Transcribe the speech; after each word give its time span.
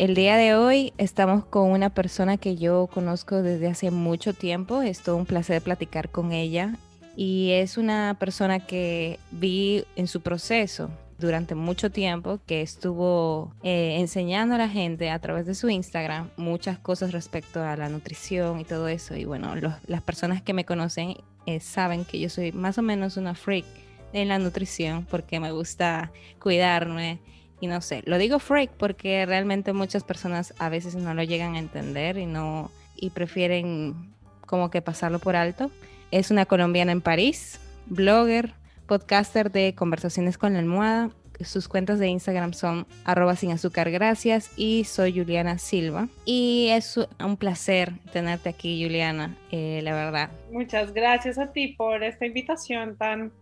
El 0.00 0.14
día 0.14 0.38
de 0.38 0.54
hoy 0.54 0.94
estamos 0.96 1.44
con 1.44 1.72
una 1.72 1.90
persona 1.90 2.38
que 2.38 2.56
yo 2.56 2.86
conozco 2.86 3.42
desde 3.42 3.68
hace 3.68 3.90
mucho 3.90 4.32
tiempo. 4.32 4.80
Es 4.80 5.02
todo 5.02 5.16
un 5.16 5.26
placer 5.26 5.60
platicar 5.60 6.08
con 6.08 6.32
ella. 6.32 6.78
Y 7.16 7.50
es 7.50 7.76
una 7.76 8.16
persona 8.18 8.60
que 8.60 9.20
vi 9.30 9.84
en 9.96 10.06
su 10.06 10.22
proceso 10.22 10.88
durante 11.18 11.54
mucho 11.54 11.90
tiempo, 11.90 12.40
que 12.46 12.62
estuvo 12.62 13.54
eh, 13.62 13.96
enseñando 13.98 14.54
a 14.54 14.58
la 14.58 14.70
gente 14.70 15.10
a 15.10 15.18
través 15.18 15.44
de 15.44 15.54
su 15.54 15.68
Instagram 15.68 16.30
muchas 16.38 16.78
cosas 16.78 17.12
respecto 17.12 17.62
a 17.62 17.76
la 17.76 17.90
nutrición 17.90 18.58
y 18.58 18.64
todo 18.64 18.88
eso. 18.88 19.14
Y 19.16 19.26
bueno, 19.26 19.52
las 19.86 20.00
personas 20.00 20.40
que 20.40 20.54
me 20.54 20.64
conocen 20.64 21.18
eh, 21.44 21.60
saben 21.60 22.06
que 22.06 22.18
yo 22.18 22.30
soy 22.30 22.52
más 22.52 22.78
o 22.78 22.82
menos 22.82 23.18
una 23.18 23.34
freak 23.34 23.66
en 24.14 24.28
la 24.28 24.38
nutrición 24.38 25.04
porque 25.04 25.40
me 25.40 25.52
gusta 25.52 26.10
cuidarme 26.40 27.20
y 27.60 27.66
no 27.66 27.80
sé, 27.80 28.02
lo 28.06 28.18
digo 28.18 28.38
freak 28.38 28.70
porque 28.70 29.26
realmente 29.26 29.72
muchas 29.72 30.02
personas 30.02 30.54
a 30.58 30.68
veces 30.68 30.96
no 30.96 31.14
lo 31.14 31.22
llegan 31.22 31.54
a 31.54 31.58
entender 31.58 32.16
y 32.16 32.26
no 32.26 32.70
y 32.96 33.10
prefieren 33.10 34.14
como 34.46 34.70
que 34.70 34.82
pasarlo 34.82 35.18
por 35.18 35.36
alto. 35.36 35.70
Es 36.10 36.30
una 36.30 36.46
colombiana 36.46 36.92
en 36.92 37.00
París, 37.00 37.60
blogger, 37.86 38.54
podcaster 38.86 39.52
de 39.52 39.74
conversaciones 39.74 40.38
con 40.38 40.54
la 40.54 40.58
almohada. 40.58 41.10
Sus 41.42 41.68
cuentas 41.68 41.98
de 41.98 42.08
Instagram 42.08 42.52
son 42.52 42.86
arroba 43.04 43.34
sin 43.34 43.52
azúcar 43.52 43.90
gracias 43.90 44.50
y 44.56 44.84
soy 44.84 45.16
Juliana 45.16 45.56
Silva. 45.58 46.08
Y 46.26 46.68
es 46.70 46.98
un 47.24 47.36
placer 47.38 47.92
tenerte 48.12 48.50
aquí, 48.50 48.82
Juliana, 48.82 49.38
eh, 49.50 49.80
la 49.82 49.94
verdad. 49.94 50.30
Muchas 50.50 50.92
gracias 50.92 51.38
a 51.38 51.52
ti 51.52 51.68
por 51.68 52.02
esta 52.02 52.26
invitación 52.26 52.96
tan 52.96 53.32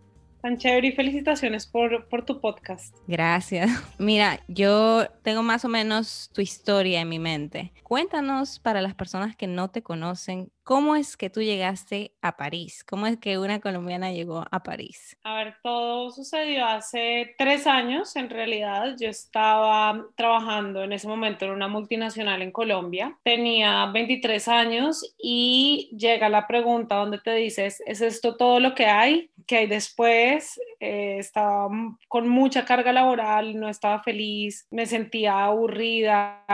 tan 0.41 0.57
chévere 0.57 0.87
y 0.87 0.91
felicitaciones 0.91 1.67
por, 1.67 2.07
por, 2.07 2.25
tu 2.25 2.39
podcast. 2.39 2.95
Gracias. 3.07 3.69
Mira, 3.97 4.39
yo 4.47 5.07
tengo 5.23 5.43
más 5.43 5.65
o 5.65 5.69
menos 5.69 6.29
tu 6.33 6.41
historia 6.41 7.01
en 7.01 7.09
mi 7.09 7.19
mente. 7.19 7.73
Cuéntanos 7.83 8.59
para 8.59 8.81
las 8.81 8.95
personas 8.95 9.35
que 9.35 9.47
no 9.47 9.69
te 9.69 9.83
conocen, 9.83 10.51
¿cómo 10.69 10.95
es 10.95 11.17
que 11.17 11.31
tú 11.31 11.41
llegaste 11.41 12.11
a 12.21 12.37
París? 12.37 12.83
¿Cómo 12.87 13.07
es 13.07 13.17
que 13.17 13.39
una 13.39 13.59
colombiana 13.59 14.11
llegó 14.11 14.45
a 14.51 14.61
París? 14.61 15.17
A 15.23 15.37
ver, 15.37 15.55
todo 15.63 16.11
sucedió 16.11 16.63
hace 16.63 17.33
tres 17.39 17.65
años, 17.65 18.15
en 18.15 18.29
realidad. 18.29 18.95
Yo 18.99 19.09
estaba 19.09 20.05
trabajando 20.15 20.83
en 20.83 20.93
ese 20.93 21.07
momento 21.07 21.45
en 21.45 21.51
una 21.53 21.67
multinacional 21.67 22.43
en 22.43 22.51
Colombia. 22.51 23.17
Tenía 23.23 23.87
23 23.87 24.47
años 24.47 25.15
y 25.17 25.89
llega 25.97 26.29
la 26.29 26.45
pregunta 26.45 26.97
donde 26.97 27.17
te 27.17 27.33
dices, 27.33 27.81
¿es 27.87 28.01
esto 28.01 28.37
todo 28.37 28.59
lo 28.59 28.75
que 28.75 28.85
hay? 28.85 29.31
¿Qué 29.47 29.57
hay 29.57 29.65
después? 29.65 30.61
Eh, 30.79 31.17
estaba 31.17 31.67
con 32.07 32.29
mucha 32.29 32.63
carga 32.63 32.93
laboral, 32.93 33.59
no 33.59 33.69
estaba 33.69 34.03
feliz, 34.03 34.67
me 34.69 34.85
sentía 34.85 35.45
aburrida, 35.45 36.45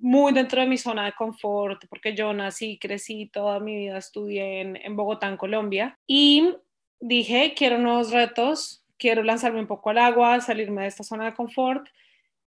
muy 0.00 0.32
dentro 0.32 0.60
de 0.60 0.68
mi 0.68 0.78
zona 0.78 1.06
de 1.06 1.12
confort, 1.12 1.84
porque 1.88 2.14
yo 2.14 2.32
nací, 2.32 2.78
crecí, 2.78 3.26
toda 3.26 3.55
mi 3.60 3.76
vida 3.76 3.98
estudié 3.98 4.60
en, 4.60 4.96
Bogotá, 4.96 5.28
en 5.28 5.36
Colombia, 5.36 5.98
y 6.06 6.54
dije, 7.00 7.54
quiero 7.56 7.78
nuevos 7.78 8.10
retos, 8.10 8.84
quiero 8.98 9.22
lanzarme 9.22 9.60
un 9.60 9.66
poco 9.66 9.90
al 9.90 9.98
agua, 9.98 10.40
salirme 10.40 10.82
de 10.82 10.88
esta 10.88 11.04
zona 11.04 11.26
de 11.26 11.34
confort 11.34 11.86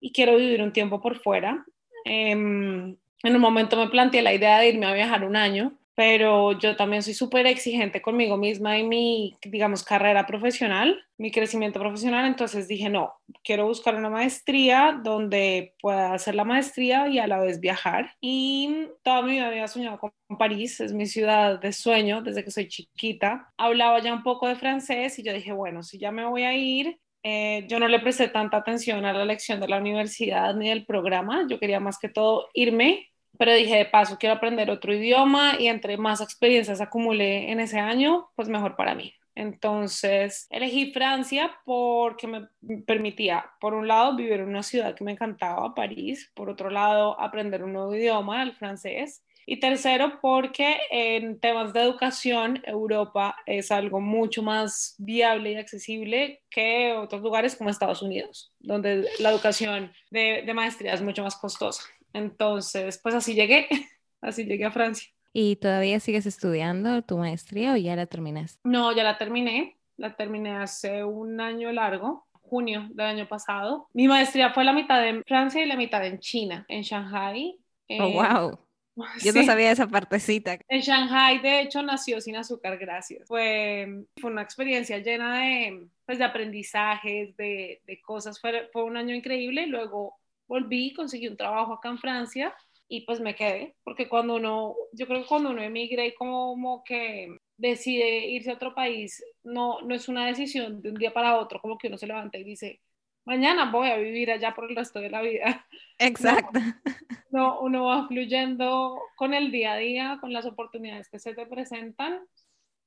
y 0.01 0.13
quiero 0.13 0.37
vivir 0.37 0.63
un 0.63 0.73
tiempo 0.73 1.01
por 1.01 1.17
fuera. 1.19 1.65
Em, 2.05 2.97
en 3.23 3.35
un 3.35 3.41
momento 3.41 3.77
me 3.77 3.89
planteé 3.89 4.23
la 4.23 4.35
idea 4.35 4.59
de 4.59 4.69
irme 4.69 4.87
a 4.87 4.95
viajar 4.95 5.25
un 5.25 5.37
año 5.37 5.73
pero 5.97 6.53
yo 6.59 6.77
también 6.77 7.03
soy 7.03 7.15
súper 7.15 7.47
exigente 7.47 8.03
conmigo 8.03 8.37
misma 8.37 8.79
y 8.79 8.85
mi, 8.85 9.35
digamos, 9.43 9.83
carrera 9.83 10.27
profesional, 10.27 11.03
mi 11.17 11.31
crecimiento 11.33 11.81
profesional, 11.81 12.27
entonces 12.27 12.69
dije, 12.69 12.91
no, 12.91 13.15
quiero 13.43 13.67
buscar 13.67 13.95
una 13.95 14.11
maestría 14.11 15.01
donde 15.03 15.75
pueda 15.81 16.13
hacer 16.13 16.35
la 16.35 16.45
maestría 16.45 17.09
y 17.09 17.19
a 17.19 17.27
la 17.27 17.39
vez 17.39 17.61
viajar. 17.61 18.13
Y 18.21 18.89
toda 19.03 19.23
mi 19.23 19.33
vida 19.33 19.47
había 19.47 19.67
soñado 19.69 19.99
con 19.99 20.13
París, 20.39 20.81
es 20.81 20.93
mi 20.93 21.07
ciudad 21.07 21.59
de 21.59 21.73
sueño 21.73 22.21
desde 22.21 22.45
que 22.45 22.51
soy 22.51 22.69
chiquita. 22.69 23.51
Hablaba 23.57 23.99
ya 24.01 24.13
un 24.13 24.23
poco 24.23 24.49
de 24.49 24.57
francés 24.57 25.19
y 25.19 25.23
yo 25.23 25.33
dije, 25.33 25.53
bueno, 25.53 25.83
si 25.83 25.99
ya 25.99 26.13
me 26.13 26.27
voy 26.27 26.43
a 26.43 26.55
ir, 26.55 27.01
eh, 27.23 27.65
yo 27.69 27.81
no 27.81 27.89
le 27.89 28.01
presté 28.01 28.29
tanta 28.29 28.59
atención 28.59 29.07
a 29.07 29.15
la 29.15 29.25
lección 29.25 29.61
de 29.61 29.69
la 29.69 29.79
universidad 29.79 30.55
ni 30.55 30.69
del 30.69 30.85
programa, 30.85 31.47
yo 31.49 31.59
quería 31.59 31.81
más 31.81 31.99
que 31.99 32.11
todo 32.11 32.51
irme 32.53 33.09
pero 33.39 33.55
dije 33.55 33.77
de 33.77 33.85
paso, 33.87 34.19
quiero 34.19 34.37
aprender 34.37 34.71
otro 34.71 34.95
idioma 34.95 35.55
y 35.59 35.69
entre 35.69 35.97
más 35.97 36.21
experiencias 36.21 36.81
acumulé 36.81 37.51
en 37.51 37.61
ese 37.61 37.79
año, 37.79 38.29
pues 38.35 38.49
mejor 38.49 38.77
para 38.77 38.95
mí. 38.95 39.15
Entonces 39.35 40.47
elegí 40.51 40.93
Francia 40.93 41.55
porque 41.65 42.27
me 42.27 42.49
permitía, 42.87 43.45
por 43.61 43.75
un 43.75 43.87
lado, 43.87 44.17
vivir 44.17 44.41
en 44.41 44.49
una 44.49 44.63
ciudad 44.63 44.95
que 44.95 45.05
me 45.05 45.13
encantaba, 45.13 45.75
París, 45.75 46.33
por 46.35 46.49
otro 46.49 46.71
lado, 46.71 47.21
aprender 47.21 47.63
un 47.63 47.75
nuevo 47.75 47.95
idioma, 47.95 48.43
el 48.43 48.55
francés, 48.55 49.23
y 49.49 49.61
tercero, 49.61 50.19
porque 50.21 50.77
en 50.91 51.39
temas 51.39 51.73
de 51.73 51.81
educación, 51.81 52.61
Europa 52.67 53.37
es 53.47 53.71
algo 53.71 54.01
mucho 54.01 54.43
más 54.43 54.97
viable 54.99 55.53
y 55.53 55.57
accesible 55.57 56.43
que 56.51 56.95
otros 56.95 57.23
lugares 57.23 57.55
como 57.55 57.71
Estados 57.71 58.03
Unidos, 58.03 58.53
donde 58.59 59.09
la 59.21 59.31
educación 59.31 59.93
de, 60.11 60.43
de 60.45 60.55
maestría 60.55 60.95
es 60.95 61.03
mucho 61.03 61.23
más 61.23 61.37
costosa. 61.37 61.85
Entonces, 62.17 62.99
pues 63.03 63.15
así 63.15 63.35
llegué, 63.35 63.69
así 64.23 64.45
llegué 64.45 64.65
a 64.65 64.71
Francia. 64.71 65.09
¿Y 65.35 65.57
todavía 65.57 66.01
sigues 66.01 66.25
estudiando 66.25 67.03
tu 67.03 67.19
maestría 67.19 67.75
o 67.75 67.77
ya 67.77 67.95
la 67.95 68.07
terminaste? 68.07 68.59
No, 68.65 68.91
ya 68.97 69.05
la 69.05 69.19
terminé, 69.19 69.77
la 69.99 70.17
terminé 70.17 70.57
hace 70.57 71.05
un 71.05 71.43
año 71.43 71.71
largo, 71.73 72.27
junio 72.33 72.89
del 72.91 73.07
año 73.07 73.29
pasado. 73.29 73.89
Mi 73.93 74.09
maestría 74.09 74.55
fue 74.55 74.65
la 74.65 74.73
mitad 74.73 75.07
en 75.07 75.23
Francia 75.25 75.63
y 75.63 75.67
la 75.67 75.77
mitad 75.77 76.07
en 76.07 76.19
China, 76.21 76.65
en 76.69 76.81
Shanghai. 76.81 77.59
Oh, 77.91 78.13
wow. 78.13 78.59
Yo 79.23 79.35
no 79.35 79.43
sabía 79.43 79.73
esa 79.73 79.87
partecita. 79.87 80.57
En 80.69 80.81
Shanghai, 80.81 81.39
de 81.41 81.61
hecho, 81.61 81.83
nació 81.83 82.19
sin 82.23 82.37
azúcar, 82.37 82.79
gracias. 82.79 83.29
Fue, 83.29 84.07
fue 84.19 84.31
una 84.31 84.41
experiencia 84.41 84.97
llena 85.01 85.41
de, 85.41 85.87
pues, 86.07 86.17
de 86.17 86.25
aprendizajes, 86.25 87.37
de, 87.37 87.83
de 87.87 88.01
cosas. 88.01 88.41
Fue, 88.41 88.71
fue 88.73 88.85
un 88.85 88.97
año 88.97 89.15
increíble. 89.15 89.67
Luego 89.67 90.19
volví, 90.47 90.93
conseguí 90.93 91.29
un 91.29 91.37
trabajo 91.37 91.75
acá 91.75 91.89
en 91.89 91.99
Francia 91.99 92.55
y 92.89 93.01
pues 93.03 93.21
me 93.21 93.35
quedé, 93.35 93.75
porque 93.83 94.09
cuando 94.09 94.37
uno, 94.37 94.75
yo 94.93 95.07
creo 95.07 95.23
que 95.23 95.29
cuando 95.29 95.51
uno 95.51 95.63
emigra 95.63 96.05
y 96.05 96.15
como 96.15 96.85
que 96.85 97.37
decide 97.57 98.27
irse 98.29 98.51
a 98.51 98.55
otro 98.55 98.75
país, 98.75 99.25
no, 99.43 99.81
no 99.81 99.95
es 99.95 100.09
una 100.09 100.27
decisión 100.27 100.83
de 100.83 100.91
un 100.91 100.95
día 100.95 101.13
para 101.13 101.37
otro, 101.39 101.61
como 101.61 101.79
que 101.79 101.89
uno 101.89 101.99
se 101.99 102.07
levanta 102.07 102.39
y 102.39 102.45
dice, 102.45 102.81
mañana 103.25 103.71
voy 103.71 103.89
a 103.89 103.97
vivir 103.97 104.31
allá 104.31 104.55
por 104.55 104.71
el 104.71 104.77
resto 104.77 105.01
de 105.01 105.11
la 105.11 105.23
vida. 105.23 105.67
Exacto. 105.99 106.61
No, 107.29 107.61
uno 107.61 107.85
va 107.85 108.07
fluyendo 108.07 108.99
con 109.15 109.35
el 109.35 109.51
día 109.51 109.73
a 109.73 109.77
día, 109.77 110.19
con 110.23 110.33
las 110.33 110.47
oportunidades 110.47 111.11
que 111.11 111.19
se 111.19 111.35
te 111.35 111.45
presentan. 111.45 112.25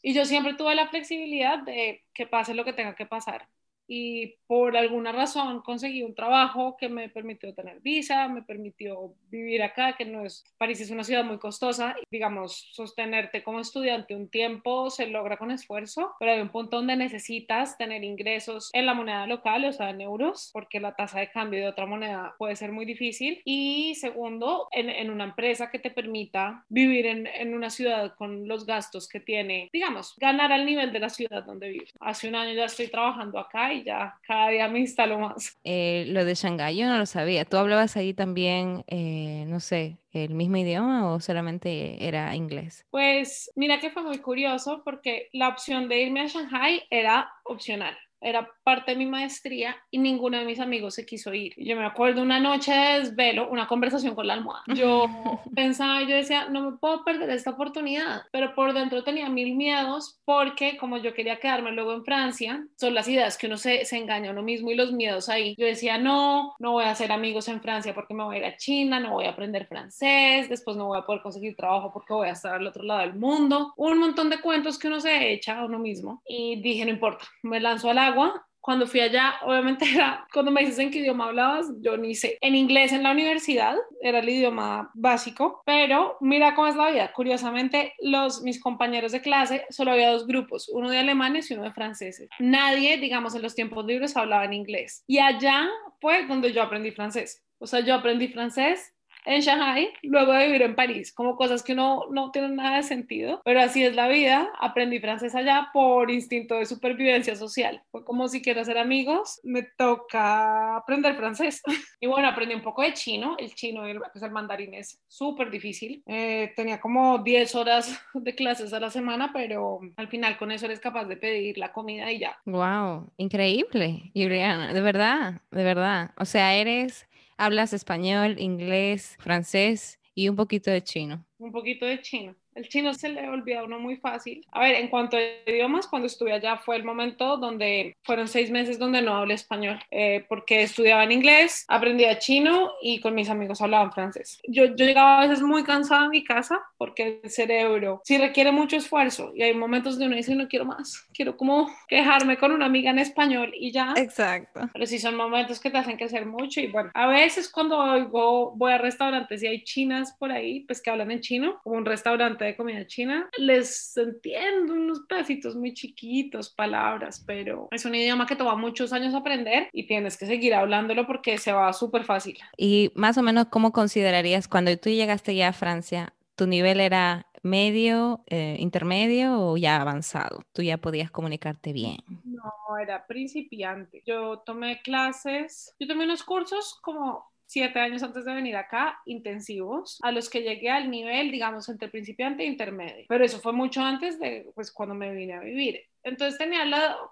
Y 0.01 0.13
yo 0.13 0.25
siempre 0.25 0.55
tuve 0.55 0.73
la 0.73 0.87
flexibilidad 0.87 1.59
de 1.59 2.03
que 2.15 2.25
pase 2.25 2.55
lo 2.55 2.65
que 2.65 2.73
tenga 2.73 2.95
que 2.95 3.05
pasar 3.05 3.47
y 3.89 4.35
por 4.45 4.77
alguna 4.77 5.11
razón 5.11 5.61
conseguí 5.61 6.03
un 6.03 6.13
trabajo 6.13 6.77
que 6.77 6.89
me 6.89 7.09
permitió 7.09 7.53
tener 7.55 7.81
visa, 7.81 8.27
me 8.27 8.43
permitió 8.43 9.13
vivir 9.29 9.63
acá, 9.63 9.95
que 9.97 10.05
no 10.05 10.25
es, 10.25 10.43
París 10.57 10.79
es 10.79 10.91
una 10.91 11.03
ciudad 11.03 11.23
muy 11.23 11.39
costosa, 11.39 11.95
digamos, 12.11 12.69
sostenerte 12.71 13.43
como 13.43 13.59
estudiante 13.59 14.15
un 14.15 14.29
tiempo 14.29 14.89
se 14.89 15.07
logra 15.07 15.37
con 15.37 15.51
esfuerzo, 15.51 16.13
pero 16.19 16.31
hay 16.31 16.41
un 16.41 16.49
punto 16.49 16.77
donde 16.77 16.95
necesitas 16.95 17.77
tener 17.77 18.03
ingresos 18.03 18.69
en 18.73 18.85
la 18.85 18.93
moneda 18.93 19.25
local, 19.25 19.65
o 19.65 19.73
sea, 19.73 19.89
en 19.89 20.01
euros, 20.01 20.51
porque 20.53 20.79
la 20.79 20.95
tasa 20.95 21.19
de 21.19 21.31
cambio 21.31 21.59
de 21.59 21.67
otra 21.67 21.85
moneda 21.85 22.35
puede 22.37 22.55
ser 22.55 22.71
muy 22.71 22.85
difícil. 22.85 23.41
Y 23.45 23.95
segundo, 23.95 24.67
en, 24.71 24.89
en 24.89 25.09
una 25.09 25.25
empresa 25.25 25.69
que 25.71 25.79
te 25.79 25.89
permita 25.89 26.63
vivir 26.69 27.07
en, 27.07 27.27
en 27.27 27.53
una 27.53 27.69
ciudad 27.69 28.15
con 28.15 28.47
los 28.47 28.65
gastos 28.65 29.07
que 29.07 29.19
tiene, 29.19 29.69
digamos, 29.73 30.15
ganar 30.17 30.51
al 30.51 30.65
nivel 30.65 30.91
de 30.91 30.99
la 30.99 31.09
ciudad 31.09 31.43
donde 31.43 31.69
vives. 31.69 31.93
Hace 31.99 32.27
un 32.27 32.35
año 32.35 32.53
ya 32.53 32.65
estoy 32.65 32.87
trabajando 32.87 33.39
acá 33.39 33.73
y 33.73 33.78
ya 33.83 34.19
cada 34.27 34.49
día 34.49 34.67
me 34.67 34.79
instalo 34.79 35.19
más. 35.19 35.57
Eh, 35.63 36.05
lo 36.07 36.25
de 36.25 36.35
Shanghái 36.35 36.77
yo 36.77 36.87
no 36.87 36.97
lo 36.97 37.05
sabía. 37.05 37.45
¿Tú 37.45 37.57
hablabas 37.57 37.97
ahí 37.97 38.13
también, 38.13 38.83
eh, 38.87 39.45
no 39.47 39.59
sé, 39.59 39.97
el 40.11 40.33
mismo 40.33 40.57
idioma 40.57 41.11
o 41.11 41.19
solamente 41.19 42.07
era 42.07 42.35
inglés? 42.35 42.85
Pues 42.89 43.51
mira 43.55 43.79
que 43.79 43.91
fue 43.91 44.03
muy 44.03 44.19
curioso 44.19 44.81
porque 44.83 45.29
la 45.33 45.49
opción 45.49 45.87
de 45.87 46.01
irme 46.01 46.21
a 46.21 46.27
Shanghái 46.27 46.83
era 46.89 47.31
opcional 47.43 47.97
era 48.21 48.49
parte 48.63 48.91
de 48.91 48.97
mi 48.97 49.05
maestría 49.05 49.75
y 49.91 49.97
ninguno 49.97 50.37
de 50.37 50.45
mis 50.45 50.59
amigos 50.59 50.95
se 50.95 51.05
quiso 51.05 51.33
ir. 51.33 51.53
Yo 51.57 51.75
me 51.75 51.85
acuerdo 51.85 52.21
una 52.21 52.39
noche 52.39 52.73
de 52.73 52.99
desvelo, 52.99 53.49
una 53.49 53.67
conversación 53.67 54.15
con 54.15 54.27
la 54.27 54.33
almohada. 54.33 54.63
Yo 54.67 55.05
pensaba, 55.55 56.01
yo 56.03 56.15
decía, 56.15 56.49
no 56.49 56.71
me 56.71 56.77
puedo 56.77 57.03
perder 57.03 57.29
esta 57.29 57.51
oportunidad, 57.51 58.23
pero 58.31 58.53
por 58.55 58.73
dentro 58.73 59.03
tenía 59.03 59.29
mil 59.29 59.55
miedos 59.55 60.19
porque 60.25 60.77
como 60.77 60.97
yo 60.97 61.13
quería 61.13 61.39
quedarme 61.39 61.71
luego 61.71 61.93
en 61.93 62.03
Francia, 62.03 62.65
son 62.77 62.93
las 62.93 63.07
ideas 63.07 63.37
que 63.37 63.47
uno 63.47 63.57
se, 63.57 63.85
se 63.85 63.97
engaña 63.97 64.29
a 64.29 64.33
uno 64.33 64.43
mismo 64.43 64.71
y 64.71 64.75
los 64.75 64.91
miedos 64.91 65.29
ahí. 65.29 65.55
Yo 65.57 65.65
decía, 65.65 65.97
no, 65.97 66.55
no 66.59 66.73
voy 66.73 66.85
a 66.85 66.91
hacer 66.91 67.11
amigos 67.11 67.47
en 67.47 67.61
Francia 67.61 67.93
porque 67.93 68.13
me 68.13 68.23
voy 68.23 68.35
a 68.35 68.39
ir 68.39 68.45
a 68.45 68.57
China, 68.57 68.99
no 68.99 69.13
voy 69.13 69.25
a 69.25 69.31
aprender 69.31 69.67
francés, 69.67 70.49
después 70.49 70.77
no 70.77 70.87
voy 70.87 70.99
a 70.99 71.05
poder 71.05 71.21
conseguir 71.21 71.55
trabajo 71.55 71.91
porque 71.93 72.13
voy 72.13 72.27
a 72.27 72.33
estar 72.33 72.55
al 72.55 72.67
otro 72.67 72.83
lado 72.83 73.01
del 73.01 73.15
mundo. 73.15 73.73
Un 73.77 73.97
montón 73.97 74.29
de 74.29 74.39
cuentos 74.39 74.77
que 74.77 74.87
uno 74.87 74.99
se 74.99 75.31
echa 75.31 75.59
a 75.59 75.65
uno 75.65 75.79
mismo 75.79 76.21
y 76.27 76.61
dije, 76.61 76.85
no 76.85 76.91
importa, 76.91 77.25
me 77.43 77.59
lanzo 77.59 77.89
al 77.89 77.97
agua 78.09 78.45
cuando 78.61 78.85
fui 78.85 78.99
allá, 78.99 79.35
obviamente 79.43 79.85
era, 79.93 80.27
cuando 80.33 80.51
me 80.51 80.61
dices 80.61 80.79
en 80.79 80.91
qué 80.91 80.99
idioma 80.99 81.25
hablabas, 81.25 81.67
yo 81.81 81.97
ni 81.97 82.15
sé. 82.15 82.37
En 82.41 82.55
inglés 82.55 82.91
en 82.91 83.03
la 83.03 83.11
universidad 83.11 83.75
era 84.01 84.19
el 84.19 84.29
idioma 84.29 84.91
básico, 84.93 85.61
pero 85.65 86.17
mira 86.21 86.55
cómo 86.55 86.67
es 86.67 86.75
la 86.75 86.91
vida. 86.91 87.11
Curiosamente, 87.13 87.93
los, 87.99 88.41
mis 88.41 88.61
compañeros 88.61 89.11
de 89.11 89.21
clase, 89.21 89.65
solo 89.69 89.91
había 89.91 90.11
dos 90.11 90.27
grupos, 90.27 90.69
uno 90.69 90.89
de 90.89 90.99
alemanes 90.99 91.49
y 91.49 91.53
uno 91.53 91.63
de 91.63 91.73
franceses. 91.73 92.29
Nadie, 92.39 92.97
digamos, 92.97 93.33
en 93.35 93.41
los 93.41 93.55
tiempos 93.55 93.85
libres 93.85 94.15
hablaba 94.15 94.45
en 94.45 94.53
inglés. 94.53 95.03
Y 95.07 95.19
allá 95.19 95.67
fue 96.01 96.25
donde 96.27 96.51
yo 96.51 96.61
aprendí 96.61 96.91
francés. 96.91 97.43
O 97.59 97.67
sea, 97.67 97.81
yo 97.81 97.95
aprendí 97.95 98.27
francés 98.27 98.93
en 99.29 99.41
Shanghai, 99.41 99.89
luego 100.01 100.33
de 100.33 100.47
vivir 100.47 100.63
en 100.63 100.75
París, 100.75 101.13
como 101.13 101.35
cosas 101.35 101.61
que 101.61 101.75
no, 101.75 102.07
no 102.09 102.31
tienen 102.31 102.55
nada 102.55 102.77
de 102.77 102.83
sentido, 102.83 103.41
pero 103.45 103.61
así 103.61 103.83
es 103.83 103.95
la 103.95 104.07
vida. 104.07 104.51
Aprendí 104.59 104.99
francés 104.99 105.35
allá 105.35 105.69
por 105.71 106.09
instinto 106.09 106.55
de 106.55 106.65
supervivencia 106.65 107.35
social. 107.35 107.83
Fue 107.91 108.03
como 108.03 108.27
si 108.27 108.41
quiero 108.41 108.61
hacer 108.61 108.79
amigos, 108.79 109.39
me 109.43 109.61
toca 109.61 110.77
aprender 110.77 111.15
francés. 111.15 111.61
y 112.01 112.07
bueno, 112.07 112.27
aprendí 112.27 112.55
un 112.55 112.63
poco 112.63 112.81
de 112.81 112.93
chino. 112.93 113.35
El 113.37 113.53
chino, 113.53 113.85
el, 113.85 113.99
pues 113.99 114.23
el 114.23 114.31
mandarín 114.31 114.73
es 114.73 114.99
súper 115.07 115.51
difícil. 115.51 116.01
Eh, 116.07 116.51
tenía 116.55 116.81
como 116.81 117.19
10 117.19 117.53
horas 117.53 118.01
de 118.15 118.33
clases 118.33 118.73
a 118.73 118.79
la 118.79 118.89
semana, 118.89 119.29
pero 119.31 119.79
al 119.95 120.07
final 120.07 120.37
con 120.37 120.51
eso 120.51 120.65
eres 120.65 120.79
capaz 120.79 121.05
de 121.05 121.17
pedir 121.17 121.59
la 121.59 121.71
comida 121.71 122.11
y 122.11 122.19
ya. 122.19 122.35
Wow, 122.45 123.11
increíble, 123.17 124.11
Juliana, 124.15 124.73
de 124.73 124.81
verdad, 124.81 125.41
de 125.51 125.63
verdad. 125.63 126.11
O 126.17 126.25
sea, 126.25 126.55
eres 126.55 127.07
hablas 127.39 127.73
español, 127.73 128.35
inglés, 128.37 129.15
francés 129.19 129.99
y 130.13 130.27
un 130.29 130.35
poquito 130.35 130.69
de 130.69 130.83
chino. 130.83 131.25
Un 131.37 131.51
poquito 131.51 131.85
de 131.85 132.01
chino. 132.01 132.35
El 132.59 132.67
chino 132.67 132.93
se 132.93 133.07
le 133.07 133.29
olvida 133.29 133.61
a 133.61 133.63
uno 133.63 133.79
muy 133.79 133.95
fácil. 133.95 134.45
A 134.51 134.59
ver, 134.59 134.75
en 134.75 134.89
cuanto 134.89 135.15
a 135.15 135.21
idiomas, 135.49 135.87
cuando 135.87 136.07
estuve 136.07 136.33
allá 136.33 136.57
fue 136.57 136.75
el 136.75 136.83
momento 136.83 137.37
donde 137.37 137.95
fueron 138.03 138.27
seis 138.27 138.51
meses 138.51 138.77
donde 138.77 139.01
no 139.01 139.15
hablé 139.15 139.35
español, 139.35 139.79
eh, 139.91 140.25
porque 140.27 140.63
estudiaba 140.63 141.05
en 141.05 141.13
inglés, 141.13 141.63
aprendía 141.69 142.19
chino 142.19 142.71
y 142.81 142.99
con 142.99 143.15
mis 143.15 143.29
amigos 143.29 143.61
hablaban 143.61 143.93
francés. 143.93 144.41
Yo, 144.45 144.65
yo 144.65 144.85
llegaba 144.85 145.19
a 145.19 145.27
veces 145.27 145.41
muy 145.41 145.63
cansada 145.63 146.03
a 146.03 146.09
mi 146.09 146.21
casa 146.25 146.59
porque 146.77 147.21
el 147.23 147.29
cerebro 147.29 148.01
sí 148.03 148.17
requiere 148.17 148.51
mucho 148.51 148.75
esfuerzo 148.75 149.31
y 149.33 149.43
hay 149.43 149.53
momentos 149.53 149.93
donde 149.93 150.07
uno 150.07 150.15
dice 150.17 150.35
no 150.35 150.49
quiero 150.49 150.65
más, 150.65 151.07
quiero 151.13 151.37
como 151.37 151.69
quejarme 151.87 152.37
con 152.37 152.51
una 152.51 152.65
amiga 152.65 152.91
en 152.91 152.99
español 152.99 153.53
y 153.57 153.71
ya. 153.71 153.93
Exacto. 153.95 154.69
Pero 154.73 154.85
sí 154.85 154.99
son 154.99 155.15
momentos 155.15 155.61
que 155.61 155.69
te 155.69 155.77
hacen 155.77 155.95
crecer 155.95 156.25
mucho 156.25 156.59
y 156.59 156.67
bueno, 156.67 156.91
a 156.93 157.07
veces 157.07 157.49
cuando 157.49 157.77
oigo, 157.77 158.51
voy 158.57 158.73
a 158.73 158.77
restaurantes 158.77 159.41
y 159.43 159.47
hay 159.47 159.63
chinas 159.63 160.13
por 160.19 160.33
ahí, 160.33 160.65
pues 160.65 160.81
que 160.81 160.89
hablan 160.89 161.11
en 161.11 161.21
chino, 161.21 161.61
como 161.63 161.77
un 161.77 161.85
restaurante 161.85 162.48
de 162.49 162.57
comida 162.57 162.85
china, 162.87 163.29
les 163.37 163.95
entiendo 163.97 164.73
unos 164.73 165.01
pedacitos 165.07 165.55
muy 165.55 165.73
chiquitos, 165.73 166.49
palabras, 166.49 167.23
pero 167.25 167.67
es 167.71 167.85
un 167.85 167.95
idioma 167.95 168.25
que 168.25 168.35
toma 168.35 168.55
muchos 168.55 168.93
años 168.93 169.13
aprender 169.13 169.69
y 169.73 169.87
tienes 169.87 170.17
que 170.17 170.25
seguir 170.25 170.53
hablándolo 170.53 171.05
porque 171.07 171.37
se 171.37 171.51
va 171.51 171.71
súper 171.73 172.03
fácil. 172.03 172.37
Y 172.57 172.91
más 172.95 173.17
o 173.17 173.23
menos, 173.23 173.47
¿cómo 173.47 173.71
considerarías 173.71 174.47
cuando 174.47 174.75
tú 174.77 174.89
llegaste 174.89 175.35
ya 175.35 175.49
a 175.49 175.53
Francia? 175.53 176.13
¿Tu 176.35 176.47
nivel 176.47 176.79
era 176.79 177.27
medio, 177.43 178.23
eh, 178.27 178.57
intermedio 178.59 179.39
o 179.39 179.57
ya 179.57 179.81
avanzado? 179.81 180.41
¿Tú 180.53 180.61
ya 180.61 180.77
podías 180.77 181.11
comunicarte 181.11 181.73
bien? 181.73 181.97
No, 182.23 182.77
era 182.81 183.05
principiante. 183.05 184.03
Yo 184.05 184.39
tomé 184.39 184.81
clases, 184.81 185.75
yo 185.79 185.87
tomé 185.87 186.05
unos 186.05 186.23
cursos 186.23 186.79
como 186.81 187.29
siete 187.49 187.79
años 187.79 188.03
antes 188.03 188.25
de 188.25 188.33
venir 188.33 188.55
acá, 188.55 188.99
intensivos, 189.05 189.97
a 190.03 190.11
los 190.11 190.29
que 190.29 190.43
llegué 190.43 190.69
al 190.69 190.91
nivel, 190.91 191.31
digamos, 191.31 191.67
entre 191.67 191.89
principiante 191.89 192.43
e 192.43 192.45
intermedio. 192.45 193.05
Pero 193.09 193.25
eso 193.25 193.39
fue 193.39 193.53
mucho 193.53 193.81
antes 193.81 194.19
de, 194.19 194.45
pues, 194.53 194.71
cuando 194.71 194.93
me 194.93 195.11
vine 195.15 195.33
a 195.33 195.39
vivir. 195.39 195.81
Entonces 196.09 196.37
tenía 196.37 196.65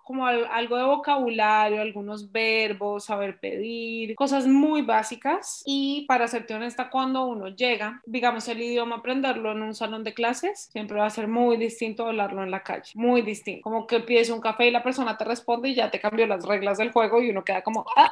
como 0.03 0.25
algo 0.25 0.77
de 0.77 0.83
vocabulario, 0.83 1.81
algunos 1.81 2.31
verbos, 2.31 3.05
saber 3.05 3.39
pedir, 3.39 4.15
cosas 4.15 4.47
muy 4.47 4.81
básicas. 4.81 5.63
Y 5.65 6.05
para 6.07 6.27
serte 6.27 6.53
honesta, 6.53 6.89
cuando 6.89 7.25
uno 7.25 7.49
llega, 7.49 8.01
digamos, 8.05 8.47
el 8.47 8.61
idioma, 8.61 8.97
aprenderlo 8.97 9.51
en 9.51 9.61
un 9.61 9.75
salón 9.75 10.03
de 10.03 10.13
clases, 10.13 10.69
siempre 10.71 10.97
va 10.97 11.05
a 11.05 11.09
ser 11.09 11.27
muy 11.27 11.57
distinto 11.57 12.05
hablarlo 12.05 12.44
en 12.44 12.51
la 12.51 12.63
calle, 12.63 12.91
muy 12.95 13.21
distinto. 13.21 13.61
Como 13.61 13.88
que 13.88 13.99
pides 14.01 14.29
un 14.29 14.41
café 14.41 14.67
y 14.67 14.71
la 14.71 14.83
persona 14.83 15.17
te 15.17 15.25
responde 15.25 15.69
y 15.69 15.75
ya 15.75 15.89
te 15.91 15.99
cambió 15.99 16.27
las 16.27 16.45
reglas 16.45 16.77
del 16.77 16.91
juego 16.91 17.21
y 17.21 17.29
uno 17.29 17.44
queda 17.44 17.61
como, 17.61 17.85
ah. 17.95 18.11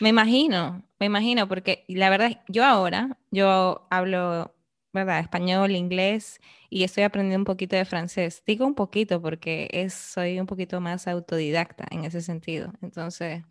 Me 0.00 0.08
imagino, 0.08 0.82
me 0.98 1.06
imagino, 1.06 1.48
porque 1.48 1.84
la 1.88 2.10
verdad, 2.10 2.40
yo 2.48 2.64
ahora, 2.64 3.16
yo 3.30 3.86
hablo, 3.90 4.52
¿verdad? 4.92 5.20
Español, 5.20 5.72
inglés 5.72 6.40
y 6.68 6.84
estoy 6.84 7.04
aprendiendo 7.04 7.40
un 7.42 7.44
poquito 7.44 7.76
de 7.76 7.84
francés. 7.84 8.42
Digo 8.46 8.66
un 8.66 8.74
poquito 8.74 9.22
porque 9.22 9.68
es, 9.72 9.94
soy 9.94 10.40
un 10.40 10.46
poquito 10.46 10.80
más 10.80 11.06
autodidacta 11.08 11.86
en 11.90 12.04
ese 12.04 12.20
sentido. 12.22 12.72
Entonces, 12.82 13.42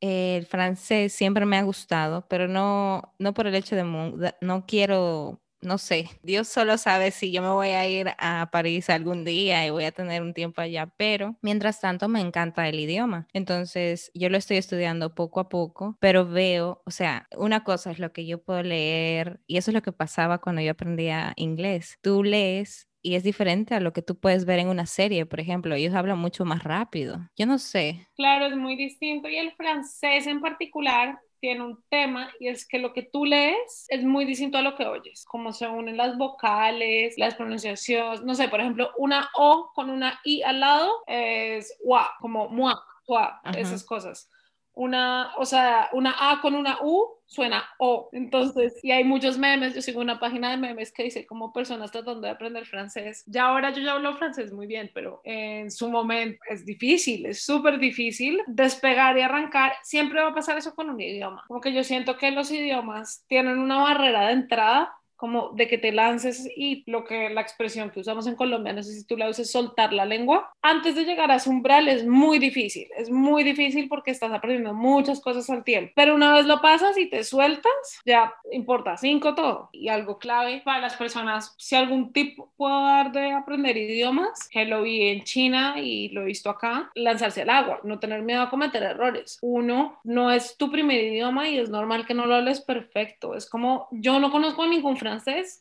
el 0.00 0.46
francés 0.46 1.12
siempre 1.12 1.46
me 1.46 1.56
ha 1.56 1.62
gustado, 1.62 2.26
pero 2.28 2.48
no, 2.48 3.14
no 3.18 3.34
por 3.34 3.46
el 3.46 3.54
hecho 3.54 3.76
de, 3.76 4.34
no 4.40 4.66
quiero 4.66 5.40
no 5.64 5.78
sé, 5.78 6.10
Dios 6.22 6.48
solo 6.48 6.78
sabe 6.78 7.10
si 7.10 7.32
yo 7.32 7.42
me 7.42 7.48
voy 7.50 7.68
a 7.68 7.88
ir 7.88 8.10
a 8.18 8.48
París 8.50 8.90
algún 8.90 9.24
día 9.24 9.66
y 9.66 9.70
voy 9.70 9.84
a 9.84 9.92
tener 9.92 10.22
un 10.22 10.34
tiempo 10.34 10.60
allá, 10.60 10.86
pero 10.96 11.36
mientras 11.42 11.80
tanto 11.80 12.08
me 12.08 12.20
encanta 12.20 12.68
el 12.68 12.78
idioma. 12.78 13.26
Entonces 13.32 14.10
yo 14.14 14.28
lo 14.28 14.36
estoy 14.36 14.56
estudiando 14.58 15.14
poco 15.14 15.40
a 15.40 15.48
poco, 15.48 15.96
pero 16.00 16.26
veo, 16.26 16.82
o 16.84 16.90
sea, 16.90 17.28
una 17.36 17.64
cosa 17.64 17.90
es 17.90 17.98
lo 17.98 18.12
que 18.12 18.26
yo 18.26 18.42
puedo 18.42 18.62
leer 18.62 19.40
y 19.46 19.56
eso 19.56 19.70
es 19.70 19.74
lo 19.74 19.82
que 19.82 19.92
pasaba 19.92 20.38
cuando 20.38 20.62
yo 20.62 20.72
aprendía 20.72 21.32
inglés. 21.36 21.98
Tú 22.02 22.22
lees 22.22 22.88
y 23.04 23.16
es 23.16 23.22
diferente 23.22 23.74
a 23.74 23.80
lo 23.80 23.92
que 23.92 24.02
tú 24.02 24.18
puedes 24.18 24.46
ver 24.46 24.58
en 24.58 24.68
una 24.68 24.86
serie, 24.86 25.26
por 25.26 25.38
ejemplo. 25.38 25.74
Ellos 25.74 25.94
hablan 25.94 26.18
mucho 26.18 26.46
más 26.46 26.64
rápido. 26.64 27.28
Yo 27.36 27.44
no 27.44 27.58
sé. 27.58 28.08
Claro, 28.16 28.46
es 28.46 28.56
muy 28.56 28.76
distinto. 28.76 29.28
Y 29.28 29.36
el 29.36 29.52
francés 29.52 30.26
en 30.26 30.40
particular 30.40 31.18
tiene 31.44 31.62
un 31.62 31.84
tema 31.90 32.32
y 32.40 32.48
es 32.48 32.66
que 32.66 32.78
lo 32.78 32.94
que 32.94 33.02
tú 33.02 33.26
lees 33.26 33.84
es 33.90 34.02
muy 34.02 34.24
distinto 34.24 34.56
a 34.56 34.62
lo 34.62 34.76
que 34.76 34.86
oyes, 34.86 35.26
como 35.26 35.52
se 35.52 35.68
unen 35.68 35.98
las 35.98 36.16
vocales, 36.16 37.18
las 37.18 37.34
pronunciaciones, 37.34 38.22
no 38.22 38.34
sé, 38.34 38.48
por 38.48 38.60
ejemplo, 38.60 38.90
una 38.96 39.28
O 39.36 39.70
con 39.74 39.90
una 39.90 40.18
I 40.24 40.40
al 40.40 40.60
lado 40.60 41.02
es 41.06 41.76
wa, 41.84 42.08
como 42.18 42.48
mua, 42.48 42.82
wa, 43.06 43.42
esas 43.58 43.84
cosas 43.84 44.30
una, 44.74 45.32
o 45.36 45.44
sea, 45.44 45.88
una 45.92 46.14
A 46.18 46.40
con 46.40 46.54
una 46.54 46.78
U 46.82 47.08
suena 47.26 47.64
O. 47.78 48.08
Entonces, 48.12 48.78
y 48.82 48.90
hay 48.90 49.04
muchos 49.04 49.38
memes, 49.38 49.74
yo 49.74 49.82
sigo 49.82 50.00
una 50.00 50.20
página 50.20 50.50
de 50.50 50.56
memes 50.56 50.92
que 50.92 51.04
dice 51.04 51.26
como 51.26 51.52
personas 51.52 51.90
tratando 51.90 52.20
de 52.20 52.30
aprender 52.30 52.66
francés. 52.66 53.24
Ya 53.26 53.46
ahora 53.46 53.70
yo 53.70 53.82
ya 53.82 53.92
hablo 53.92 54.16
francés 54.16 54.52
muy 54.52 54.66
bien, 54.66 54.90
pero 54.94 55.20
en 55.24 55.70
su 55.70 55.90
momento 55.90 56.38
es 56.48 56.64
difícil, 56.66 57.26
es 57.26 57.44
súper 57.44 57.78
difícil 57.78 58.40
despegar 58.46 59.16
y 59.16 59.22
arrancar. 59.22 59.72
Siempre 59.82 60.20
va 60.20 60.28
a 60.30 60.34
pasar 60.34 60.58
eso 60.58 60.74
con 60.74 60.90
un 60.90 61.00
idioma. 61.00 61.44
Como 61.48 61.60
que 61.60 61.72
yo 61.72 61.84
siento 61.84 62.16
que 62.16 62.30
los 62.30 62.50
idiomas 62.50 63.24
tienen 63.28 63.58
una 63.58 63.78
barrera 63.82 64.26
de 64.26 64.32
entrada 64.32 64.92
como 65.24 65.52
de 65.54 65.66
que 65.68 65.78
te 65.78 65.90
lances 65.90 66.46
y 66.54 66.84
lo 66.86 67.02
que 67.04 67.30
la 67.30 67.40
expresión 67.40 67.88
que 67.88 68.00
usamos 68.00 68.26
en 68.26 68.36
Colombia, 68.36 68.74
no 68.74 68.82
sé 68.82 68.92
si 68.92 69.06
tú 69.06 69.16
la 69.16 69.30
uses, 69.30 69.50
soltar 69.50 69.94
la 69.94 70.04
lengua, 70.04 70.52
antes 70.60 70.96
de 70.96 71.06
llegar 71.06 71.30
a 71.30 71.36
ese 71.36 71.48
umbral 71.48 71.88
es 71.88 72.04
muy 72.04 72.38
difícil, 72.38 72.88
es 72.94 73.08
muy 73.08 73.42
difícil 73.42 73.88
porque 73.88 74.10
estás 74.10 74.32
aprendiendo 74.32 74.74
muchas 74.74 75.22
cosas 75.22 75.48
al 75.48 75.64
tiempo, 75.64 75.92
pero 75.96 76.14
una 76.14 76.34
vez 76.34 76.44
lo 76.44 76.60
pasas 76.60 76.98
y 76.98 77.08
te 77.08 77.24
sueltas, 77.24 77.72
ya 78.04 78.34
importa 78.52 78.98
cinco 78.98 79.34
todo. 79.34 79.70
Y 79.72 79.88
algo 79.88 80.18
clave 80.18 80.60
para 80.62 80.82
las 80.82 80.94
personas, 80.96 81.54
si 81.56 81.74
algún 81.74 82.12
tip 82.12 82.38
puedo 82.58 82.82
dar 82.82 83.10
de 83.10 83.32
aprender 83.32 83.78
idiomas, 83.78 84.46
que 84.50 84.66
lo 84.66 84.82
vi 84.82 85.08
en 85.08 85.24
China 85.24 85.76
y 85.78 86.10
lo 86.10 86.20
he 86.20 86.26
visto 86.26 86.50
acá, 86.50 86.90
lanzarse 86.94 87.40
al 87.40 87.48
agua, 87.50 87.80
no 87.82 87.98
tener 87.98 88.20
miedo 88.20 88.42
a 88.42 88.50
cometer 88.50 88.82
errores. 88.82 89.38
Uno, 89.40 90.00
no 90.04 90.30
es 90.30 90.58
tu 90.58 90.70
primer 90.70 91.02
idioma 91.02 91.48
y 91.48 91.56
es 91.56 91.70
normal 91.70 92.04
que 92.04 92.12
no 92.12 92.26
lo 92.26 92.34
hables 92.34 92.60
perfecto, 92.60 93.34
es 93.34 93.48
como 93.48 93.88
yo 93.90 94.20
no 94.20 94.30
conozco 94.30 94.64
a 94.64 94.66
ningún 94.66 94.98
francés 94.98 95.13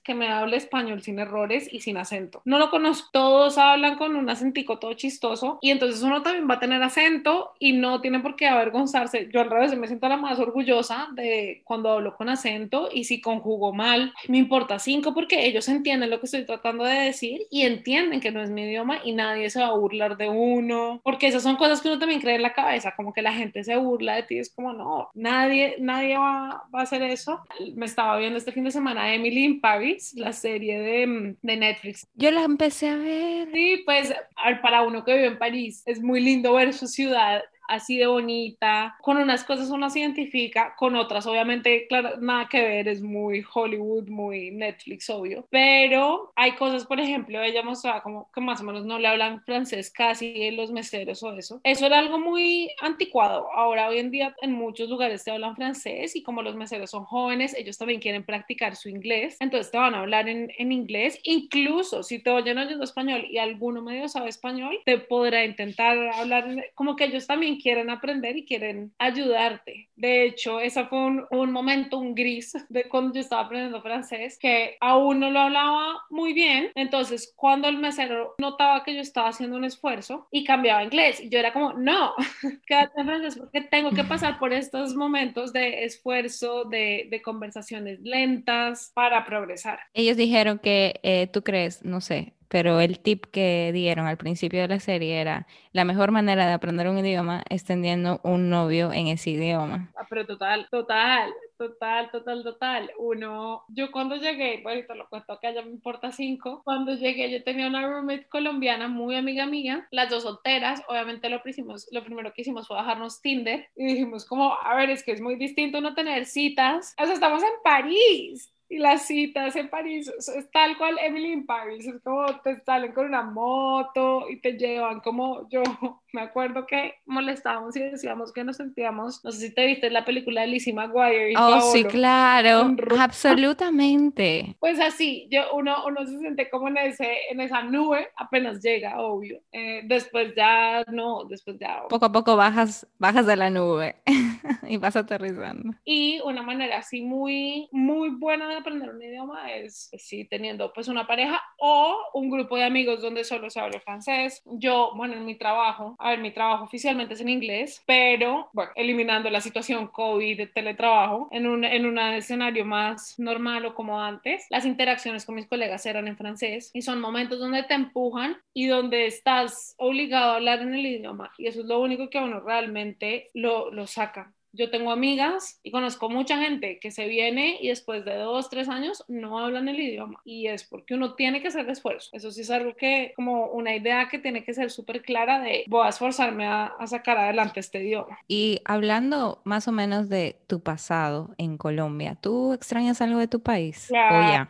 que 0.04 0.14
me 0.14 0.30
hable 0.30 0.58
español 0.58 1.02
sin 1.02 1.20
errores 1.20 1.68
y 1.72 1.82
sin 1.82 1.98
acento. 1.98 2.42
No 2.46 2.60
lo 2.60 2.70
conozco. 2.70 3.10
Todos 3.12 3.58
hablan 3.58 3.98
con 3.98 4.16
un 4.16 4.30
acentico 4.30 4.80
todo 4.80 4.94
chistoso 4.94 5.60
y 5.62 5.72
entonces 5.72 6.02
uno 6.02 6.22
también 6.22 6.50
va 6.50 6.56
a 6.56 6.60
tener 6.60 6.82
acento 6.82 7.54
y 7.60 7.74
no 7.74 8.02
tiene 8.02 8.20
por 8.20 8.36
qué 8.36 8.48
avergonzarse. 8.48 9.30
Yo 9.32 9.42
al 9.42 9.50
revés 9.50 9.78
me 9.78 9.88
siento 9.88 10.08
la 10.08 10.18
más 10.18 10.40
orgullosa 10.40 11.08
de 11.14 11.62
cuando 11.64 11.92
hablo 11.92 12.16
con 12.16 12.30
acento 12.30 12.90
y 12.92 13.04
si 13.04 13.22
conjugo 13.22 13.74
mal, 13.74 14.14
me 14.28 14.38
importa 14.38 14.80
cinco 14.80 15.14
porque 15.14 15.46
ellos 15.46 15.68
entienden 15.68 16.10
lo 16.10 16.20
que 16.20 16.26
estoy 16.26 16.46
tratando 16.46 16.84
de 16.84 16.96
decir 16.96 17.44
y 17.50 17.64
entienden 17.64 18.20
que 18.20 18.32
no 18.32 18.42
es 18.42 18.50
mi 18.50 18.64
idioma 18.64 19.00
y 19.04 19.14
nadie 19.14 19.50
se 19.50 19.62
va 19.62 19.68
a 19.68 19.78
burlar 19.78 20.18
de 20.18 20.30
uno, 20.30 21.02
porque 21.04 21.28
esas 21.28 21.44
son 21.44 21.56
cosas 21.56 21.82
que 21.82 21.88
uno 21.88 22.00
también 22.00 22.22
cree 22.22 22.36
en 22.36 22.42
la 22.42 22.54
cabeza, 22.54 22.94
como 22.96 23.14
que 23.14 23.22
la 23.22 23.34
gente 23.34 23.64
se 23.64 23.76
burla 23.78 24.16
de 24.16 24.24
ti, 24.24 24.38
es 24.40 24.54
como 24.54 24.74
no, 24.74 25.10
nadie, 25.14 25.76
nadie 25.80 26.18
va, 26.18 26.64
va 26.74 26.80
a 26.80 26.84
hacer 26.84 27.02
eso. 27.04 27.40
Me 27.76 27.86
estaba 27.86 28.18
viendo 28.18 28.38
este 28.38 28.52
fin 28.52 28.64
de 28.64 28.72
semana 28.72 29.14
Emily 29.14 29.43
in 29.44 29.62
Paris, 29.62 30.14
la 30.16 30.34
serie 30.34 30.80
de, 30.80 31.08
mm, 31.08 31.38
de, 31.42 31.58
Netflix. 31.58 32.08
Yo 32.16 32.32
la 32.32 32.44
empecé 32.44 32.90
a 32.90 32.96
ver. 32.96 33.50
Sí, 33.54 33.82
pues 33.86 34.14
para 34.62 34.84
uno 34.84 35.04
que 35.04 35.14
vive 35.14 35.28
en 35.28 35.38
París 35.38 35.84
es 35.86 36.02
muy 36.02 36.22
lindo 36.22 36.54
ver 36.54 36.74
su 36.74 36.88
ciudad 36.88 37.44
así 37.68 37.98
de 37.98 38.08
bonita, 38.08 38.96
con 39.02 39.18
unas 39.18 39.44
cosas 39.44 39.70
uno 39.70 39.90
se 39.90 40.00
identifica, 40.00 40.76
con 40.78 40.96
otras 40.96 41.26
obviamente, 41.26 41.88
claro, 41.88 42.18
nada 42.20 42.48
que 42.50 42.62
ver, 42.62 42.88
es 42.88 43.02
muy 43.02 43.44
Hollywood, 43.54 44.08
muy 44.08 44.52
Netflix, 44.52 45.10
obvio, 45.10 45.48
pero 45.50 46.32
hay 46.36 46.54
cosas, 46.54 46.86
por 46.86 47.00
ejemplo, 47.00 47.42
ella 47.42 47.64
mostraba 47.64 48.02
como 48.02 48.30
que 48.32 48.42
más 48.42 48.62
o 48.62 48.64
menos 48.64 48.86
no 48.86 49.00
le 49.00 49.08
hablan 49.08 49.42
francés 49.44 49.92
casi 49.92 50.52
los 50.52 50.72
meseros 50.72 51.24
o 51.24 51.34
eso. 51.34 51.62
Eso 51.64 51.86
era 51.86 52.00
algo 52.00 52.20
muy 52.20 52.70
anticuado. 52.82 53.52
Ahora, 53.54 53.90
hoy 53.90 54.00
en 54.00 54.12
día, 54.12 54.36
en 54.42 54.54
muchos 54.54 54.90
lugares 54.90 55.24
te 55.24 55.32
hablan 55.32 55.56
francés 55.56 56.16
y 56.16 56.24
como 56.24 56.42
los 56.42 56.56
meseros 56.56 56.92
son 56.92 57.06
jóvenes, 57.06 57.56
ellos 57.56 57.78
también 57.78 58.00
quieren 58.00 58.24
practicar 58.24 58.76
su 58.76 58.90
inglés, 58.90 59.38
entonces 59.40 59.72
te 59.72 59.78
van 59.78 59.96
a 59.96 60.00
hablar 60.00 60.30
en, 60.30 60.52
en 60.58 60.72
inglés, 60.72 61.20
incluso 61.24 62.04
si 62.04 62.20
te 62.20 62.30
oyen 62.30 62.58
oyendo 62.58 62.84
español 62.84 63.26
y 63.30 63.38
alguno 63.38 63.82
medio 63.82 64.08
sabe 64.08 64.30
español, 64.30 64.80
te 64.86 64.98
podrá 64.98 65.46
intentar 65.46 65.98
hablar, 66.16 66.72
como 66.76 66.96
que 66.96 67.06
ellos 67.06 67.28
también 67.28 67.53
quieren 67.62 67.90
aprender 67.90 68.38
y 68.38 68.46
quieren 68.46 68.94
ayudarte. 68.98 69.90
De 69.96 70.26
hecho, 70.26 70.60
ese 70.60 70.86
fue 70.86 71.00
un, 71.00 71.26
un 71.32 71.52
momento, 71.52 71.98
un 71.98 72.16
gris 72.16 72.54
de 72.70 72.86
cuando 72.86 73.14
yo 73.14 73.22
estaba 73.22 73.44
aprendiendo 73.44 73.82
francés, 73.82 74.38
que 74.40 74.78
aún 74.80 75.20
no 75.20 75.30
lo 75.30 75.40
hablaba 75.40 76.02
muy 76.10 76.34
bien, 76.34 76.72
entonces 76.76 77.34
cuando 77.36 77.68
el 77.68 77.78
mesero 77.78 78.36
notaba 78.38 78.84
que 78.84 78.96
yo 78.96 79.02
estaba 79.02 79.30
haciendo 79.30 79.58
un 79.58 79.66
esfuerzo 79.66 80.28
y 80.32 80.44
cambiaba 80.44 80.84
inglés, 80.84 81.22
yo 81.30 81.40
era 81.40 81.54
como, 81.54 81.74
no, 81.74 82.14
quédate 82.68 83.00
en 83.00 83.08
francés 83.08 83.38
porque 83.38 83.62
tengo 83.62 83.92
que 83.92 84.04
pasar 84.04 84.40
por 84.40 84.54
estos 84.54 84.96
momentos 84.96 85.54
de 85.54 85.84
esfuerzo, 85.84 86.66
de, 86.66 87.08
de 87.10 87.22
conversaciones 87.22 88.00
lentas 88.02 88.92
para 88.94 89.26
progresar. 89.26 89.80
Ellos 89.94 90.18
dijeron 90.18 90.60
que 90.60 91.00
eh, 91.04 91.28
tú 91.28 91.44
crees, 91.44 91.84
no 91.84 92.02
sé, 92.02 92.34
pero 92.54 92.80
el 92.80 93.00
tip 93.00 93.26
que 93.32 93.72
dieron 93.74 94.06
al 94.06 94.18
principio 94.18 94.62
de 94.62 94.68
la 94.68 94.80
serie 94.80 95.20
era 95.20 95.48
la 95.72 95.86
mejor 95.86 96.12
manera 96.12 96.46
de 96.46 96.54
aprender 96.54 96.88
un 96.88 97.00
idioma 97.00 97.44
es 97.50 97.66
teniendo 97.66 98.22
un 98.24 98.52
novio 98.52 98.94
en 98.94 99.08
ese 99.08 99.32
idioma. 99.32 99.92
Ah, 99.98 100.06
pero 100.08 100.28
total, 100.28 100.68
total, 100.70 101.34
total, 101.58 102.12
total, 102.12 102.44
total. 102.44 102.92
Uno, 103.00 103.64
yo 103.70 103.92
cuando 103.92 104.18
llegué, 104.18 104.60
bueno, 104.62 104.84
te 104.88 104.94
lo 104.94 105.10
cuento 105.10 105.40
que 105.42 105.52
ya 105.52 105.64
me 105.64 105.72
importa 105.72 106.12
cinco, 106.12 106.62
cuando 106.64 106.94
llegué 106.94 107.32
yo 107.32 107.44
tenía 107.44 107.66
una 107.66 107.88
roommate 107.88 108.28
colombiana 108.30 108.88
muy 108.88 109.16
amiga 109.16 109.48
mía, 109.48 109.88
las 109.90 110.12
dos 110.12 110.22
solteras, 110.22 110.84
obviamente 110.88 111.30
lo, 111.30 111.42
hicimos, 111.44 111.88
lo 111.92 112.04
primero 112.04 112.34
que 112.34 112.44
hicimos 112.44 112.68
fue 112.68 112.78
bajarnos 112.78 113.20
Tinder 113.20 113.68
y 113.76 113.86
dijimos 113.86 114.26
como, 114.26 114.54
a 114.62 114.76
ver, 114.76 114.92
es 114.92 115.04
que 115.04 115.14
es 115.14 115.22
muy 115.22 115.38
distinto 115.38 115.82
no 115.82 115.96
tener 115.96 116.28
citas, 116.28 116.94
o 117.02 117.06
sea, 117.06 117.16
estamos 117.16 117.42
en 117.42 117.64
París, 117.64 118.53
y 118.70 118.78
las 118.78 119.06
citas 119.06 119.56
en 119.56 119.70
París 119.70 120.12
es 120.18 120.52
tal 120.52 120.78
cual 120.78 120.98
Emily 121.02 121.32
in 121.32 121.46
Paris, 121.46 121.88
es 121.88 122.02
como 122.02 122.26
te 122.42 122.60
salen 122.62 122.92
con 122.92 123.06
una 123.06 123.24
moto 123.24 124.30
y 124.30 124.40
te 124.42 124.54
llevan 124.54 125.00
como 125.02 125.48
yo 125.50 125.64
me 126.14 126.22
acuerdo 126.22 126.68
que 126.68 126.94
molestábamos 127.08 127.76
y 127.76 127.80
decíamos 127.80 128.32
que 128.32 128.44
nos 128.44 128.58
sentíamos, 128.58 129.26
no 129.26 129.32
sé 129.32 129.48
si 129.48 129.54
te 129.54 129.66
viste 129.66 129.90
la 129.90 130.06
película 130.06 130.42
de 130.42 130.48
Lizzie 130.48 130.72
McGuire. 130.72 131.32
Y 131.32 131.36
oh, 131.36 131.60
sí, 131.74 131.84
claro, 131.86 132.76
absolutamente. 133.00 134.56
Pues 134.60 134.80
así, 134.80 135.28
yo, 135.32 135.42
uno, 135.56 135.76
uno 135.88 136.06
se 136.06 136.20
siente 136.20 136.52
como 136.52 136.68
en, 136.68 136.78
ese, 136.78 137.10
en 137.32 137.42
esa 137.42 137.64
nube 137.64 138.10
apenas 138.16 138.62
llega, 138.62 139.02
obvio. 139.02 139.42
Eh, 139.52 139.82
después 139.86 140.34
ya, 140.36 140.84
no, 140.92 141.26
después 141.26 141.58
ya. 141.60 141.82
Poco 141.90 142.06
a 142.06 142.12
poco 142.12 142.36
bajas, 142.36 142.88
bajas 143.00 143.26
de 143.26 143.36
la 143.36 143.50
nube 143.50 143.96
y 144.70 144.78
vas 144.78 144.96
aterrizando. 144.96 145.74
Y 145.84 146.22
una 146.24 146.44
manera 146.44 146.78
así 146.78 147.02
muy, 147.02 147.70
muy 147.72 148.12
buena 148.12 148.48
de 148.50 148.62
aprender 148.64 148.90
un 148.90 149.02
idioma 149.02 149.52
es, 149.52 149.88
pues 149.92 150.04
sí, 150.08 150.26
teniendo 150.26 150.74
pues 150.74 150.88
una 150.88 151.06
pareja 151.06 151.42
o 151.60 151.96
un 152.14 152.30
grupo 152.30 152.58
de 152.58 152.64
amigos 152.64 153.02
donde 153.02 153.24
solo 153.24 153.50
se 153.50 153.60
habla 153.60 153.80
francés. 153.80 154.42
Yo, 154.46 154.92
bueno, 154.96 155.14
en 155.14 155.26
mi 155.26 155.36
trabajo, 155.36 155.96
a 156.00 156.12
ver, 156.12 156.20
mi 156.20 156.32
trabajo 156.32 156.64
oficialmente 156.64 157.14
es 157.14 157.22
en 157.22 157.30
inglés, 157.30 157.84
pero 157.86 158.50
bueno, 158.54 158.72
eliminando 158.76 159.30
la 159.30 159.42
situación 159.42 159.88
COVID 159.88 160.38
de 160.38 160.48
teletrabajo, 160.48 161.28
en 161.32 161.48
un, 161.48 161.64
en 161.64 161.86
un 161.86 162.00
escenario 162.00 162.66
más 162.66 163.20
normal 163.20 163.66
o 163.66 163.76
como 163.76 164.02
antes, 164.02 164.46
las 164.50 164.66
interacciones 164.66 165.26
con 165.26 165.36
mis 165.36 165.48
colegas 165.48 165.86
eran 165.86 166.08
en 166.08 166.18
francés 166.18 166.72
y 166.74 166.82
son 166.82 167.00
momentos 167.00 167.40
donde 167.40 167.64
te 167.64 167.74
empujan 167.74 168.38
y 168.54 168.68
donde 168.68 169.06
estás 169.06 169.76
obligado 169.78 170.32
a 170.32 170.36
hablar 170.36 170.62
en 170.62 170.74
el 170.74 170.86
idioma 170.86 171.32
y 171.38 171.48
eso 171.48 171.62
es 171.62 171.66
lo 171.66 171.80
único 171.80 172.10
que 172.10 172.18
a 172.18 172.24
uno 172.24 172.40
realmente 172.40 173.30
lo, 173.34 173.72
lo 173.72 173.88
saca 173.88 174.34
yo 174.54 174.70
tengo 174.70 174.92
amigas 174.92 175.60
y 175.64 175.72
conozco 175.72 176.10
mucha 176.10 176.38
gente 176.38 176.80
que 176.80 176.92
se 176.92 177.08
viene 177.08 177.58
y 177.60 177.70
después 177.70 178.06
de 178.06 178.16
dos, 178.16 178.50
tres 178.50 178.70
años 178.70 179.04
no 179.08 179.40
hablan 179.40 179.68
el 179.68 179.80
idioma 179.80 180.22
y 180.24 180.48
es 180.48 180.64
porque 180.64 180.94
uno 180.94 181.16
tiene 181.16 181.42
que 181.42 181.48
hacer 181.48 181.68
esfuerzo. 181.70 182.12
Eso 182.14 182.32
sí 182.32 182.42
es 182.42 182.52
algo 182.52 182.76
que, 182.76 183.14
como 183.16 183.48
una 183.48 183.76
idea 183.76 184.08
que 184.10 184.20
tiene 184.20 184.44
que 184.44 184.54
ser 184.54 184.70
súper 184.70 185.02
clara 185.02 185.40
de 185.40 185.66
voy 185.68 185.86
a 185.86 185.90
esforzarme 185.90 186.46
a, 186.46 186.66
a, 186.66 186.86
sacar 186.86 187.18
adelante 187.18 187.60
este 187.60 187.84
idioma. 187.84 188.20
Y 188.28 188.62
hablando 188.64 189.42
más 189.44 189.68
o 189.68 189.72
menos 189.72 190.08
de 190.08 190.38
tu 190.46 190.62
pasado 190.62 191.34
en 191.40 191.58
Colombia, 191.58 192.16
¿tú 192.22 192.54
extrañas 192.54 193.02
algo 193.02 193.18
de 193.18 193.28
tu 193.28 193.42
país? 193.42 193.88
Claro. 193.88 194.18
¿O 194.18 194.32
ya? 194.32 194.50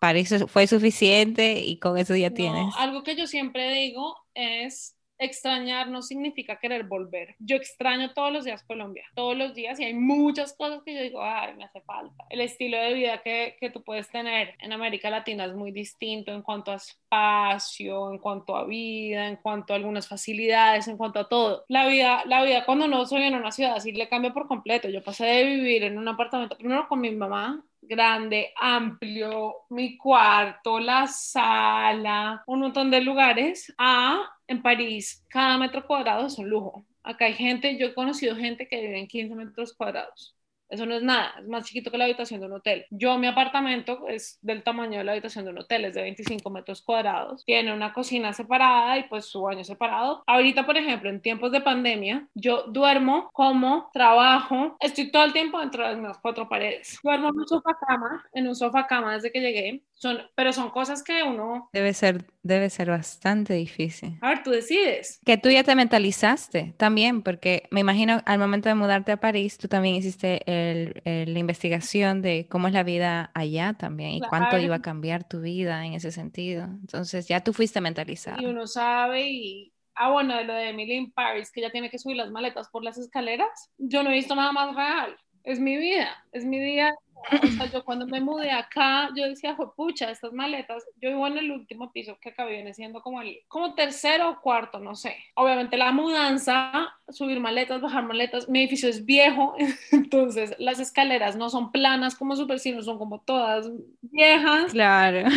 Parece 0.00 0.46
fue 0.48 0.66
suficiente 0.66 1.60
y 1.60 1.76
con 1.76 1.96
eso 1.96 2.16
ya 2.16 2.30
no, 2.30 2.34
tienes. 2.34 2.74
Algo 2.76 3.04
que 3.04 3.14
yo 3.16 3.26
siempre 3.26 3.72
digo 3.72 4.16
es 4.34 4.96
extrañar 5.24 5.88
no 5.88 6.02
significa 6.02 6.58
querer 6.58 6.84
volver. 6.84 7.34
Yo 7.38 7.56
extraño 7.56 8.12
todos 8.12 8.32
los 8.32 8.44
días 8.44 8.62
Colombia, 8.62 9.04
todos 9.14 9.36
los 9.36 9.54
días, 9.54 9.78
y 9.80 9.84
hay 9.84 9.94
muchas 9.94 10.52
cosas 10.52 10.82
que 10.84 10.94
yo 10.94 11.02
digo, 11.02 11.22
ay, 11.22 11.54
me 11.54 11.64
hace 11.64 11.80
falta. 11.82 12.24
El 12.30 12.40
estilo 12.40 12.78
de 12.78 12.94
vida 12.94 13.22
que, 13.22 13.56
que 13.60 13.70
tú 13.70 13.82
puedes 13.82 14.08
tener 14.10 14.54
en 14.60 14.72
América 14.72 15.10
Latina 15.10 15.44
es 15.44 15.54
muy 15.54 15.72
distinto 15.72 16.32
en 16.32 16.42
cuanto 16.42 16.72
a 16.72 16.76
espacio, 16.76 18.10
en 18.10 18.18
cuanto 18.18 18.56
a 18.56 18.64
vida, 18.64 19.28
en 19.28 19.36
cuanto 19.36 19.72
a 19.72 19.76
algunas 19.76 20.08
facilidades, 20.08 20.88
en 20.88 20.96
cuanto 20.96 21.20
a 21.20 21.28
todo. 21.28 21.64
La 21.68 21.86
vida, 21.86 22.22
la 22.26 22.42
vida 22.42 22.64
cuando 22.64 22.88
no 22.88 23.04
soy 23.06 23.22
en 23.22 23.34
una 23.34 23.52
ciudad 23.52 23.74
así 23.76 23.92
le 23.92 24.08
cambia 24.08 24.32
por 24.32 24.48
completo. 24.48 24.88
Yo 24.88 25.02
pasé 25.02 25.24
de 25.24 25.44
vivir 25.44 25.84
en 25.84 25.98
un 25.98 26.08
apartamento, 26.08 26.56
primero 26.56 26.88
con 26.88 27.00
mi 27.00 27.10
mamá, 27.10 27.64
grande, 27.88 28.52
amplio, 28.60 29.54
mi 29.70 29.96
cuarto, 29.96 30.78
la 30.78 31.06
sala, 31.06 32.42
un 32.46 32.60
montón 32.60 32.90
de 32.90 33.00
lugares, 33.00 33.72
a 33.78 34.30
en 34.46 34.62
París, 34.62 35.24
cada 35.28 35.58
metro 35.58 35.86
cuadrado 35.86 36.26
es 36.26 36.38
un 36.38 36.48
lujo. 36.48 36.86
Acá 37.02 37.26
hay 37.26 37.34
gente, 37.34 37.78
yo 37.78 37.86
he 37.86 37.94
conocido 37.94 38.36
gente 38.36 38.68
que 38.68 38.80
vive 38.80 38.98
en 38.98 39.06
15 39.06 39.34
metros 39.34 39.74
cuadrados. 39.74 40.34
Eso 40.68 40.86
no 40.86 40.94
es 40.94 41.02
nada, 41.02 41.34
es 41.38 41.46
más 41.46 41.64
chiquito 41.64 41.90
que 41.90 41.98
la 41.98 42.04
habitación 42.04 42.40
de 42.40 42.46
un 42.46 42.52
hotel. 42.54 42.86
Yo, 42.90 43.18
mi 43.18 43.26
apartamento 43.26 44.06
es 44.08 44.38
del 44.42 44.62
tamaño 44.62 44.98
de 44.98 45.04
la 45.04 45.12
habitación 45.12 45.44
de 45.44 45.50
un 45.52 45.58
hotel, 45.58 45.84
es 45.84 45.94
de 45.94 46.02
25 46.02 46.48
metros 46.50 46.82
cuadrados. 46.82 47.44
Tiene 47.44 47.72
una 47.72 47.92
cocina 47.92 48.32
separada 48.32 48.98
y 48.98 49.04
pues 49.04 49.26
su 49.26 49.42
baño 49.42 49.64
separado. 49.64 50.22
Ahorita, 50.26 50.66
por 50.66 50.76
ejemplo, 50.76 51.10
en 51.10 51.20
tiempos 51.20 51.52
de 51.52 51.60
pandemia, 51.60 52.28
yo 52.34 52.64
duermo, 52.64 53.30
como, 53.32 53.90
trabajo, 53.92 54.76
estoy 54.80 55.10
todo 55.10 55.24
el 55.24 55.32
tiempo 55.32 55.60
dentro 55.60 55.88
de 55.88 56.00
las 56.00 56.18
cuatro 56.18 56.48
paredes. 56.48 56.98
Duermo 57.02 57.28
en 57.28 57.38
un 57.38 57.48
sofá 57.48 57.76
cama, 57.86 58.24
en 58.32 58.48
un 58.48 58.56
sofá 58.56 58.86
cama 58.86 59.14
desde 59.14 59.32
que 59.32 59.40
llegué. 59.40 59.82
Son, 59.96 60.18
pero 60.34 60.52
son 60.52 60.70
cosas 60.70 61.02
que 61.02 61.22
uno... 61.22 61.70
Debe 61.72 61.94
ser, 61.94 62.26
debe 62.42 62.68
ser 62.68 62.90
bastante 62.90 63.54
difícil. 63.54 64.18
A 64.20 64.30
ver, 64.30 64.42
tú 64.42 64.50
decides. 64.50 65.20
Que 65.24 65.38
tú 65.38 65.48
ya 65.48 65.62
te 65.64 65.74
mentalizaste 65.74 66.74
también, 66.76 67.22
porque 67.22 67.68
me 67.70 67.80
imagino 67.80 68.20
al 68.26 68.38
momento 68.38 68.68
de 68.68 68.74
mudarte 68.74 69.12
a 69.12 69.16
París, 69.20 69.56
tú 69.56 69.68
también 69.68 69.94
hiciste 69.94 70.42
el, 70.46 71.00
el, 71.04 71.32
la 71.32 71.38
investigación 71.38 72.22
de 72.22 72.46
cómo 72.50 72.66
es 72.68 72.74
la 72.74 72.82
vida 72.82 73.30
allá 73.34 73.74
también 73.74 74.10
y 74.10 74.18
Claro. 74.18 74.30
cuánto 74.30 74.58
iba 74.58 74.76
a 74.76 74.82
cambiar 74.82 75.26
tu 75.28 75.40
vida 75.40 75.86
en 75.86 75.94
ese 75.94 76.10
sentido. 76.12 76.64
Entonces 76.64 77.26
ya 77.28 77.40
tú 77.42 77.52
fuiste 77.52 77.80
mentalizado. 77.80 78.42
Y 78.42 78.46
uno 78.46 78.66
sabe 78.66 79.30
y... 79.30 79.70
Ah, 79.94 80.10
bueno, 80.10 80.36
de 80.36 80.42
lo 80.42 80.54
de 80.54 80.70
Emily 80.70 80.94
in 80.94 81.12
Paris, 81.12 81.52
que 81.52 81.60
ya 81.60 81.70
tiene 81.70 81.88
que 81.88 82.00
subir 82.00 82.16
las 82.16 82.30
maletas 82.32 82.68
por 82.68 82.82
las 82.82 82.98
escaleras. 82.98 83.70
Yo 83.78 84.02
no 84.02 84.10
he 84.10 84.14
visto 84.14 84.34
nada 84.34 84.50
más 84.50 84.74
real. 84.74 85.16
Es 85.44 85.60
mi 85.60 85.76
vida, 85.76 86.08
es 86.32 86.44
mi 86.44 86.58
día. 86.58 86.92
O 87.30 87.46
sea, 87.46 87.66
yo 87.66 87.84
cuando 87.84 88.06
me 88.06 88.20
mudé 88.20 88.50
acá, 88.50 89.10
yo 89.16 89.28
decía, 89.28 89.56
pucha, 89.76 90.10
estas 90.10 90.32
maletas, 90.32 90.84
yo 91.00 91.10
vivo 91.10 91.26
en 91.26 91.38
el 91.38 91.50
último 91.50 91.92
piso 91.92 92.18
que 92.20 92.30
acá 92.30 92.44
viene 92.44 92.74
siendo 92.74 93.00
como 93.02 93.22
el, 93.22 93.40
como 93.48 93.74
tercero 93.74 94.30
o 94.30 94.40
cuarto, 94.40 94.78
no 94.78 94.94
sé. 94.94 95.16
Obviamente 95.34 95.76
la 95.76 95.92
mudanza, 95.92 96.94
subir 97.08 97.40
maletas, 97.40 97.80
bajar 97.80 98.04
maletas, 98.04 98.48
mi 98.48 98.60
edificio 98.60 98.88
es 98.88 99.04
viejo, 99.04 99.54
entonces 99.92 100.54
las 100.58 100.80
escaleras 100.80 101.36
no 101.36 101.50
son 101.50 101.72
planas 101.72 102.14
como 102.14 102.36
super, 102.36 102.58
sino 102.58 102.82
son 102.82 102.98
como 102.98 103.20
todas 103.20 103.70
viejas. 104.02 104.72
Claro. 104.72 105.28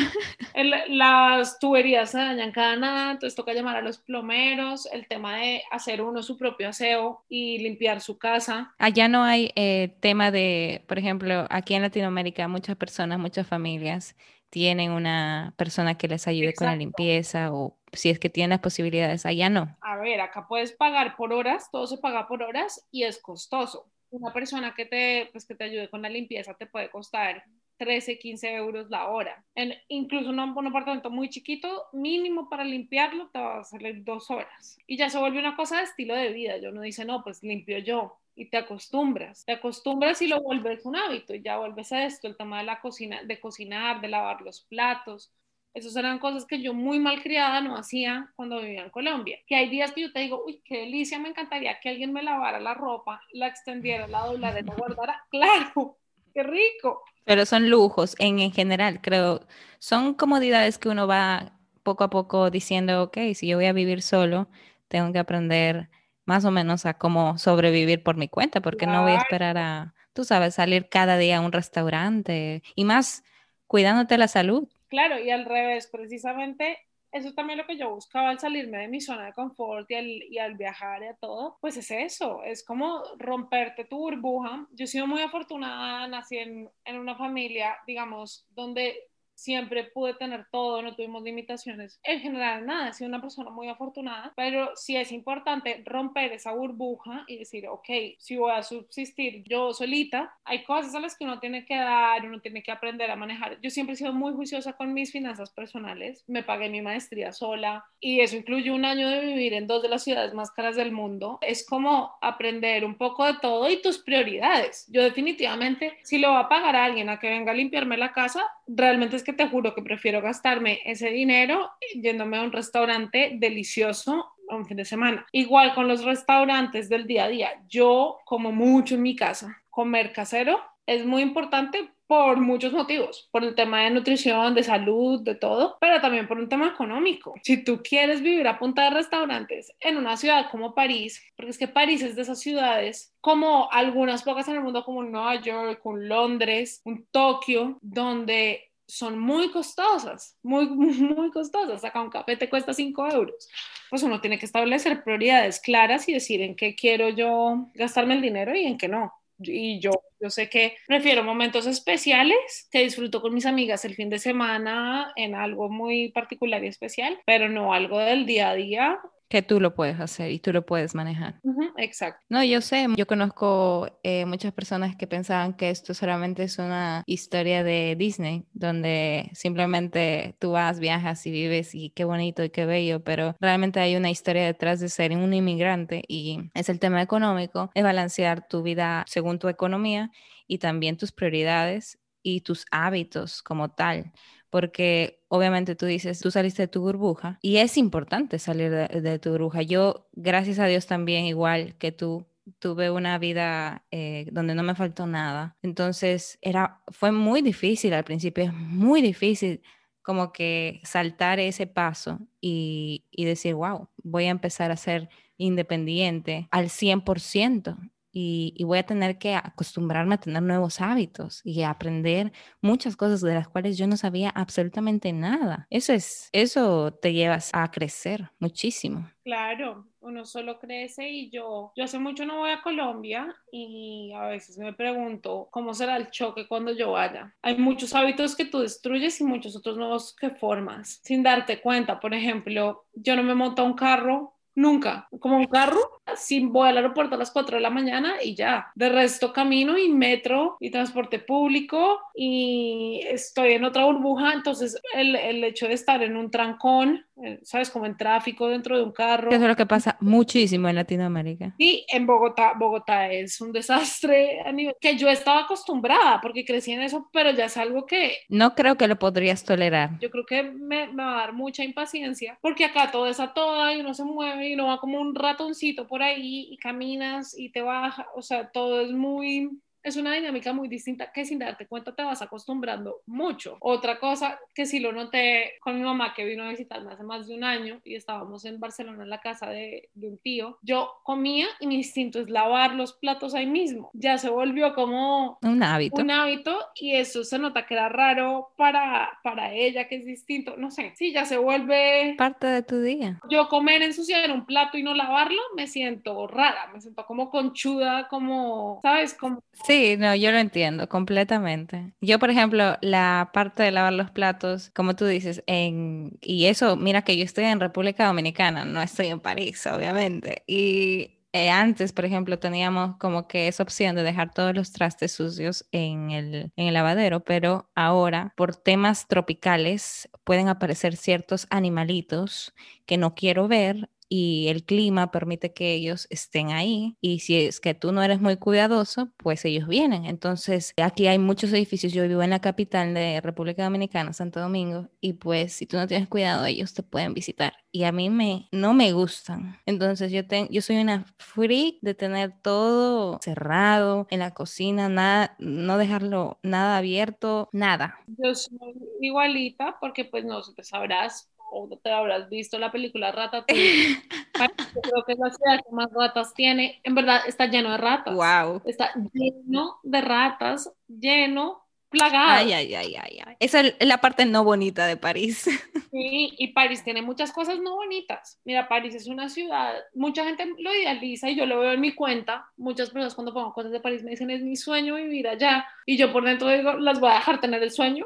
El, 0.53 0.73
las 0.89 1.59
tuberías 1.59 2.11
se 2.11 2.17
dañan 2.17 2.51
cada 2.51 2.75
nada, 2.75 3.11
entonces 3.11 3.35
toca 3.35 3.53
llamar 3.53 3.77
a 3.77 3.81
los 3.81 3.97
plomeros, 3.97 4.87
el 4.91 5.07
tema 5.07 5.37
de 5.37 5.61
hacer 5.71 6.01
uno 6.01 6.23
su 6.23 6.37
propio 6.37 6.69
aseo 6.69 7.23
y 7.29 7.59
limpiar 7.59 8.01
su 8.01 8.17
casa. 8.17 8.73
Allá 8.77 9.07
no 9.07 9.23
hay 9.23 9.51
eh, 9.55 9.95
tema 9.99 10.31
de, 10.31 10.83
por 10.87 10.97
ejemplo, 10.97 11.45
aquí 11.49 11.75
en 11.77 11.83
Latinoamérica 11.83 12.47
muchas 12.47 12.75
personas, 12.75 13.19
muchas 13.19 13.47
familias 13.47 14.15
tienen 14.49 14.91
una 14.91 15.53
persona 15.57 15.97
que 15.97 16.07
les 16.07 16.27
ayude 16.27 16.53
con 16.53 16.67
la 16.67 16.73
Exacto. 16.73 16.79
limpieza 16.79 17.53
o 17.53 17.77
si 17.91 18.09
es 18.09 18.19
que 18.19 18.29
tienen 18.29 18.51
las 18.51 18.59
posibilidades, 18.59 19.25
allá 19.25 19.49
no. 19.49 19.77
A 19.81 19.97
ver, 19.97 20.21
acá 20.21 20.47
puedes 20.47 20.71
pagar 20.71 21.15
por 21.15 21.33
horas, 21.33 21.69
todo 21.71 21.87
se 21.87 21.97
paga 21.97 22.27
por 22.27 22.43
horas 22.43 22.87
y 22.91 23.03
es 23.03 23.21
costoso. 23.21 23.89
Una 24.09 24.31
persona 24.31 24.73
que 24.73 24.85
te, 24.85 25.29
pues, 25.31 25.45
que 25.45 25.55
te 25.55 25.65
ayude 25.65 25.89
con 25.89 26.01
la 26.01 26.09
limpieza 26.09 26.53
te 26.53 26.65
puede 26.65 26.89
costar 26.89 27.43
13, 27.77 28.17
15 28.17 28.55
euros 28.55 28.89
la 28.89 29.07
hora. 29.09 29.43
En, 29.53 29.73
incluso 29.89 30.29
un, 30.29 30.39
un 30.39 30.67
apartamento 30.67 31.09
muy 31.09 31.29
chiquito, 31.29 31.85
mínimo 31.93 32.49
para 32.49 32.63
limpiarlo, 32.63 33.29
te 33.29 33.39
va 33.39 33.59
a 33.59 33.63
salir 33.63 34.03
dos 34.03 34.31
horas. 34.31 34.77
Y 34.87 34.97
ya 34.97 35.09
se 35.09 35.19
vuelve 35.19 35.39
una 35.39 35.55
cosa 35.55 35.77
de 35.77 35.83
estilo 35.83 36.15
de 36.15 36.31
vida. 36.31 36.57
Yo 36.57 36.71
no 36.71 36.81
dice, 36.81 37.05
no, 37.05 37.23
pues 37.23 37.43
limpio 37.43 37.77
yo 37.79 38.17
y 38.37 38.51
te 38.51 38.57
acostumbras, 38.57 39.43
te 39.45 39.53
acostumbras 39.53 40.21
y 40.21 40.27
lo 40.27 40.41
vuelves 40.43 40.85
un 40.85 40.95
hábito 40.95 41.33
ya 41.33 41.57
vuelves 41.57 41.91
a 41.91 42.05
esto, 42.05 42.27
el 42.27 42.37
tema 42.37 42.59
de 42.59 42.65
la 42.65 42.79
cocina, 42.79 43.23
de 43.23 43.39
cocinar, 43.39 43.99
de 43.99 44.09
lavar 44.09 44.41
los 44.41 44.61
platos. 44.61 45.33
Esas 45.73 45.95
eran 45.95 46.19
cosas 46.19 46.45
que 46.45 46.61
yo 46.61 46.73
muy 46.75 46.99
mal 46.99 47.21
criada 47.23 47.61
no 47.61 47.75
hacía 47.75 48.31
cuando 48.35 48.61
vivía 48.61 48.83
en 48.83 48.91
Colombia. 48.91 49.39
Que 49.47 49.55
hay 49.55 49.69
días 49.69 49.91
que 49.91 50.01
yo 50.01 50.13
te 50.13 50.19
digo, 50.19 50.43
uy, 50.45 50.61
qué 50.63 50.81
delicia, 50.81 51.17
me 51.17 51.29
encantaría 51.29 51.79
que 51.79 51.89
alguien 51.89 52.13
me 52.13 52.21
lavara 52.21 52.59
la 52.59 52.75
ropa, 52.75 53.21
la 53.31 53.47
extendiera, 53.47 54.07
la 54.07 54.27
doblara, 54.27 54.61
la 54.61 54.75
guardara. 54.75 55.25
Claro, 55.31 55.97
qué 56.33 56.43
rico. 56.43 57.03
Pero 57.25 57.43
son 57.47 57.71
lujos 57.71 58.15
en, 58.19 58.39
en 58.39 58.51
general, 58.51 59.01
creo. 59.01 59.47
Son 59.79 60.13
comodidades 60.13 60.77
que 60.77 60.89
uno 60.89 61.07
va 61.07 61.57
poco 61.81 62.03
a 62.03 62.09
poco 62.11 62.51
diciendo, 62.51 63.01
ok, 63.03 63.17
si 63.33 63.47
yo 63.47 63.57
voy 63.57 63.65
a 63.65 63.73
vivir 63.73 64.03
solo, 64.03 64.47
tengo 64.87 65.11
que 65.11 65.19
aprender 65.19 65.89
más 66.27 66.45
o 66.45 66.51
menos 66.51 66.85
a 66.85 66.95
cómo 66.95 67.37
sobrevivir 67.37 68.03
por 68.03 68.17
mi 68.17 68.27
cuenta, 68.27 68.61
porque 68.61 68.85
no 68.85 69.01
voy 69.01 69.13
a 69.13 69.17
esperar 69.17 69.57
a, 69.57 69.95
tú 70.13 70.25
sabes, 70.25 70.55
salir 70.55 70.89
cada 70.89 71.17
día 71.17 71.37
a 71.37 71.41
un 71.41 71.53
restaurante 71.53 72.61
y 72.75 72.83
más 72.83 73.23
cuidándote 73.65 74.17
la 74.17 74.27
salud. 74.27 74.67
Claro, 74.89 75.19
y 75.19 75.31
al 75.31 75.45
revés, 75.45 75.87
precisamente 75.91 76.77
eso 77.11 77.29
es 77.29 77.35
también 77.35 77.57
lo 77.57 77.65
que 77.65 77.77
yo 77.77 77.89
buscaba 77.89 78.29
al 78.29 78.39
salirme 78.39 78.79
de 78.79 78.89
mi 78.89 78.99
zona 78.99 79.27
de 79.27 79.33
confort 79.33 79.89
y 79.89 79.95
al, 79.95 80.05
y 80.05 80.37
al 80.37 80.55
viajar 80.55 81.01
y 81.03 81.07
a 81.07 81.15
todo, 81.15 81.57
pues 81.61 81.77
es 81.77 81.89
eso, 81.91 82.43
es 82.43 82.65
como 82.65 83.03
romperte 83.17 83.85
tu 83.85 83.97
burbuja. 83.97 84.67
Yo 84.71 84.83
he 84.83 84.87
sido 84.87 85.07
muy 85.07 85.21
afortunada, 85.21 86.07
nací 86.07 86.37
en, 86.37 86.69
en 86.83 86.99
una 86.99 87.15
familia, 87.15 87.77
digamos, 87.87 88.45
donde 88.49 88.97
siempre 89.37 89.83
pude 89.83 90.15
tener 90.15 90.47
todo, 90.51 90.81
no 90.81 90.95
tuvimos 90.95 91.21
limitaciones. 91.23 91.99
En 92.03 92.19
general, 92.19 92.65
nada, 92.65 92.89
he 92.89 92.93
sido 92.93 93.07
una 93.07 93.21
persona 93.21 93.51
muy 93.51 93.69
afortunada, 93.69 94.33
pero 94.35 94.75
sí 94.75 94.97
es 94.97 95.11
importante 95.11 95.83
romper 95.85 96.33
esa 96.33 96.51
burbuja 96.53 97.23
y 97.27 97.37
decir, 97.37 97.67
ok, 97.67 97.87
si 98.17 98.35
voy 98.35 98.51
a 98.51 98.63
subsistir 98.63 99.43
yo 99.43 99.73
solita, 99.73 100.33
hay 100.43 100.63
cosas 100.63 100.95
a 100.95 100.99
las 100.99 101.15
que 101.15 101.23
uno 101.23 101.39
tiene 101.39 101.65
que 101.65 101.75
dar, 101.75 102.25
uno 102.25 102.41
tiene 102.41 102.63
que 102.63 102.71
aprender 102.71 103.11
a 103.11 103.15
manejar. 103.15 103.61
Yo 103.61 103.69
siempre 103.69 103.93
he 103.93 103.97
sido 103.97 104.11
muy 104.11 104.33
juiciosa 104.33 104.73
con 104.73 104.93
mis 104.93 105.11
finanzas 105.11 105.51
personales, 105.51 106.23
me 106.27 106.43
pagué 106.43 106.69
mi 106.69 106.81
maestría 106.81 107.31
sola 107.31 107.85
y 107.99 108.21
eso 108.21 108.37
incluye 108.37 108.71
un 108.71 108.85
año 108.85 109.07
de 109.07 109.21
vivir 109.21 109.53
en 109.53 109.67
dos 109.67 109.83
de 109.83 109.89
las 109.89 110.03
ciudades 110.03 110.33
más 110.33 110.49
caras 110.49 110.75
del 110.75 110.91
mundo. 110.91 111.37
Es 111.41 111.65
como 111.65 112.17
aprender 112.21 112.85
un 112.85 112.95
poco 112.95 113.25
de 113.25 113.35
todo 113.35 113.69
y 113.69 113.81
tus 113.83 113.99
prioridades. 113.99 114.87
Yo 114.91 115.03
definitivamente, 115.03 115.97
si 116.03 116.17
lo 116.17 116.31
va 116.31 116.41
a 116.41 116.49
pagar 116.49 116.75
a 116.75 116.85
alguien 116.85 117.09
a 117.09 117.19
que 117.19 117.29
venga 117.29 117.51
a 117.51 117.55
limpiarme 117.55 117.97
la 117.97 118.13
casa, 118.13 118.43
realmente 118.67 119.15
es 119.15 119.23
que 119.23 119.33
te 119.33 119.47
juro 119.47 119.73
que 119.73 119.81
prefiero 119.81 120.21
gastarme 120.21 120.81
ese 120.85 121.09
dinero 121.09 121.71
yéndome 121.95 122.37
a 122.37 122.43
un 122.43 122.51
restaurante 122.51 123.37
delicioso 123.39 124.33
un 124.49 124.65
fin 124.65 124.77
de 124.77 124.85
semana. 124.85 125.25
Igual 125.31 125.73
con 125.73 125.87
los 125.87 126.03
restaurantes 126.03 126.89
del 126.89 127.05
día 127.05 127.25
a 127.25 127.29
día. 127.29 127.49
Yo 127.67 128.19
como 128.25 128.51
mucho 128.51 128.95
en 128.95 129.01
mi 129.01 129.15
casa. 129.15 129.61
Comer 129.69 130.13
casero 130.13 130.59
es 130.85 131.05
muy 131.05 131.21
importante 131.21 131.91
por 132.07 132.39
muchos 132.39 132.71
motivos, 132.71 133.27
por 133.31 133.43
el 133.43 133.53
tema 133.53 133.83
de 133.83 133.91
nutrición, 133.91 134.55
de 134.55 134.63
salud, 134.63 135.21
de 135.21 135.35
todo, 135.35 135.77
pero 135.79 135.99
también 136.01 136.27
por 136.27 136.39
un 136.39 136.49
tema 136.49 136.69
económico. 136.69 137.35
Si 137.43 137.63
tú 137.63 137.81
quieres 137.83 138.21
vivir 138.21 138.47
a 138.47 138.57
punta 138.57 138.85
de 138.85 138.91
restaurantes 138.91 139.73
en 139.79 139.97
una 139.97 140.15
ciudad 140.15 140.49
como 140.49 140.73
París, 140.73 141.21
porque 141.35 141.51
es 141.51 141.57
que 141.57 141.67
París 141.67 142.01
es 142.01 142.15
de 142.15 142.21
esas 142.21 142.39
ciudades 142.39 143.13
como 143.19 143.69
algunas 143.71 144.23
pocas 144.23 144.47
en 144.47 144.55
el 144.55 144.63
mundo 144.63 144.85
como 144.85 145.03
Nueva 145.03 145.35
York, 145.41 145.85
un 145.85 146.07
Londres, 146.07 146.81
un 146.85 147.05
Tokio, 147.11 147.77
donde 147.81 148.71
son 148.87 149.19
muy 149.19 149.51
costosas, 149.51 150.37
muy, 150.41 150.67
muy 150.69 151.29
costosas. 151.31 151.83
Acá 151.83 152.01
un 152.01 152.09
café 152.09 152.37
te 152.37 152.49
cuesta 152.49 152.73
5 152.73 153.07
euros. 153.09 153.49
Pues 153.89 154.01
uno 154.03 154.21
tiene 154.21 154.39
que 154.39 154.45
establecer 154.45 155.03
prioridades 155.03 155.59
claras 155.59 156.07
y 156.07 156.13
decir 156.13 156.41
en 156.41 156.55
qué 156.55 156.75
quiero 156.75 157.09
yo 157.09 157.69
gastarme 157.73 158.15
el 158.15 158.21
dinero 158.21 158.55
y 158.55 158.63
en 158.63 158.77
qué 158.77 158.87
no 158.87 159.13
y 159.39 159.79
yo, 159.79 159.91
yo 160.19 160.29
sé 160.29 160.49
que 160.49 160.75
prefiero 160.87 161.23
momentos 161.23 161.67
especiales 161.67 162.67
que 162.71 162.83
disfruto 162.83 163.21
con 163.21 163.33
mis 163.33 163.45
amigas 163.45 163.85
el 163.85 163.95
fin 163.95 164.09
de 164.09 164.19
semana 164.19 165.11
en 165.15 165.35
algo 165.35 165.69
muy 165.69 166.09
particular 166.11 166.63
y 166.63 166.67
especial, 166.67 167.19
pero 167.25 167.49
no 167.49 167.73
algo 167.73 167.99
del 167.99 168.25
día 168.25 168.49
a 168.49 168.55
día 168.55 168.99
que 169.29 169.41
tú 169.41 169.59
lo 169.59 169.75
puedes 169.75 169.99
hacer 169.99 170.31
y 170.31 170.39
tú 170.39 170.53
lo 170.53 170.65
puedes 170.65 170.95
manejar. 170.95 171.41
exacto. 171.77 172.23
No, 172.29 172.43
yo 172.43 172.61
sé, 172.61 172.87
yo 172.95 173.07
conozco 173.07 173.99
eh, 174.03 174.25
muchas 174.25 174.53
personas 174.53 174.95
que 174.95 175.07
pensaban 175.07 175.53
que 175.53 175.69
esto 175.69 175.93
solamente 175.93 176.43
es 176.43 176.59
una 176.59 177.03
historia 177.05 177.63
de 177.63 177.95
Disney, 177.97 178.45
donde 178.53 179.29
simplemente 179.33 180.35
tú 180.39 180.51
vas, 180.51 180.79
viajas 180.79 181.25
y 181.25 181.31
vives 181.31 181.75
y 181.75 181.89
qué 181.89 182.05
bonito 182.05 182.43
y 182.43 182.49
qué 182.49 182.65
bello, 182.65 183.03
pero 183.03 183.35
realmente 183.39 183.79
hay 183.79 183.95
una 183.95 184.09
historia 184.09 184.45
detrás 184.45 184.79
de 184.79 184.89
ser 184.89 185.11
un 185.11 185.33
inmigrante 185.33 186.03
y 186.07 186.49
es 186.53 186.69
el 186.69 186.79
tema 186.79 187.01
económico, 187.01 187.71
es 187.73 187.83
balancear 187.83 188.47
tu 188.47 188.63
vida 188.63 189.03
según 189.07 189.39
tu 189.39 189.49
economía 189.49 190.11
y 190.47 190.59
también 190.59 190.97
tus 190.97 191.11
prioridades 191.11 191.99
y 192.23 192.41
tus 192.41 192.65
hábitos 192.71 193.41
como 193.41 193.69
tal 193.69 194.11
porque 194.49 195.23
obviamente 195.27 195.75
tú 195.75 195.85
dices, 195.85 196.19
tú 196.19 196.31
saliste 196.31 196.63
de 196.63 196.67
tu 196.67 196.81
burbuja 196.81 197.39
y 197.41 197.57
es 197.57 197.77
importante 197.77 198.39
salir 198.39 198.71
de, 198.71 199.19
tu 199.19 199.31
burbuja. 199.31 199.61
Yo, 199.61 200.07
gracias 200.13 200.59
a 200.59 200.65
Dios 200.65 200.87
también, 200.87 201.25
igual 201.25 201.75
que 201.77 201.91
tú, 201.91 202.25
tuve 202.59 202.89
una 202.89 203.17
vida 203.17 203.85
eh, 203.91 204.27
donde 204.31 204.55
no 204.55 204.63
me 204.63 204.75
faltó 204.75 205.05
nada. 205.05 205.57
Entonces, 205.61 206.39
era, 206.41 206.81
fue 206.87 207.11
muy 207.11 207.41
difícil 207.41 207.93
al 207.93 208.03
principio, 208.03 208.45
es 208.45 208.53
muy 208.53 209.01
difícil 209.01 209.61
como 210.01 210.31
que 210.31 210.79
saltar 210.83 211.39
ese 211.39 211.67
paso 211.67 212.19
y, 212.39 213.05
y 213.11 213.25
decir, 213.25 213.55
wow, 213.55 213.89
voy 213.97 214.25
a 214.25 214.29
empezar 214.29 214.71
a 214.71 214.77
ser 214.77 215.09
independiente 215.35 216.47
al 216.51 216.69
100% 216.69 217.91
y, 218.19 218.63
voy 218.63 218.79
a 218.79 218.83
tener 218.83 219.19
que 219.19 219.35
acostumbrarme 219.35 220.15
a 220.15 220.17
tener 220.17 220.41
nuevos 220.41 220.81
hábitos 220.81 221.41
y 221.43 221.61
aprender 221.61 222.31
muchas 222.61 222.95
cosas 222.95 223.21
de 223.21 223.35
las 223.35 223.47
cuales 223.47 223.77
yo 223.77 223.85
no 223.85 223.95
sabía 223.95 224.29
absolutamente 224.31 225.13
nada. 225.13 225.67
Eso 225.69 225.93
es, 225.93 226.29
eso 226.31 226.91
te 226.93 227.13
llevas 227.13 227.51
a 227.53 227.69
crecer 227.69 228.31
muchísimo. 228.39 229.07
Claro, 229.23 229.85
uno 229.99 230.25
solo 230.25 230.57
crece 230.57 231.07
y 231.07 231.29
yo, 231.29 231.71
yo 231.75 231.83
hace 231.83 231.99
mucho 231.99 232.25
no 232.25 232.39
voy 232.39 232.49
a 232.49 232.61
Colombia 232.61 233.35
y 233.51 234.11
a 234.15 234.25
veces 234.27 234.57
me 234.57 234.73
pregunto 234.73 235.47
cómo 235.51 235.73
será 235.73 235.97
el 235.97 236.09
choque 236.09 236.47
cuando 236.47 236.71
yo 236.71 236.93
vaya. 236.93 237.35
Hay 237.43 237.57
muchos 237.57 237.93
hábitos 237.93 238.35
que 238.35 238.45
tú 238.45 238.59
destruyes 238.59 239.19
y 239.21 239.25
muchos 239.25 239.55
otros 239.55 239.77
nuevos 239.77 240.15
que 240.15 240.31
formas 240.31 241.01
sin 241.03 241.21
darte 241.21 241.61
cuenta. 241.61 241.99
Por 241.99 242.13
ejemplo, 242.13 242.85
yo 242.93 243.15
no 243.15 243.21
me 243.21 243.35
monto 243.35 243.61
a 243.61 243.65
un 243.65 243.73
carro 243.73 244.33
nunca, 244.55 245.07
como 245.19 245.37
un 245.37 245.45
carro, 245.45 245.96
si 246.15 246.45
voy 246.45 246.69
al 246.69 246.77
aeropuerto 246.77 247.15
a 247.15 247.17
las 247.17 247.31
4 247.31 247.57
de 247.57 247.61
la 247.61 247.69
mañana 247.69 248.15
y 248.23 248.35
ya. 248.35 248.71
De 248.75 248.89
resto 248.89 249.33
camino 249.33 249.77
y 249.77 249.89
metro 249.89 250.57
y 250.59 250.69
transporte 250.69 251.19
público 251.19 251.99
y 252.15 253.01
estoy 253.07 253.53
en 253.53 253.65
otra 253.65 253.85
burbuja, 253.85 254.33
entonces 254.33 254.79
el, 254.93 255.15
el 255.15 255.43
hecho 255.43 255.67
de 255.67 255.73
estar 255.73 256.03
en 256.03 256.17
un 256.17 256.31
trancón 256.31 257.06
¿sabes? 257.43 257.69
Como 257.69 257.85
en 257.85 257.97
tráfico 257.97 258.47
dentro 258.47 258.77
de 258.77 258.83
un 258.83 258.91
carro. 258.91 259.31
Eso 259.31 259.41
es 259.41 259.47
lo 259.47 259.55
que 259.55 259.65
pasa 259.65 259.97
muchísimo 259.99 260.69
en 260.69 260.75
Latinoamérica. 260.75 261.53
Y 261.57 261.85
en 261.91 262.05
Bogotá, 262.05 262.53
Bogotá 262.57 263.11
es 263.11 263.41
un 263.41 263.51
desastre 263.51 264.41
a 264.41 264.51
nivel 264.51 264.75
que 264.79 264.97
yo 264.97 265.09
estaba 265.09 265.41
acostumbrada 265.41 266.19
porque 266.21 266.45
crecí 266.45 266.71
en 266.71 266.81
eso, 266.81 267.09
pero 267.11 267.31
ya 267.31 267.45
es 267.45 267.57
algo 267.57 267.85
que... 267.85 268.17
No 268.29 268.55
creo 268.55 268.75
que 268.77 268.87
lo 268.87 268.97
podrías 268.97 269.43
tolerar. 269.43 269.99
Yo 269.99 270.09
creo 270.09 270.25
que 270.25 270.43
me, 270.43 270.87
me 270.87 271.03
va 271.03 271.13
a 271.13 271.19
dar 271.21 271.33
mucha 271.33 271.63
impaciencia 271.63 272.37
porque 272.41 272.65
acá 272.65 272.91
todo 272.91 273.07
es 273.07 273.19
a 273.19 273.33
toda 273.33 273.73
y 273.73 273.79
uno 273.79 273.93
se 273.93 274.03
mueve 274.03 274.49
y 274.49 274.53
uno 274.53 274.67
va 274.67 274.79
como 274.79 274.99
un 274.99 275.15
ratoncito 275.15 275.87
por 275.87 276.01
ahí 276.01 276.47
y 276.51 276.57
caminas 276.57 277.37
y 277.37 277.49
te 277.49 277.61
baja, 277.61 278.07
o 278.15 278.21
sea, 278.21 278.49
todo 278.51 278.81
es 278.81 278.91
muy 278.91 279.49
es 279.87 279.95
una 279.95 280.13
dinámica 280.13 280.53
muy 280.53 280.67
distinta 280.67 281.11
que 281.11 281.25
sin 281.25 281.39
darte 281.39 281.65
cuenta 281.65 281.95
te 281.95 282.03
vas 282.03 282.21
acostumbrando 282.21 283.01
mucho. 283.05 283.57
Otra 283.61 283.99
cosa 283.99 284.39
que 284.53 284.65
sí 284.65 284.79
lo 284.79 284.91
noté 284.91 285.53
con 285.61 285.75
mi 285.75 285.81
mamá 285.81 286.13
que 286.13 286.25
vino 286.25 286.43
a 286.43 286.49
visitarme 286.49 286.91
hace 286.91 287.03
más 287.03 287.27
de 287.27 287.35
un 287.35 287.43
año 287.43 287.79
y 287.83 287.95
estábamos 287.95 288.43
en 288.45 288.59
Barcelona 288.59 289.03
en 289.03 289.09
la 289.09 289.21
casa 289.21 289.49
de, 289.49 289.89
de 289.93 290.07
un 290.07 290.17
tío, 290.17 290.57
yo 290.61 290.91
comía 291.03 291.47
y 291.59 291.67
mi 291.67 291.75
instinto 291.75 292.19
es 292.19 292.29
lavar 292.29 292.73
los 292.73 292.93
platos 292.93 293.33
ahí 293.33 293.45
mismo. 293.45 293.89
Ya 293.93 294.17
se 294.17 294.29
volvió 294.29 294.73
como 294.73 295.37
un 295.41 295.63
hábito. 295.63 296.01
Un 296.01 296.11
hábito 296.11 296.57
y 296.75 296.95
eso 296.95 297.23
se 297.23 297.39
nota 297.39 297.65
que 297.65 297.73
era 297.73 297.89
raro 297.89 298.49
para, 298.57 299.19
para 299.23 299.53
ella, 299.53 299.87
que 299.87 299.95
es 299.95 300.05
distinto. 300.05 300.57
No 300.57 300.71
sé, 300.71 300.93
sí, 300.95 301.13
ya 301.13 301.25
se 301.25 301.37
vuelve 301.37 302.15
parte 302.17 302.47
de 302.47 302.63
tu 302.63 302.81
día. 302.81 303.19
Yo 303.29 303.47
comer, 303.47 303.81
ensuciar 303.81 304.29
un 304.31 304.45
plato 304.45 304.77
y 304.77 304.83
no 304.83 304.93
lavarlo, 304.93 305.41
me 305.55 305.67
siento 305.67 306.27
rara, 306.27 306.67
me 306.73 306.81
siento 306.81 307.05
como 307.05 307.29
conchuda, 307.29 308.07
como, 308.09 308.79
¿sabes? 308.81 309.13
Como... 309.13 309.41
Sí, 309.65 309.76
no, 309.97 310.15
yo 310.15 310.31
lo 310.31 310.37
entiendo 310.37 310.87
completamente. 310.89 311.93
Yo, 312.01 312.19
por 312.19 312.29
ejemplo, 312.29 312.77
la 312.81 313.29
parte 313.33 313.63
de 313.63 313.71
lavar 313.71 313.93
los 313.93 314.11
platos, 314.11 314.71
como 314.75 314.95
tú 314.95 315.05
dices, 315.05 315.43
en, 315.47 316.17
y 316.21 316.45
eso, 316.45 316.75
mira 316.75 317.03
que 317.03 317.17
yo 317.17 317.23
estoy 317.23 317.45
en 317.45 317.59
República 317.59 318.07
Dominicana, 318.07 318.65
no 318.65 318.81
estoy 318.81 319.07
en 319.07 319.19
París, 319.19 319.65
obviamente, 319.67 320.43
y 320.47 321.17
eh, 321.33 321.49
antes, 321.49 321.93
por 321.93 322.05
ejemplo, 322.05 322.39
teníamos 322.39 322.97
como 322.97 323.27
que 323.27 323.47
esa 323.47 323.61
opción 323.63 323.95
de 323.95 324.03
dejar 324.03 324.33
todos 324.33 324.55
los 324.55 324.71
trastes 324.71 325.11
sucios 325.11 325.67
en 325.71 326.11
el 326.11 326.51
lavadero, 326.73 327.23
pero 327.23 327.69
ahora 327.75 328.33
por 328.35 328.55
temas 328.55 329.07
tropicales 329.07 330.09
pueden 330.23 330.47
aparecer 330.47 330.95
ciertos 330.95 331.45
animalitos 331.49 332.53
que 332.85 332.97
no 332.97 333.13
quiero 333.13 333.47
ver 333.47 333.89
y 334.09 334.47
el 334.49 334.63
clima 334.63 335.11
permite 335.11 335.53
que 335.53 335.73
ellos 335.73 336.07
estén 336.09 336.51
ahí 336.51 336.97
y 337.01 337.19
si 337.19 337.35
es 337.45 337.59
que 337.59 337.73
tú 337.73 337.91
no 337.91 338.03
eres 338.03 338.21
muy 338.21 338.37
cuidadoso, 338.37 339.11
pues 339.17 339.45
ellos 339.45 339.67
vienen. 339.67 340.05
Entonces, 340.05 340.73
aquí 340.81 341.07
hay 341.07 341.19
muchos 341.19 341.51
edificios, 341.53 341.93
yo 341.93 342.07
vivo 342.07 342.23
en 342.23 342.29
la 342.29 342.39
capital 342.39 342.93
de 342.93 343.21
República 343.21 343.63
Dominicana, 343.63 344.13
Santo 344.13 344.39
Domingo, 344.39 344.89
y 345.01 345.13
pues 345.13 345.53
si 345.53 345.65
tú 345.65 345.77
no 345.77 345.87
tienes 345.87 346.07
cuidado, 346.07 346.45
ellos 346.45 346.73
te 346.73 346.83
pueden 346.83 347.13
visitar 347.13 347.53
y 347.71 347.83
a 347.83 347.91
mí 347.91 348.09
me 348.09 348.47
no 348.51 348.73
me 348.73 348.91
gustan. 348.91 349.57
Entonces, 349.65 350.11
yo 350.11 350.21
yo 350.49 350.61
soy 350.61 350.77
una 350.77 351.05
freak 351.17 351.77
de 351.81 351.93
tener 351.93 352.33
todo 352.41 353.19
cerrado 353.21 354.07
en 354.09 354.19
la 354.19 354.33
cocina, 354.33 354.89
nada 354.89 355.35
no 355.39 355.77
dejarlo 355.77 356.39
nada 356.43 356.77
abierto, 356.77 357.49
nada. 357.51 357.99
Yo 358.07 358.33
soy 358.35 358.73
igualita 359.01 359.77
porque 359.79 360.05
pues 360.05 360.25
no 360.25 360.41
sabrás 360.43 361.29
o 361.51 361.69
te 361.81 361.91
habrás 361.91 362.29
visto 362.29 362.57
la 362.59 362.71
película 362.71 363.11
Ratatouille. 363.11 364.01
creo 364.81 365.03
que 365.05 365.13
es 365.13 365.19
la 365.19 365.29
ciudad 365.29 365.57
que 365.57 365.75
más 365.75 365.91
ratas 365.91 366.33
tiene. 366.33 366.79
En 366.83 366.95
verdad, 366.95 367.21
está 367.27 367.47
lleno 367.47 367.71
de 367.71 367.77
ratas. 367.77 368.13
Wow. 368.13 368.61
Está 368.65 368.91
lleno 369.13 369.79
de 369.83 370.01
ratas, 370.01 370.71
lleno, 370.87 371.66
plagado. 371.89 372.31
Ay, 372.31 372.53
ay, 372.53 372.75
ay, 372.75 372.95
ay, 372.95 373.19
ay. 373.25 373.35
Esa 373.39 373.61
es 373.61 373.75
la 373.79 373.99
parte 373.99 374.25
no 374.25 374.43
bonita 374.43 374.85
de 374.87 374.97
París. 374.97 375.49
Sí, 375.89 376.33
y 376.37 376.49
París 376.49 376.83
tiene 376.83 377.01
muchas 377.01 377.31
cosas 377.31 377.59
no 377.59 377.75
bonitas. 377.75 378.39
Mira, 378.43 378.67
París 378.67 378.93
es 378.93 379.07
una 379.07 379.29
ciudad, 379.29 379.73
mucha 379.95 380.25
gente 380.25 380.45
lo 380.59 380.75
idealiza 380.75 381.29
y 381.29 381.35
yo 381.35 381.45
lo 381.45 381.59
veo 381.59 381.71
en 381.71 381.81
mi 381.81 381.95
cuenta. 381.95 382.45
Muchas 382.57 382.89
personas 382.89 383.15
cuando 383.15 383.33
pongo 383.33 383.53
cosas 383.53 383.71
de 383.71 383.79
París 383.79 384.03
me 384.03 384.11
dicen, 384.11 384.29
es 384.29 384.43
mi 384.43 384.57
sueño 384.57 384.95
vivir 384.95 385.29
allá. 385.29 385.65
Y 385.85 385.97
yo 385.97 386.11
por 386.11 386.25
dentro 386.25 386.49
digo, 386.49 386.73
las 386.73 386.99
voy 386.99 387.09
a 387.11 387.15
dejar 387.15 387.39
tener 387.39 387.63
el 387.63 387.71
sueño. 387.71 388.05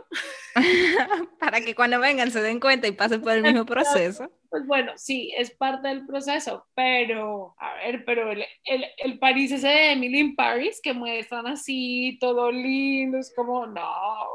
Para 1.40 1.60
que 1.62 1.74
cuando 1.74 2.00
vengan 2.00 2.30
se 2.30 2.42
den 2.42 2.60
cuenta 2.60 2.88
y 2.88 2.92
pasen 2.92 3.22
por 3.22 3.34
el 3.34 3.42
mismo 3.42 3.66
proceso. 3.66 4.32
Pues 4.52 4.68
bueno, 4.68 4.92
sí, 4.98 5.34
es 5.38 5.50
parte 5.52 5.88
del 5.88 6.06
proceso, 6.06 6.66
pero, 6.76 7.56
a 7.58 7.74
ver, 7.76 8.04
pero 8.04 8.32
el, 8.34 8.44
el, 8.66 8.86
el 8.98 9.18
París 9.18 9.54
ese 9.54 9.70
de 9.70 9.92
Emily 9.94 10.20
in 10.20 10.36
Paris 10.36 10.82
que 10.84 10.94
muestran 10.94 11.48
así, 11.48 12.18
todo 12.20 12.52
lindo, 12.52 13.18
es 13.18 13.34
como, 13.34 13.66
no, 13.66 13.82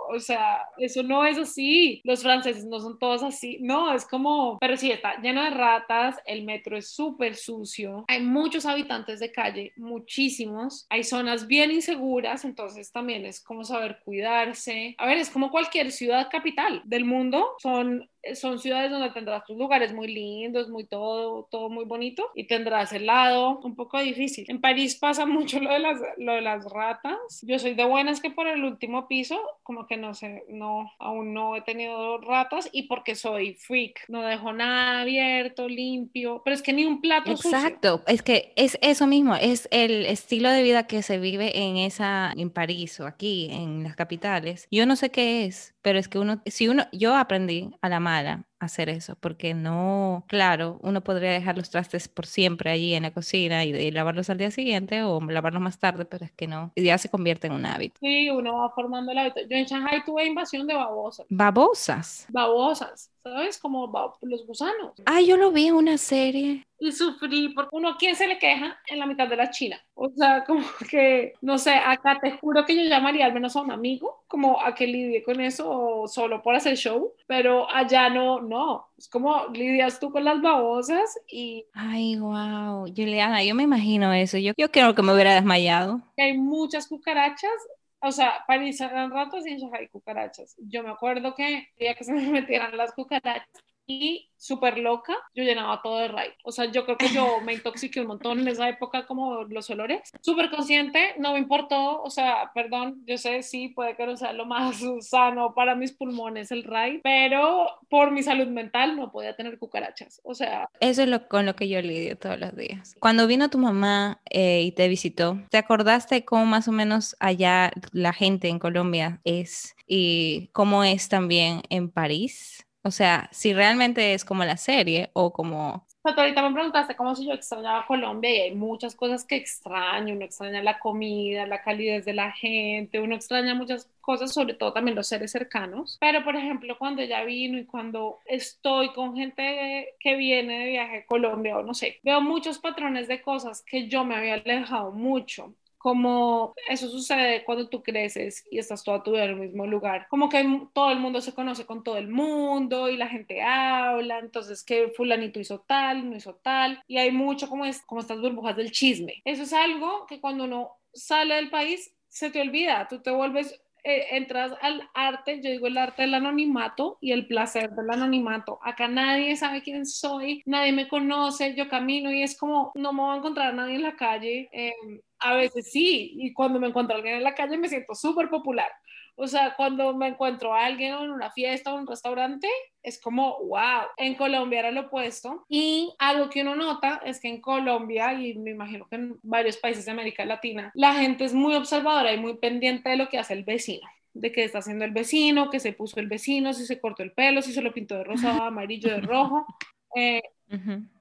o 0.08 0.18
sea, 0.18 0.62
eso 0.78 1.02
no 1.02 1.26
es 1.26 1.36
así. 1.36 2.00
Los 2.02 2.22
franceses 2.22 2.64
no 2.64 2.80
son 2.80 2.98
todos 2.98 3.22
así, 3.22 3.58
no, 3.60 3.92
es 3.92 4.06
como, 4.06 4.56
pero 4.58 4.78
sí, 4.78 4.90
está 4.90 5.20
lleno 5.20 5.44
de 5.44 5.50
ratas, 5.50 6.16
el 6.24 6.44
metro 6.46 6.78
es 6.78 6.94
súper 6.94 7.34
sucio, 7.36 8.06
hay 8.08 8.22
muchos 8.22 8.64
habitantes 8.64 9.20
de 9.20 9.32
calle, 9.32 9.74
muchísimos, 9.76 10.86
hay 10.88 11.04
zonas 11.04 11.46
bien 11.46 11.70
inseguras, 11.70 12.46
entonces 12.46 12.90
también 12.90 13.26
es 13.26 13.44
como 13.44 13.64
saber 13.64 13.98
cuidarse. 14.02 14.94
A 14.96 15.04
ver, 15.04 15.18
es 15.18 15.28
como 15.28 15.50
cualquier 15.50 15.92
ciudad 15.92 16.28
capital 16.30 16.80
del 16.86 17.04
mundo, 17.04 17.54
son 17.58 18.08
son 18.34 18.58
ciudades 18.58 18.90
donde 18.90 19.10
tendrás 19.10 19.44
tus 19.44 19.56
lugares 19.56 19.92
muy 19.92 20.08
lindos, 20.08 20.68
muy 20.68 20.84
todo, 20.84 21.48
todo 21.50 21.68
muy 21.68 21.84
bonito 21.84 22.30
y 22.34 22.46
tendrás 22.46 22.92
el 22.92 23.06
lado 23.06 23.60
un 23.62 23.76
poco 23.76 23.98
difícil. 23.98 24.44
En 24.48 24.60
París 24.60 24.96
pasa 24.96 25.26
mucho 25.26 25.60
lo 25.60 25.72
de 25.72 25.78
las, 25.78 26.00
lo 26.18 26.32
de 26.32 26.40
las 26.40 26.64
ratas. 26.64 27.16
Yo 27.42 27.58
soy 27.58 27.74
de 27.74 27.84
buenas 27.84 28.20
que 28.20 28.30
por 28.30 28.46
el 28.46 28.64
último 28.64 29.08
piso, 29.08 29.38
como 29.62 29.86
que 29.86 29.96
no 29.96 30.14
sé, 30.14 30.44
no, 30.48 30.90
aún 30.98 31.34
no 31.34 31.56
he 31.56 31.62
tenido 31.62 32.18
ratas 32.18 32.68
y 32.72 32.84
porque 32.84 33.14
soy 33.14 33.54
freak, 33.54 34.04
no 34.08 34.22
dejo 34.22 34.52
nada 34.52 35.00
abierto, 35.00 35.68
limpio, 35.68 36.42
pero 36.44 36.54
es 36.54 36.62
que 36.62 36.72
ni 36.72 36.84
un 36.84 37.00
plato 37.00 37.30
Exacto, 37.30 38.02
es 38.06 38.22
que 38.22 38.52
es 38.56 38.78
eso 38.80 39.06
mismo, 39.06 39.34
es 39.34 39.68
el 39.70 40.06
estilo 40.06 40.50
de 40.50 40.62
vida 40.62 40.86
que 40.86 41.02
se 41.02 41.18
vive 41.18 41.58
en 41.58 41.76
esa, 41.76 42.32
en 42.36 42.50
París 42.50 42.98
o 43.00 43.06
aquí, 43.06 43.48
en 43.50 43.82
las 43.82 43.96
capitales. 43.96 44.66
Yo 44.70 44.86
no 44.86 44.96
sé 44.96 45.10
qué 45.10 45.44
es, 45.44 45.74
pero 45.86 46.00
es 46.00 46.08
que 46.08 46.18
uno, 46.18 46.42
si 46.46 46.66
uno, 46.66 46.88
yo 46.90 47.14
aprendí 47.14 47.70
a 47.80 47.88
la 47.88 48.00
mala 48.00 48.44
hacer 48.58 48.88
eso, 48.88 49.14
porque 49.20 49.54
no, 49.54 50.24
claro, 50.26 50.80
uno 50.82 51.04
podría 51.04 51.30
dejar 51.30 51.56
los 51.56 51.70
trastes 51.70 52.08
por 52.08 52.26
siempre 52.26 52.72
allí 52.72 52.94
en 52.94 53.04
la 53.04 53.12
cocina 53.12 53.64
y, 53.64 53.92
lavarlos 53.92 54.28
al 54.28 54.38
día 54.38 54.50
siguiente 54.50 55.04
o 55.04 55.20
lavarlos 55.20 55.62
más 55.62 55.78
tarde, 55.78 56.04
pero 56.04 56.24
es 56.24 56.32
que 56.32 56.48
no, 56.48 56.72
ya 56.74 56.98
se 56.98 57.08
convierte 57.08 57.46
en 57.46 57.52
un 57.52 57.66
hábito. 57.66 58.00
Sí, 58.00 58.28
uno 58.30 58.56
va 58.56 58.70
formando 58.70 59.12
el 59.12 59.18
hábito. 59.18 59.42
Yo 59.48 59.56
en 59.56 59.64
Shanghai 59.64 60.02
tuve 60.04 60.26
invasión 60.26 60.66
de 60.66 60.74
babosas. 60.74 61.24
¿Babosas? 61.30 62.26
Babosas, 62.30 63.12
¿sabes? 63.30 63.58
Como 63.58 63.92
los 64.22 64.46
gusanos. 64.46 64.92
Ah, 65.06 65.20
yo 65.20 65.36
lo 65.36 65.50
vi 65.50 65.66
en 65.66 65.74
una 65.74 65.98
serie 65.98 66.66
y 66.78 66.92
sufrí 66.92 67.48
porque 67.50 67.70
uno, 67.72 67.96
¿quién 67.98 68.14
se 68.14 68.26
le 68.26 68.38
queja 68.38 68.78
en 68.88 68.98
la 68.98 69.06
mitad 69.06 69.28
de 69.28 69.36
la 69.36 69.50
China? 69.50 69.80
O 69.94 70.10
sea, 70.10 70.44
como 70.46 70.64
que, 70.90 71.34
no 71.40 71.58
sé, 71.58 71.70
acá 71.70 72.18
te 72.20 72.32
juro 72.32 72.64
que 72.64 72.76
yo 72.76 72.88
llamaría 72.88 73.26
al 73.26 73.34
menos 73.34 73.56
a 73.56 73.62
un 73.62 73.70
amigo, 73.70 74.24
como 74.28 74.60
a 74.60 74.74
que 74.74 74.86
lidie 74.86 75.22
con 75.22 75.40
eso 75.40 76.04
solo 76.06 76.42
por 76.42 76.54
hacer 76.54 76.76
show, 76.76 77.12
pero 77.26 77.70
allá 77.70 78.08
no, 78.10 78.40
no, 78.40 78.86
es 78.98 79.08
como 79.08 79.46
lidias 79.52 80.00
tú 80.00 80.10
con 80.10 80.24
las 80.24 80.40
babosas 80.40 81.18
y... 81.30 81.66
Ay, 81.72 82.16
wow, 82.18 82.86
Juliana, 82.94 83.42
yo 83.42 83.54
me 83.54 83.62
imagino 83.62 84.12
eso, 84.12 84.38
yo, 84.38 84.52
yo 84.56 84.70
creo 84.70 84.94
que 84.94 85.02
me 85.02 85.14
hubiera 85.14 85.34
desmayado. 85.34 86.00
Hay 86.18 86.36
muchas 86.36 86.88
cucarachas 86.88 87.52
o 88.00 88.12
sea, 88.12 88.44
París 88.46 88.80
eran 88.80 89.10
ratos 89.10 89.46
y 89.46 89.50
en 89.50 89.58
Shanghai 89.58 89.88
cucarachas. 89.88 90.54
Yo 90.58 90.82
me 90.82 90.90
acuerdo 90.90 91.34
que 91.34 91.68
quería 91.76 91.94
que 91.94 92.04
se 92.04 92.12
me 92.12 92.22
metieran 92.30 92.76
las 92.76 92.92
cucarachas 92.92 93.64
y 93.86 94.30
súper 94.36 94.78
loca, 94.78 95.14
yo 95.34 95.44
llenaba 95.44 95.80
todo 95.82 95.98
de 95.98 96.08
raid. 96.08 96.32
O 96.44 96.52
sea, 96.52 96.66
yo 96.66 96.84
creo 96.84 96.96
que 96.96 97.08
yo 97.08 97.40
me 97.40 97.54
intoxiqué 97.54 98.00
un 98.00 98.08
montón 98.08 98.40
en 98.40 98.48
esa 98.48 98.68
época 98.68 99.06
como 99.06 99.44
los 99.44 99.70
olores. 99.70 100.10
Súper 100.20 100.50
consciente, 100.50 101.14
no 101.18 101.32
me 101.32 101.38
importó, 101.38 102.02
o 102.02 102.10
sea, 102.10 102.50
perdón, 102.54 103.02
yo 103.06 103.18
sé, 103.18 103.42
sí, 103.42 103.68
puede 103.68 103.96
que 103.96 104.06
no 104.06 104.16
sea 104.16 104.32
lo 104.32 104.46
más 104.46 104.76
sano 105.00 105.54
para 105.54 105.74
mis 105.74 105.92
pulmones 105.92 106.50
el 106.52 106.64
raid, 106.64 107.00
pero 107.02 107.66
por 107.88 108.10
mi 108.10 108.22
salud 108.22 108.48
mental 108.48 108.96
no 108.96 109.10
podía 109.10 109.34
tener 109.34 109.58
cucarachas. 109.58 110.20
O 110.24 110.34
sea... 110.34 110.68
Eso 110.80 111.02
es 111.02 111.08
lo, 111.08 111.26
con 111.28 111.46
lo 111.46 111.56
que 111.56 111.68
yo 111.68 111.80
lidio 111.80 112.16
todos 112.16 112.38
los 112.38 112.54
días. 112.54 112.94
Cuando 113.00 113.26
vino 113.26 113.50
tu 113.50 113.58
mamá 113.58 114.20
eh, 114.30 114.62
y 114.62 114.72
te 114.72 114.88
visitó, 114.88 115.40
¿te 115.50 115.58
acordaste 115.58 116.24
cómo 116.24 116.46
más 116.46 116.68
o 116.68 116.72
menos 116.72 117.16
allá 117.20 117.72
la 117.92 118.12
gente 118.12 118.48
en 118.48 118.58
Colombia 118.58 119.20
es 119.24 119.74
y 119.86 120.48
cómo 120.52 120.84
es 120.84 121.08
también 121.08 121.62
en 121.70 121.90
París? 121.90 122.65
O 122.86 122.92
sea, 122.92 123.28
si 123.32 123.52
realmente 123.52 124.14
es 124.14 124.24
como 124.24 124.44
la 124.44 124.56
serie 124.56 125.10
o 125.12 125.32
como... 125.32 125.84
O 126.04 126.08
ahorita 126.08 126.40
me 126.40 126.54
preguntaste 126.54 126.94
cómo 126.94 127.16
si 127.16 127.26
yo 127.26 127.32
extrañaba 127.32 127.84
Colombia 127.84 128.30
y 128.30 128.40
hay 128.42 128.54
muchas 128.54 128.94
cosas 128.94 129.24
que 129.24 129.34
extraño. 129.34 130.14
Uno 130.14 130.24
extraña 130.24 130.62
la 130.62 130.78
comida, 130.78 131.46
la 131.46 131.62
calidez 131.62 132.04
de 132.04 132.12
la 132.14 132.30
gente, 132.30 133.00
uno 133.00 133.16
extraña 133.16 133.56
muchas 133.56 133.90
cosas, 134.00 134.32
sobre 134.32 134.54
todo 134.54 134.72
también 134.72 134.94
los 134.94 135.08
seres 135.08 135.32
cercanos. 135.32 135.96
Pero, 135.98 136.22
por 136.22 136.36
ejemplo, 136.36 136.78
cuando 136.78 137.02
ella 137.02 137.24
vino 137.24 137.58
y 137.58 137.64
cuando 137.64 138.20
estoy 138.24 138.92
con 138.92 139.16
gente 139.16 139.96
que 139.98 140.14
viene 140.14 140.60
de 140.60 140.66
viaje 140.66 140.98
a 140.98 141.06
Colombia 141.06 141.58
o 141.58 141.64
no 141.64 141.74
sé, 141.74 141.98
veo 142.04 142.20
muchos 142.20 142.60
patrones 142.60 143.08
de 143.08 143.20
cosas 143.20 143.64
que 143.66 143.88
yo 143.88 144.04
me 144.04 144.14
había 144.14 144.34
alejado 144.34 144.92
mucho 144.92 145.56
como 145.86 146.52
eso 146.68 146.88
sucede 146.88 147.44
cuando 147.44 147.68
tú 147.68 147.80
creces 147.80 148.44
y 148.50 148.58
estás 148.58 148.82
toda 148.82 149.04
tu 149.04 149.12
vida 149.12 149.22
en 149.22 149.30
el 149.30 149.36
mismo 149.36 149.68
lugar, 149.68 150.08
como 150.10 150.28
que 150.28 150.44
todo 150.72 150.90
el 150.90 150.98
mundo 150.98 151.20
se 151.20 151.32
conoce 151.32 151.64
con 151.64 151.84
todo 151.84 151.96
el 151.96 152.08
mundo 152.08 152.88
y 152.88 152.96
la 152.96 153.06
gente 153.06 153.40
habla, 153.40 154.18
entonces 154.18 154.64
que 154.64 154.88
fulanito 154.96 155.38
hizo 155.38 155.60
tal, 155.60 156.10
no 156.10 156.16
hizo 156.16 156.34
tal, 156.42 156.82
y 156.88 156.98
hay 156.98 157.12
mucho 157.12 157.48
como, 157.48 157.64
es, 157.64 157.82
como 157.82 158.00
estas 158.00 158.20
burbujas 158.20 158.56
del 158.56 158.72
chisme. 158.72 159.22
Eso 159.24 159.44
es 159.44 159.52
algo 159.52 160.06
que 160.08 160.20
cuando 160.20 160.42
uno 160.42 160.72
sale 160.92 161.36
del 161.36 161.50
país 161.50 161.94
se 162.08 162.30
te 162.30 162.40
olvida, 162.40 162.88
tú 162.88 163.00
te 163.00 163.12
vuelves 163.12 163.56
eh, 163.84 164.16
entras 164.16 164.54
al 164.62 164.90
arte, 164.92 165.40
yo 165.40 165.48
digo 165.48 165.68
el 165.68 165.78
arte 165.78 166.02
del 166.02 166.14
anonimato 166.14 166.98
y 167.00 167.12
el 167.12 167.28
placer 167.28 167.70
del 167.70 167.88
anonimato. 167.88 168.58
Acá 168.60 168.88
nadie 168.88 169.36
sabe 169.36 169.62
quién 169.62 169.86
soy, 169.86 170.42
nadie 170.46 170.72
me 170.72 170.88
conoce, 170.88 171.54
yo 171.54 171.68
camino 171.68 172.12
y 172.12 172.24
es 172.24 172.36
como, 172.36 172.72
no 172.74 172.92
me 172.92 173.02
voy 173.02 173.14
a 173.14 173.18
encontrar 173.18 173.54
nadie 173.54 173.76
en 173.76 173.84
la 173.84 173.94
calle. 173.94 174.48
Eh, 174.50 174.72
a 175.18 175.34
veces 175.34 175.70
sí, 175.70 176.12
y 176.16 176.32
cuando 176.32 176.60
me 176.60 176.68
encuentro 176.68 176.94
a 176.94 176.98
alguien 176.98 177.16
en 177.16 177.24
la 177.24 177.34
calle 177.34 177.58
me 177.58 177.68
siento 177.68 177.94
súper 177.94 178.28
popular. 178.28 178.70
O 179.18 179.26
sea, 179.26 179.54
cuando 179.56 179.94
me 179.94 180.08
encuentro 180.08 180.54
a 180.54 180.66
alguien 180.66 180.92
en 180.92 181.10
una 181.10 181.30
fiesta 181.30 181.72
o 181.72 181.76
en 181.76 181.82
un 181.82 181.86
restaurante, 181.86 182.48
es 182.82 183.00
como, 183.00 183.38
wow, 183.46 183.86
en 183.96 184.14
Colombia 184.14 184.58
era 184.58 184.70
lo 184.70 184.82
opuesto. 184.82 185.46
Y 185.48 185.94
algo 185.98 186.28
que 186.28 186.42
uno 186.42 186.54
nota 186.54 187.00
es 187.02 187.18
que 187.18 187.28
en 187.28 187.40
Colombia, 187.40 188.12
y 188.12 188.34
me 188.34 188.50
imagino 188.50 188.86
que 188.88 188.96
en 188.96 189.18
varios 189.22 189.56
países 189.56 189.86
de 189.86 189.92
América 189.92 190.26
Latina, 190.26 190.70
la 190.74 190.92
gente 190.94 191.24
es 191.24 191.32
muy 191.32 191.54
observadora 191.54 192.12
y 192.12 192.18
muy 192.18 192.36
pendiente 192.36 192.90
de 192.90 192.96
lo 192.96 193.08
que 193.08 193.18
hace 193.18 193.32
el 193.32 193.44
vecino 193.44 193.88
de 194.18 194.32
qué 194.32 194.44
está 194.44 194.58
haciendo 194.58 194.84
el 194.84 194.92
vecino, 194.92 195.50
qué 195.50 195.60
se 195.60 195.72
puso 195.72 196.00
el 196.00 196.08
vecino, 196.08 196.54
si 196.54 196.64
se 196.64 196.80
cortó 196.80 197.02
el 197.02 197.12
pelo, 197.12 197.42
si 197.42 197.52
se 197.52 197.60
lo 197.60 197.72
pintó 197.72 197.96
de 197.96 198.04
rosa, 198.04 198.46
amarillo, 198.46 198.90
de 198.90 199.00
rojo. 199.00 199.46
Eh, 199.98 200.20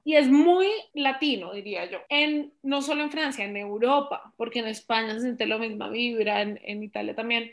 y 0.05 0.15
es 0.15 0.29
muy 0.29 0.67
latino, 0.93 1.51
diría 1.51 1.89
yo. 1.89 1.97
En, 2.09 2.53
no 2.61 2.83
solo 2.83 3.03
en 3.03 3.11
Francia, 3.11 3.43
en 3.43 3.57
Europa, 3.57 4.31
porque 4.37 4.59
en 4.59 4.67
España 4.67 5.15
se 5.15 5.21
siente 5.21 5.47
lo 5.47 5.57
misma 5.57 5.89
vibra, 5.89 6.43
en, 6.43 6.59
en 6.63 6.83
Italia 6.83 7.15
también. 7.15 7.51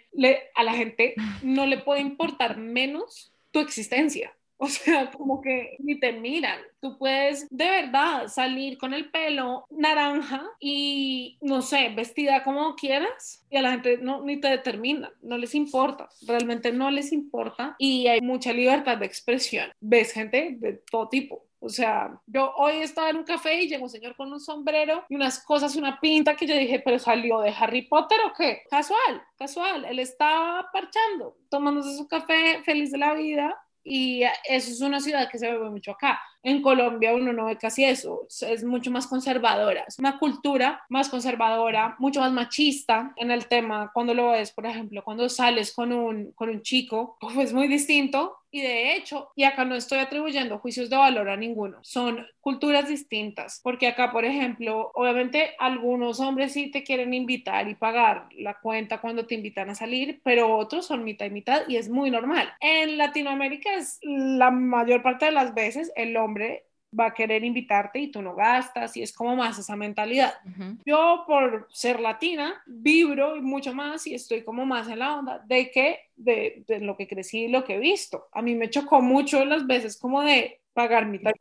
A 0.55 0.63
la 0.63 0.75
gente 0.75 1.15
no 1.43 1.67
le 1.67 1.79
puede 1.79 2.03
importar 2.03 2.59
menos 2.59 3.33
tu 3.51 3.61
existencia. 3.61 4.35
O 4.65 4.69
sea, 4.69 5.11
como 5.11 5.41
que 5.41 5.75
ni 5.81 5.99
te 5.99 6.13
miran. 6.13 6.61
Tú 6.81 6.97
puedes 6.97 7.49
de 7.51 7.65
verdad 7.65 8.29
salir 8.29 8.79
con 8.79 8.95
el 8.95 9.11
pelo 9.11 9.67
naranja 9.71 10.45
y, 10.61 11.37
no 11.41 11.63
sé, 11.63 11.89
vestida 11.97 12.45
como 12.45 12.77
quieras 12.77 13.45
y 13.51 13.57
a 13.57 13.63
la 13.63 13.73
gente 13.73 13.99
no, 14.01 14.23
ni 14.23 14.41
te 14.41 14.47
determina, 14.47 15.13
no 15.21 15.37
les 15.37 15.57
importa, 15.57 16.09
realmente 16.29 16.71
no 16.71 16.93
les 16.93 17.11
importa 17.11 17.75
y 17.77 18.07
hay 18.07 18.21
mucha 18.21 18.53
libertad 18.53 18.99
de 18.99 19.07
expresión. 19.07 19.69
Ves 19.81 20.13
gente 20.13 20.55
de 20.61 20.75
todo 20.75 21.09
tipo. 21.09 21.45
O 21.65 21.69
sea, 21.69 22.21
yo 22.27 22.53
hoy 22.57 22.79
estaba 22.79 23.11
en 23.11 23.19
un 23.19 23.25
café 23.25 23.63
y 23.63 23.69
llegó 23.69 23.85
un 23.85 23.91
señor 23.91 24.17
con 24.17 24.33
un 24.33 24.41
sombrero 24.41 25.05
y 25.09 25.15
unas 25.15 25.45
cosas, 25.45 25.77
una 25.77 26.01
pinta 26.01 26.35
que 26.35 26.45
yo 26.45 26.57
dije, 26.57 26.81
pero 26.85 26.99
salió 26.99 27.39
de 27.39 27.55
Harry 27.57 27.83
Potter 27.83 28.19
o 28.27 28.33
qué? 28.37 28.65
Casual, 28.69 29.23
casual. 29.39 29.85
Él 29.85 30.01
estaba 30.01 30.69
parchando, 30.73 31.37
tomándose 31.49 31.97
su 31.97 32.09
café, 32.09 32.61
feliz 32.65 32.91
de 32.91 32.99
la 32.99 33.15
vida 33.15 33.57
y 33.85 34.23
eso 34.23 34.71
es 34.73 34.81
una 34.81 34.99
ciudad 34.99 35.31
que 35.31 35.39
se 35.39 35.53
ve 35.53 35.71
mucho 35.71 35.93
acá. 35.93 36.21
En 36.43 36.63
Colombia 36.63 37.15
uno 37.15 37.33
no 37.33 37.47
ve 37.47 37.57
casi 37.57 37.85
eso, 37.85 38.27
es 38.29 38.65
mucho 38.65 38.91
más 38.91 39.07
conservadora, 39.07 39.85
es 39.87 39.99
una 39.99 40.19
cultura 40.19 40.83
más 40.89 41.09
conservadora, 41.09 41.97
mucho 41.99 42.21
más 42.21 42.33
machista 42.33 43.13
en 43.17 43.31
el 43.31 43.47
tema 43.47 43.91
cuando 43.93 44.15
lo 44.15 44.31
ves, 44.31 44.51
por 44.53 44.67
ejemplo, 44.67 45.05
cuando 45.05 45.29
sales 45.29 45.73
con 45.73 45.93
un, 45.93 46.33
con 46.33 46.49
un 46.49 46.63
chico, 46.63 47.17
pues 47.21 47.37
es 47.39 47.53
muy 47.53 47.69
distinto 47.69 48.39
y 48.55 48.61
de 48.61 48.95
hecho, 48.95 49.31
y 49.35 49.45
acá 49.45 49.65
no 49.65 49.75
estoy 49.75 49.99
atribuyendo 49.99 50.59
juicios 50.59 50.91
de 50.91 50.97
valor 50.97 51.31
a 51.31 51.39
ninguno, 51.39 51.79
son 51.81 52.27
culturas 52.43 52.87
distintas, 52.87 53.61
porque 53.63 53.87
acá, 53.87 54.13
por 54.13 54.27
ejemplo, 54.27 54.91
obviamente 54.95 55.53
algunos 55.59 56.21
hombres 56.21 56.53
sí 56.53 56.71
te 56.71 56.83
quieren 56.83 57.15
invitar 57.15 57.67
y 57.69 57.75
pagar 57.75 58.29
la 58.37 58.59
cuenta 58.61 59.01
cuando 59.01 59.25
te 59.25 59.37
invitan 59.37 59.71
a 59.71 59.75
salir, 59.75 60.21
pero 60.23 60.55
otros 60.55 60.87
son 60.87 61.03
mitad 61.03 61.25
y 61.25 61.31
mitad 61.31 61.63
y 61.67 61.77
es 61.77 61.89
muy 61.89 62.11
normal. 62.11 62.53
En 62.61 62.99
Latinoamérica 62.99 63.73
es 63.75 63.99
la 64.03 64.51
mayor 64.51 65.03
parte 65.03 65.25
de 65.25 65.33
las 65.33 65.55
veces 65.55 65.91
el 65.97 66.15
hombre 66.19 66.32
va 66.99 67.07
a 67.07 67.15
querer 67.15 67.43
invitarte 67.43 67.99
y 67.99 68.11
tú 68.11 68.21
no 68.21 68.35
gastas 68.35 68.97
y 68.97 69.03
es 69.03 69.13
como 69.13 69.35
más 69.35 69.59
esa 69.59 69.77
mentalidad. 69.77 70.35
Yo 70.85 71.25
por 71.27 71.67
ser 71.71 72.01
latina 72.01 72.63
vibro 72.67 73.41
mucho 73.41 73.75
más 73.75 74.07
y 74.07 74.15
estoy 74.15 74.45
como 74.45 74.67
más 74.67 74.89
en 74.89 74.99
la 74.99 75.19
onda 75.19 75.43
de 75.47 75.71
que 75.71 76.01
de, 76.17 76.65
de, 76.67 76.81
lo 76.81 76.97
que 76.97 77.09
crecí 77.09 77.45
y 77.45 77.49
lo 77.49 77.65
que 77.65 77.77
he 77.77 77.79
visto. 77.79 78.29
A 78.33 78.43
mí 78.43 78.55
me 78.55 78.69
chocó 78.69 79.01
mucho 79.01 79.45
las 79.45 79.67
veces 79.67 79.99
como 79.99 80.23
de 80.23 80.61
pagar 80.75 81.07
mi 81.07 81.19
talla, 81.19 81.37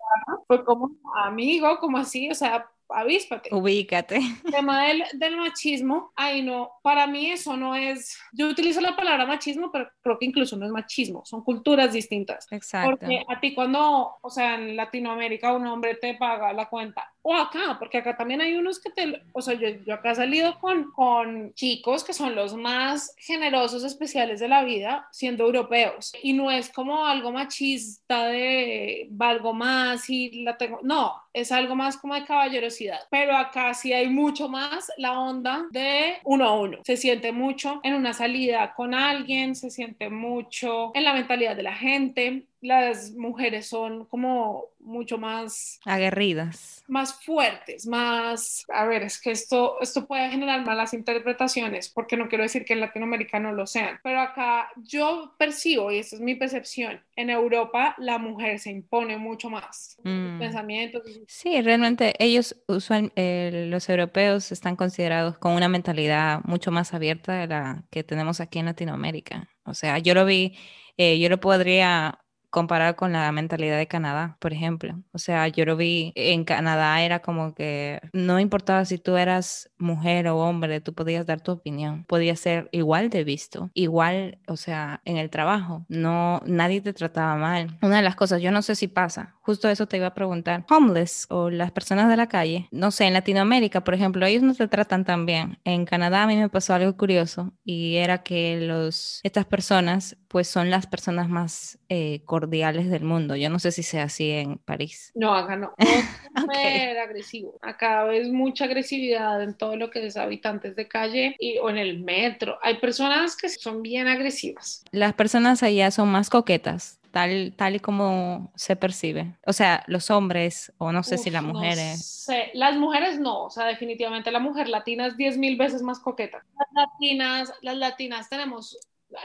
fue 0.48 0.64
como 0.64 0.92
amigo, 1.16 1.80
como 1.80 1.98
así, 1.98 2.30
o 2.30 2.36
sea, 2.36 2.70
avíspate. 2.94 3.54
Ubícate. 3.54 4.18
El 4.18 4.52
tema 4.52 4.86
del, 4.86 5.04
del, 5.14 5.38
machismo, 5.38 6.12
ay 6.16 6.42
no, 6.44 6.72
para 6.82 7.08
mí 7.08 7.32
eso 7.32 7.58
no 7.58 7.76
es, 7.76 8.18
yo 8.34 8.48
utilizo 8.48 8.82
la 8.82 8.96
palabra 8.96 9.26
machismo, 9.26 9.72
pero 9.72 9.90
creo 10.02 10.20
que 10.20 10.26
incluso 10.26 10.58
no 10.58 10.66
es 10.66 10.72
machismo, 10.72 11.24
son 11.26 11.44
culturas 11.44 11.94
distintas. 11.94 12.48
Exacto. 12.52 12.92
Porque 13.00 13.24
a 13.28 13.40
ti 13.40 13.54
cuando, 13.54 14.18
o 14.22 14.30
sea, 14.30 14.56
en 14.56 14.76
Latinoamérica 14.76 15.54
un 15.54 15.68
hombre 15.68 15.96
te 15.96 16.16
paga 16.16 16.54
la 16.54 16.70
cuenta, 16.70 17.11
o 17.24 17.36
acá, 17.36 17.78
porque 17.78 17.98
acá 17.98 18.18
también 18.18 18.42
hay 18.42 18.56
unos 18.56 18.80
que 18.80 18.90
te, 18.90 19.22
o 19.34 19.42
sea, 19.42 19.54
yo, 19.54 19.70
yo 19.86 19.94
acá 19.94 20.12
he 20.12 20.16
salido 20.16 20.60
con, 20.60 20.92
con 20.92 21.54
chicos 21.54 22.04
que 22.04 22.14
son 22.14 22.36
los 22.36 22.56
más 22.56 23.16
generosos 23.18 23.84
especiales 23.84 24.40
de 24.40 24.48
la 24.48 24.64
vida, 24.64 25.08
siendo 25.12 25.46
europeos, 25.46 26.12
y 26.24 26.34
no 26.34 26.50
es 26.50 26.70
como 26.70 27.06
algo 27.06 27.32
machista 27.32 28.26
de 28.26 29.08
valgo 29.12 29.54
más 29.54 30.10
y 30.10 30.44
la 30.44 30.58
tengo, 30.58 30.80
no, 30.82 31.14
es 31.34 31.52
algo 31.52 31.76
más 31.76 31.98
como 31.98 32.16
de 32.16 32.26
caballerosidad, 32.26 33.02
pero 33.10 33.38
acá 33.38 33.74
sí 33.74 33.94
hay 33.94 34.08
mucho 34.10 34.50
más 34.50 34.92
la 34.98 35.20
onda 35.20 35.66
de 35.72 36.16
uno 36.24 36.46
a 36.46 36.60
uno, 36.60 36.80
se 36.84 36.98
siente 36.98 37.32
mucho 37.32 37.80
en 37.84 37.94
una 37.94 38.14
salida 38.14 38.74
con 38.74 38.94
alguien, 38.94 39.56
se 39.56 39.70
siente 39.70 40.10
mucho 40.10 40.92
en 40.96 41.04
la 41.04 41.14
mentalidad 41.14 41.56
de 41.56 41.64
la 41.64 41.76
gente, 41.76 42.46
las 42.62 43.12
mujeres 43.12 43.68
son 43.68 44.06
como 44.06 44.66
mucho 44.80 45.18
más 45.18 45.80
aguerridas, 45.86 46.84
más 46.88 47.24
fuertes, 47.24 47.88
más, 47.88 48.66
a 48.70 48.86
ver, 48.86 49.04
es 49.04 49.20
que 49.20 49.32
esto, 49.32 49.78
esto 49.82 50.08
puede 50.08 50.30
generar 50.30 50.66
malas 50.66 50.94
interpretaciones, 50.94 51.90
porque 51.90 52.18
no 52.18 52.30
quiero 52.30 52.44
decir 52.44 52.66
que 52.66 52.74
en 52.74 52.80
Latinoamérica 52.80 53.40
no 53.40 53.52
lo 53.52 53.68
sean, 53.68 54.00
pero 54.04 54.22
acá 54.22 54.70
yo 54.78 55.36
percibo, 55.38 55.92
y 55.92 55.98
esta 55.98 56.16
es 56.16 56.22
mi 56.22 56.36
percepción, 56.36 57.02
en 57.16 57.30
Europa 57.30 57.96
la 57.98 58.18
mujer 58.18 58.60
se 58.60 58.72
impone 58.72 59.18
mucho 59.18 59.50
más, 59.50 59.98
mm. 60.04 60.40
pensamientos. 60.40 61.04
Sí, 61.28 61.62
realmente 61.62 62.14
ellos 62.20 62.56
usual, 62.68 63.12
eh, 63.16 63.68
los 63.70 63.90
europeos 63.90 64.52
están 64.52 64.76
considerados 64.76 65.38
con 65.38 65.54
una 65.54 65.70
mentalidad 65.70 66.42
mucho 66.44 66.72
más 66.72 66.94
abierta 66.94 67.34
de 67.34 67.48
la 67.48 67.84
que 67.90 68.04
tenemos 68.04 68.40
aquí 68.40 68.60
en 68.60 68.66
Latinoamérica. 68.66 69.50
O 69.66 69.74
sea, 69.74 70.00
yo 70.00 70.14
lo 70.14 70.26
vi, 70.26 70.58
eh, 70.98 71.20
yo 71.20 71.30
lo 71.30 71.40
podría 71.40 72.20
comparar 72.52 72.96
con 72.96 73.14
la 73.14 73.32
mentalidad 73.32 73.78
de 73.78 73.88
Canadá, 73.88 74.38
por 74.40 74.54
ejemplo. 74.54 75.02
O 75.14 75.18
sea, 75.18 75.48
yo 75.48 75.66
lo 75.66 75.78
vi 75.78 76.12
en 76.16 76.44
Canadá, 76.44 77.02
era 77.02 77.22
como 77.22 77.56
que 77.56 78.00
no 78.14 78.40
importaba 78.40 78.86
si 78.86 78.98
tú 78.98 79.18
eras 79.18 79.72
mujer 79.80 80.28
o 80.28 80.38
hombre, 80.38 80.82
tú 80.82 80.94
podías 80.94 81.26
dar 81.26 81.42
tu 81.42 81.52
opinión, 81.52 82.06
podías 82.08 82.40
ser 82.40 82.70
igual 82.72 83.10
de 83.10 83.24
visto, 83.24 83.72
igual, 83.74 84.38
o 84.48 84.58
sea, 84.58 85.02
en 85.06 85.18
el 85.18 85.30
trabajo, 85.30 85.86
no, 85.88 86.42
nadie 86.46 86.82
te 86.82 86.94
trataba 86.94 87.36
mal. 87.38 87.78
Una 87.82 87.98
de 87.98 88.04
las 88.04 88.16
cosas, 88.16 88.42
yo 88.42 88.52
no 88.52 88.62
sé 88.62 88.76
si 88.76 88.88
pasa, 88.88 89.36
justo 89.42 89.70
eso 89.70 89.88
te 89.88 89.98
iba 89.98 90.08
a 90.08 90.14
preguntar, 90.14 90.66
homeless 90.70 91.28
o 91.30 91.50
las 91.50 91.72
personas 91.72 92.10
de 92.10 92.18
la 92.18 92.28
calle, 92.28 92.68
no 92.72 92.92
sé, 92.92 93.06
en 93.06 93.14
Latinoamérica, 93.14 93.84
por 93.84 93.94
ejemplo, 93.94 94.26
ellos 94.26 94.44
no 94.44 94.54
te 94.54 94.68
tratan 94.68 95.06
tan 95.06 95.26
bien. 95.26 95.58
En 95.64 95.86
Canadá 95.86 96.24
a 96.24 96.28
mí 96.28 96.36
me 96.36 96.50
pasó 96.50 96.74
algo 96.74 96.96
curioso 96.98 97.54
y 97.64 97.96
era 97.96 98.24
que 98.24 98.60
los, 98.62 99.22
estas 99.24 99.46
personas 99.46 100.18
pues 100.28 100.48
son 100.48 100.70
las 100.70 100.88
personas 100.88 101.28
más 101.28 101.78
eh, 101.90 102.24
cordiales 102.42 102.90
del 102.90 103.04
mundo. 103.04 103.36
Yo 103.36 103.50
no 103.50 103.60
sé 103.60 103.72
si 103.72 103.84
sea 103.84 104.04
así 104.04 104.32
en 104.32 104.58
París. 104.58 105.12
No, 105.14 105.34
acá 105.36 105.56
no. 105.56 105.74
Es 105.78 106.44
okay. 106.44 106.98
agresivo. 106.98 107.60
Acá 107.62 108.06
ves 108.06 108.30
mucha 108.30 108.66
agresividad 108.66 109.44
en 109.44 109.54
todo 109.54 109.76
lo 109.76 109.92
que 109.92 110.06
es 110.06 110.18
habitantes 110.18 110.76
de 110.76 110.88
calle 110.88 111.36
y, 111.38 111.58
o 111.58 111.70
en 111.70 111.78
el 111.78 112.02
metro. 112.02 112.58
Hay 112.64 112.80
personas 112.80 113.36
que 113.36 113.50
son 113.50 113.82
bien 113.82 114.08
agresivas. 114.08 114.84
Las 114.92 115.14
personas 115.14 115.62
allá 115.62 115.92
son 115.92 116.10
más 116.10 116.30
coquetas. 116.30 116.98
Tal, 117.12 117.54
tal 117.58 117.76
y 117.76 117.80
como 117.82 118.54
se 118.56 118.78
percibe. 118.78 119.36
O 119.46 119.52
sea, 119.52 119.84
los 119.88 120.10
hombres, 120.10 120.72
o 120.78 120.94
no 120.94 121.04
sé 121.04 121.16
Uf, 121.16 121.22
si 121.22 121.30
las 121.30 121.44
mujeres. 121.44 121.98
No 121.98 122.34
sé. 122.34 122.52
Las 122.54 122.78
mujeres 122.78 123.20
no, 123.20 123.44
o 123.44 123.50
sea, 123.50 123.66
definitivamente 123.66 124.32
la 124.32 124.40
mujer 124.40 124.70
latina 124.70 125.08
es 125.08 125.18
10 125.18 125.38
mil 125.38 125.58
veces 125.58 125.82
más 125.82 126.00
coqueta. 126.00 126.46
Las 126.58 126.70
latinas, 126.74 127.54
las 127.62 127.76
latinas 127.76 128.30
tenemos 128.30 128.78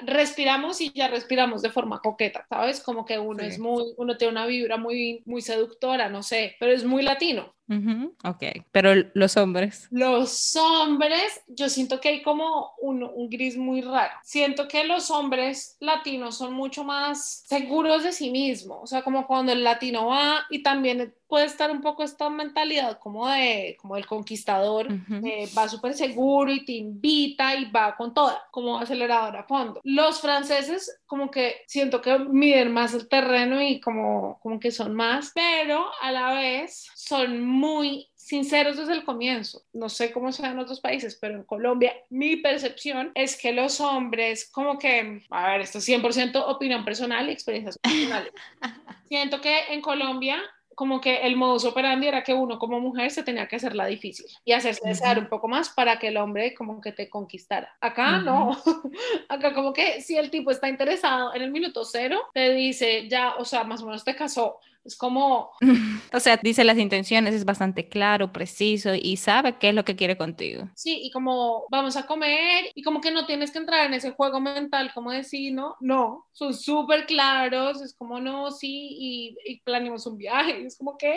respiramos 0.03 0.81
y 0.81 0.93
ya 0.93 1.09
respiramos 1.09 1.63
de 1.63 1.71
forma 1.71 2.01
coqueta, 2.01 2.47
¿sabes? 2.49 2.81
Como 2.81 3.05
que 3.05 3.19
uno 3.19 3.41
sí. 3.41 3.47
es 3.47 3.59
muy, 3.59 3.95
uno 3.97 4.17
tiene 4.17 4.33
una 4.33 4.47
vibra 4.47 4.77
muy, 4.77 5.23
muy 5.27 5.43
seductora, 5.43 6.09
no 6.09 6.23
sé, 6.23 6.57
pero 6.61 6.73
es 6.73 6.85
muy 6.85 7.03
latino. 7.03 7.56
Uh 7.69 7.75
-huh. 7.75 8.13
Ok, 8.25 8.65
pero 8.71 8.91
los 9.15 9.37
hombres. 9.37 9.89
Los 9.91 10.55
hombres, 10.57 11.41
yo 11.49 11.69
siento 11.69 12.01
que 12.01 12.09
hay 12.11 12.23
como 12.23 12.73
un, 12.81 13.03
un, 13.03 13.29
gris 13.29 13.57
muy 13.57 13.81
raro. 13.83 14.13
Siento 14.23 14.69
que 14.69 14.85
los 14.85 15.11
hombres 15.11 15.77
latinos 15.81 16.37
son 16.37 16.53
mucho 16.53 16.85
más 16.85 17.45
seguros 17.47 18.05
de 18.05 18.13
sí 18.13 18.31
mismos, 18.31 18.79
o 18.83 18.87
sea, 18.87 19.03
como 19.03 19.27
cuando 19.27 19.53
el 19.53 19.65
latino 19.65 20.07
va 20.07 20.47
y 20.51 20.63
también 20.63 21.13
puede 21.29 21.47
estar 21.47 21.71
un 21.71 21.81
poco 21.81 22.03
esta 22.03 22.31
mentalidad 22.31 22.99
como 22.99 23.29
de 23.29 23.77
como 23.81 23.97
el 23.97 24.07
conquistador, 24.07 24.87
uh 24.87 24.95
-huh. 24.95 25.27
eh, 25.27 25.49
va 25.57 25.69
súper 25.69 25.95
seguro 25.95 26.53
y 26.53 26.65
te 26.65 26.73
invita 26.73 27.55
y 27.57 27.71
va 27.71 27.97
con 27.97 28.15
toda, 28.15 28.45
como 28.51 28.79
acelerador 28.79 29.37
a 29.37 29.45
fondo. 29.45 29.81
Los 29.83 30.21
franceses 30.21 31.01
como 31.07 31.31
que 31.31 31.63
siento 31.67 32.01
que 32.01 32.19
miden 32.19 32.73
más 32.73 32.95
el 32.95 33.09
terreno 33.09 33.61
y 33.61 33.81
como, 33.81 34.39
como 34.41 34.59
que 34.61 34.71
son 34.71 34.95
más, 34.95 35.33
pero 35.35 35.87
a 36.01 36.13
la 36.13 36.35
vez 36.35 36.89
son 37.07 37.45
muy 37.45 38.09
sinceros 38.15 38.77
desde 38.77 38.95
el 38.95 39.05
comienzo. 39.05 39.63
No 39.73 39.89
sé 39.89 40.11
cómo 40.11 40.33
sea 40.33 40.51
en 40.51 40.59
otros 40.59 40.81
países, 40.81 41.17
pero 41.21 41.35
en 41.35 41.45
Colombia 41.45 41.95
mi 42.11 42.37
percepción 42.37 43.13
es 43.15 43.37
que 43.37 43.53
los 43.53 43.81
hombres 43.81 44.51
como 44.51 44.79
que, 44.79 45.23
a 45.31 45.53
ver, 45.53 45.61
esto 45.61 45.79
es 45.79 45.89
100% 45.89 46.43
opinión 46.47 46.85
personal 46.85 47.29
y 47.29 47.33
experiencias 47.33 47.79
personales. 47.79 48.33
Siento 49.09 49.41
que 49.41 49.73
en 49.73 49.81
Colombia 49.81 50.43
como 50.75 51.01
que 51.01 51.23
el 51.23 51.37
modus 51.37 51.65
operandi 51.65 52.07
era 52.07 52.23
que 52.23 52.35
uno 52.35 52.59
como 52.59 52.81
mujer 52.81 53.11
se 53.11 53.23
tenía 53.23 53.49
que 53.49 53.57
hacerla 53.57 53.87
difícil 53.87 54.27
y 54.45 54.53
hacerse 54.53 54.83
uh 54.83 54.85
-huh. 54.85 54.89
desear 54.89 55.19
un 55.19 55.29
poco 55.29 55.49
más 55.49 55.71
para 55.71 55.99
que 55.99 56.09
el 56.09 56.19
hombre 56.19 56.53
como 56.55 56.83
que 56.83 56.93
te 56.93 57.09
conquistara. 57.09 57.75
Acá 57.81 58.19
uh 58.19 58.21
-huh. 58.21 58.25
no, 58.25 58.51
acá 59.31 59.55
como 59.55 59.73
que 59.73 60.03
si 60.03 60.19
el 60.19 60.31
tipo 60.31 60.51
está 60.51 60.69
interesado 60.69 61.33
en 61.35 61.41
el 61.43 61.51
minuto 61.51 61.83
cero, 61.85 62.21
te 62.35 62.53
dice 62.53 63.09
ya, 63.09 63.37
o 63.37 63.45
sea, 63.45 63.65
más 63.65 63.81
o 63.83 63.87
menos 63.87 64.05
te 64.05 64.15
casó, 64.15 64.61
es 64.87 64.97
como... 64.97 65.53
O 66.13 66.21
sea, 66.21 66.39
dice 66.39 66.65
las 66.65 66.79
intenciones, 66.79 67.35
es 67.35 67.45
bastante 67.45 67.89
claro, 67.89 68.33
preciso 68.33 68.95
y 68.95 69.17
sabe 69.17 69.59
qué 69.59 69.71
es 69.71 69.75
lo 69.75 69.85
que 69.85 69.97
quiere 69.97 70.17
contigo. 70.17 70.69
Sí, 70.75 71.01
y 71.03 71.11
como 71.11 71.67
vamos 71.71 71.97
a 71.97 72.07
comer 72.07 72.71
y 72.75 72.83
como 72.83 73.01
que 73.01 73.11
no 73.11 73.27
tienes 73.27 73.51
que 73.51 73.59
entrar 73.59 73.87
en 73.87 73.95
ese 73.95 74.13
juego 74.13 74.41
mental 74.41 74.93
como 74.95 75.11
decir, 75.11 75.53
no, 75.53 75.77
no, 75.81 76.27
son 76.33 76.55
súper 76.55 77.07
claros, 77.07 77.83
es 77.83 77.95
como 77.95 78.21
no, 78.21 78.51
sí, 78.51 78.89
y, 78.99 79.37
y 79.45 79.61
planeamos 79.61 80.07
un 80.07 80.17
viaje, 80.17 80.65
es 80.65 80.79
como 80.79 80.97
que 80.97 81.17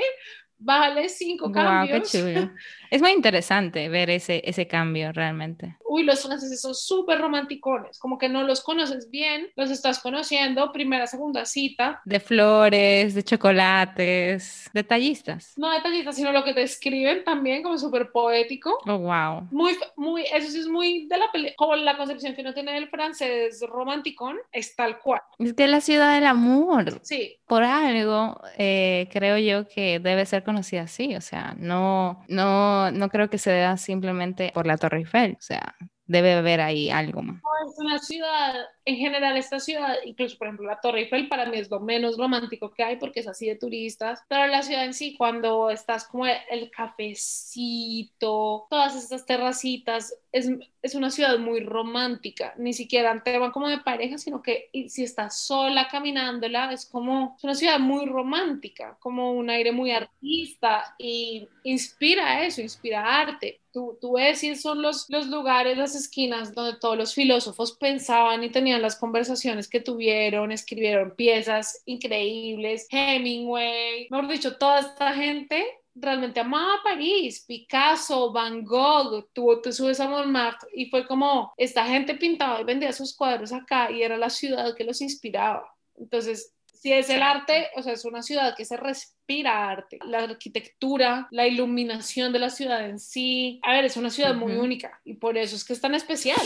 vale 0.60 1.10
cinco 1.10 1.52
cambios. 1.52 2.13
Es 2.91 3.04
muy 3.04 3.12
interesante 3.12 3.88
ver 3.88 4.10
ese, 4.10 4.41
ese 4.45 4.67
cambio 4.67 5.12
realmente. 5.12 5.78
Uy, 5.88 6.04
los 6.04 6.24
franceses 6.24 6.60
son 6.60 6.74
súper 6.74 7.19
romanticones, 7.19 8.00
como 8.00 8.17
que 8.17 8.30
no 8.30 8.41
los 8.43 8.62
conoces 8.62 9.12
bien, 9.12 9.48
los 9.56 9.69
estás 9.69 10.00
conociendo, 10.00 10.72
primera, 10.72 11.06
segunda 11.06 11.45
cita. 11.45 12.02
De 12.04 12.19
flores, 12.19 13.13
de 13.13 13.24
chocolates, 13.24 14.72
detallistas. 14.74 15.54
No 15.56 15.69
detallistas, 15.69 16.15
sino 16.15 16.32
lo 16.32 16.43
que 16.43 16.56
te 16.56 16.63
escriben 16.63 17.24
también, 17.24 17.62
como 17.62 17.78
súper 17.78 18.12
poético. 18.12 18.80
Oh, 18.88 18.98
wow. 18.98 19.48
Muy, 19.52 19.78
muy, 19.95 20.24
eso 20.24 20.50
sí 20.50 20.60
es 20.60 20.67
muy 20.67 21.08
de 21.08 21.17
la 21.17 21.32
película, 21.32 21.56
como 21.58 21.76
la 21.76 21.95
concepción 21.95 22.34
que 22.34 22.41
uno 22.41 22.56
tiene 22.56 22.74
del 22.74 22.89
francés 22.89 23.63
romanticón, 23.67 24.38
es 24.52 24.76
tal 24.76 24.98
cual. 25.00 25.22
Es 25.38 25.54
que 25.54 25.65
es 25.65 25.69
la 25.69 25.82
ciudad 25.82 26.15
del 26.15 26.26
amor. 26.26 27.00
Sí. 27.04 27.38
Por 27.48 27.63
algo, 27.63 28.41
eh, 28.58 29.08
creo 29.12 29.38
yo 29.38 29.67
que 29.67 30.00
debe 30.00 30.26
ser 30.26 30.43
conocida 30.49 30.81
así, 30.81 31.15
o 31.15 31.21
sea, 31.21 31.55
no, 31.59 32.23
no, 32.27 32.89
no 32.89 33.09
creo 33.09 33.29
que 33.29 33.38
se 33.38 33.51
deba 33.51 33.77
simplemente 33.77 34.51
por 34.51 34.65
la 34.65 34.77
Torre 34.77 34.97
Eiffel, 34.97 35.35
o 35.38 35.41
sea, 35.41 35.75
debe 36.07 36.33
haber 36.33 36.59
ahí 36.59 36.89
algo 36.89 37.21
más. 37.21 37.39
Es 37.67 37.77
una 37.77 37.99
ciudad, 37.99 38.55
en 38.83 38.95
general 38.95 39.38
esta 39.38 39.59
ciudad, 39.59 39.93
incluso 40.05 40.39
por 40.39 40.47
ejemplo 40.47 40.65
la 40.65 40.81
Torre 40.81 41.01
Eiffel 41.01 41.29
para 41.29 41.45
mí 41.45 41.59
es 41.59 41.69
lo 41.69 41.79
menos 41.79 42.17
romántico 42.17 42.73
que 42.73 42.83
hay 42.83 42.95
porque 42.95 43.19
es 43.19 43.27
así 43.27 43.47
de 43.47 43.57
turistas, 43.57 44.23
pero 44.27 44.47
la 44.47 44.63
ciudad 44.63 44.85
en 44.85 44.95
sí, 44.95 45.15
cuando 45.15 45.69
estás 45.69 46.07
como 46.07 46.25
el 46.25 46.71
cafecito, 46.71 48.65
todas 48.71 48.95
estas 48.95 49.27
terracitas, 49.27 50.15
es, 50.32 50.50
es 50.82 50.96
una 50.96 51.12
ciudad 51.12 51.38
muy 51.39 51.62
romántica, 51.62 52.54
ni 52.58 52.74
siquiera 52.74 53.22
te 53.24 53.38
van 53.38 53.52
como 53.52 53.68
de 53.68 53.80
pareja, 53.80 54.18
sino 54.18 54.42
que 54.42 54.70
si 54.88 55.04
estás 55.04 55.39
sola 55.39 55.88
caminándola, 55.89 56.72
es 56.72 56.86
como 56.86 57.36
es 57.38 57.44
una 57.44 57.56
ciudad 57.56 57.80
muy 57.80 58.06
romántica, 58.06 58.98
como 59.00 59.34
un 59.34 59.50
aire 59.50 59.72
muy 59.72 59.92
artista 59.92 60.96
y 60.98 61.48
inspira 61.63 62.46
eso, 62.46 62.62
inspira 62.62 63.20
arte. 63.22 63.62
Tú, 63.72 63.98
tú 64.02 64.13
ves 64.13 64.44
y 64.44 64.56
son 64.56 64.82
los, 64.82 65.06
los 65.10 65.28
lugares, 65.28 65.78
las 65.78 65.96
esquinas 65.96 66.56
donde 66.56 66.80
todos 66.80 66.98
los 66.98 67.13
filósofos 67.13 67.74
pensaban 67.74 68.44
y 68.44 68.50
tenían 68.50 68.82
las 68.82 68.96
conversaciones 68.96 69.68
que 69.68 69.80
tuvieron, 69.80 70.52
escribieron 70.52 71.15
piezas 71.15 71.84
increíbles, 71.86 72.88
Hemingway, 72.89 74.08
mejor 74.10 74.28
dicho, 74.28 74.58
toda 74.58 74.80
esta 74.80 75.13
gente 75.13 75.63
realmente 76.01 76.39
amaba 76.39 76.81
París, 76.83 77.43
Picasso, 77.47 78.31
Van 78.31 78.63
Gogh, 78.63 79.29
tú 79.33 79.59
te 79.62 79.71
subes 79.71 79.99
a 79.99 80.09
Montmartre 80.09 80.69
y 80.73 80.89
fue 80.89 81.05
como 81.05 81.53
esta 81.57 81.85
gente 81.85 82.15
pintaba 82.15 82.62
y 82.62 82.63
vendía 82.63 82.91
sus 82.91 83.15
cuadros 83.15 83.51
acá 83.51 83.91
y 83.91 84.01
era 84.01 84.17
la 84.17 84.29
ciudad 84.29 84.75
que 84.75 84.83
los 84.83 85.01
inspiraba. 85.01 85.73
Entonces, 85.95 86.53
si 86.73 86.93
es 86.93 87.09
el 87.09 87.21
arte, 87.21 87.67
o 87.75 87.83
sea, 87.83 87.91
es 87.91 88.05
una 88.05 88.23
ciudad 88.23 88.55
que 88.55 88.63
se 88.63 88.77
respira 88.77 89.69
arte, 89.69 89.99
la 90.05 90.19
arquitectura, 90.19 91.27
la 91.29 91.45
iluminación 91.45 92.31
de 92.31 92.39
la 92.39 92.49
ciudad 92.49 92.88
en 92.88 92.99
sí. 92.99 93.59
A 93.63 93.73
ver, 93.73 93.83
es 93.83 93.97
una 93.97 94.09
ciudad 94.09 94.33
muy 94.33 94.53
única 94.53 95.01
y 95.03 95.15
por 95.15 95.38
eso 95.38 95.57
es 95.57 95.65
que 95.65 95.73
es 95.73 95.81
tan 95.81 95.93
especial. 95.93 96.39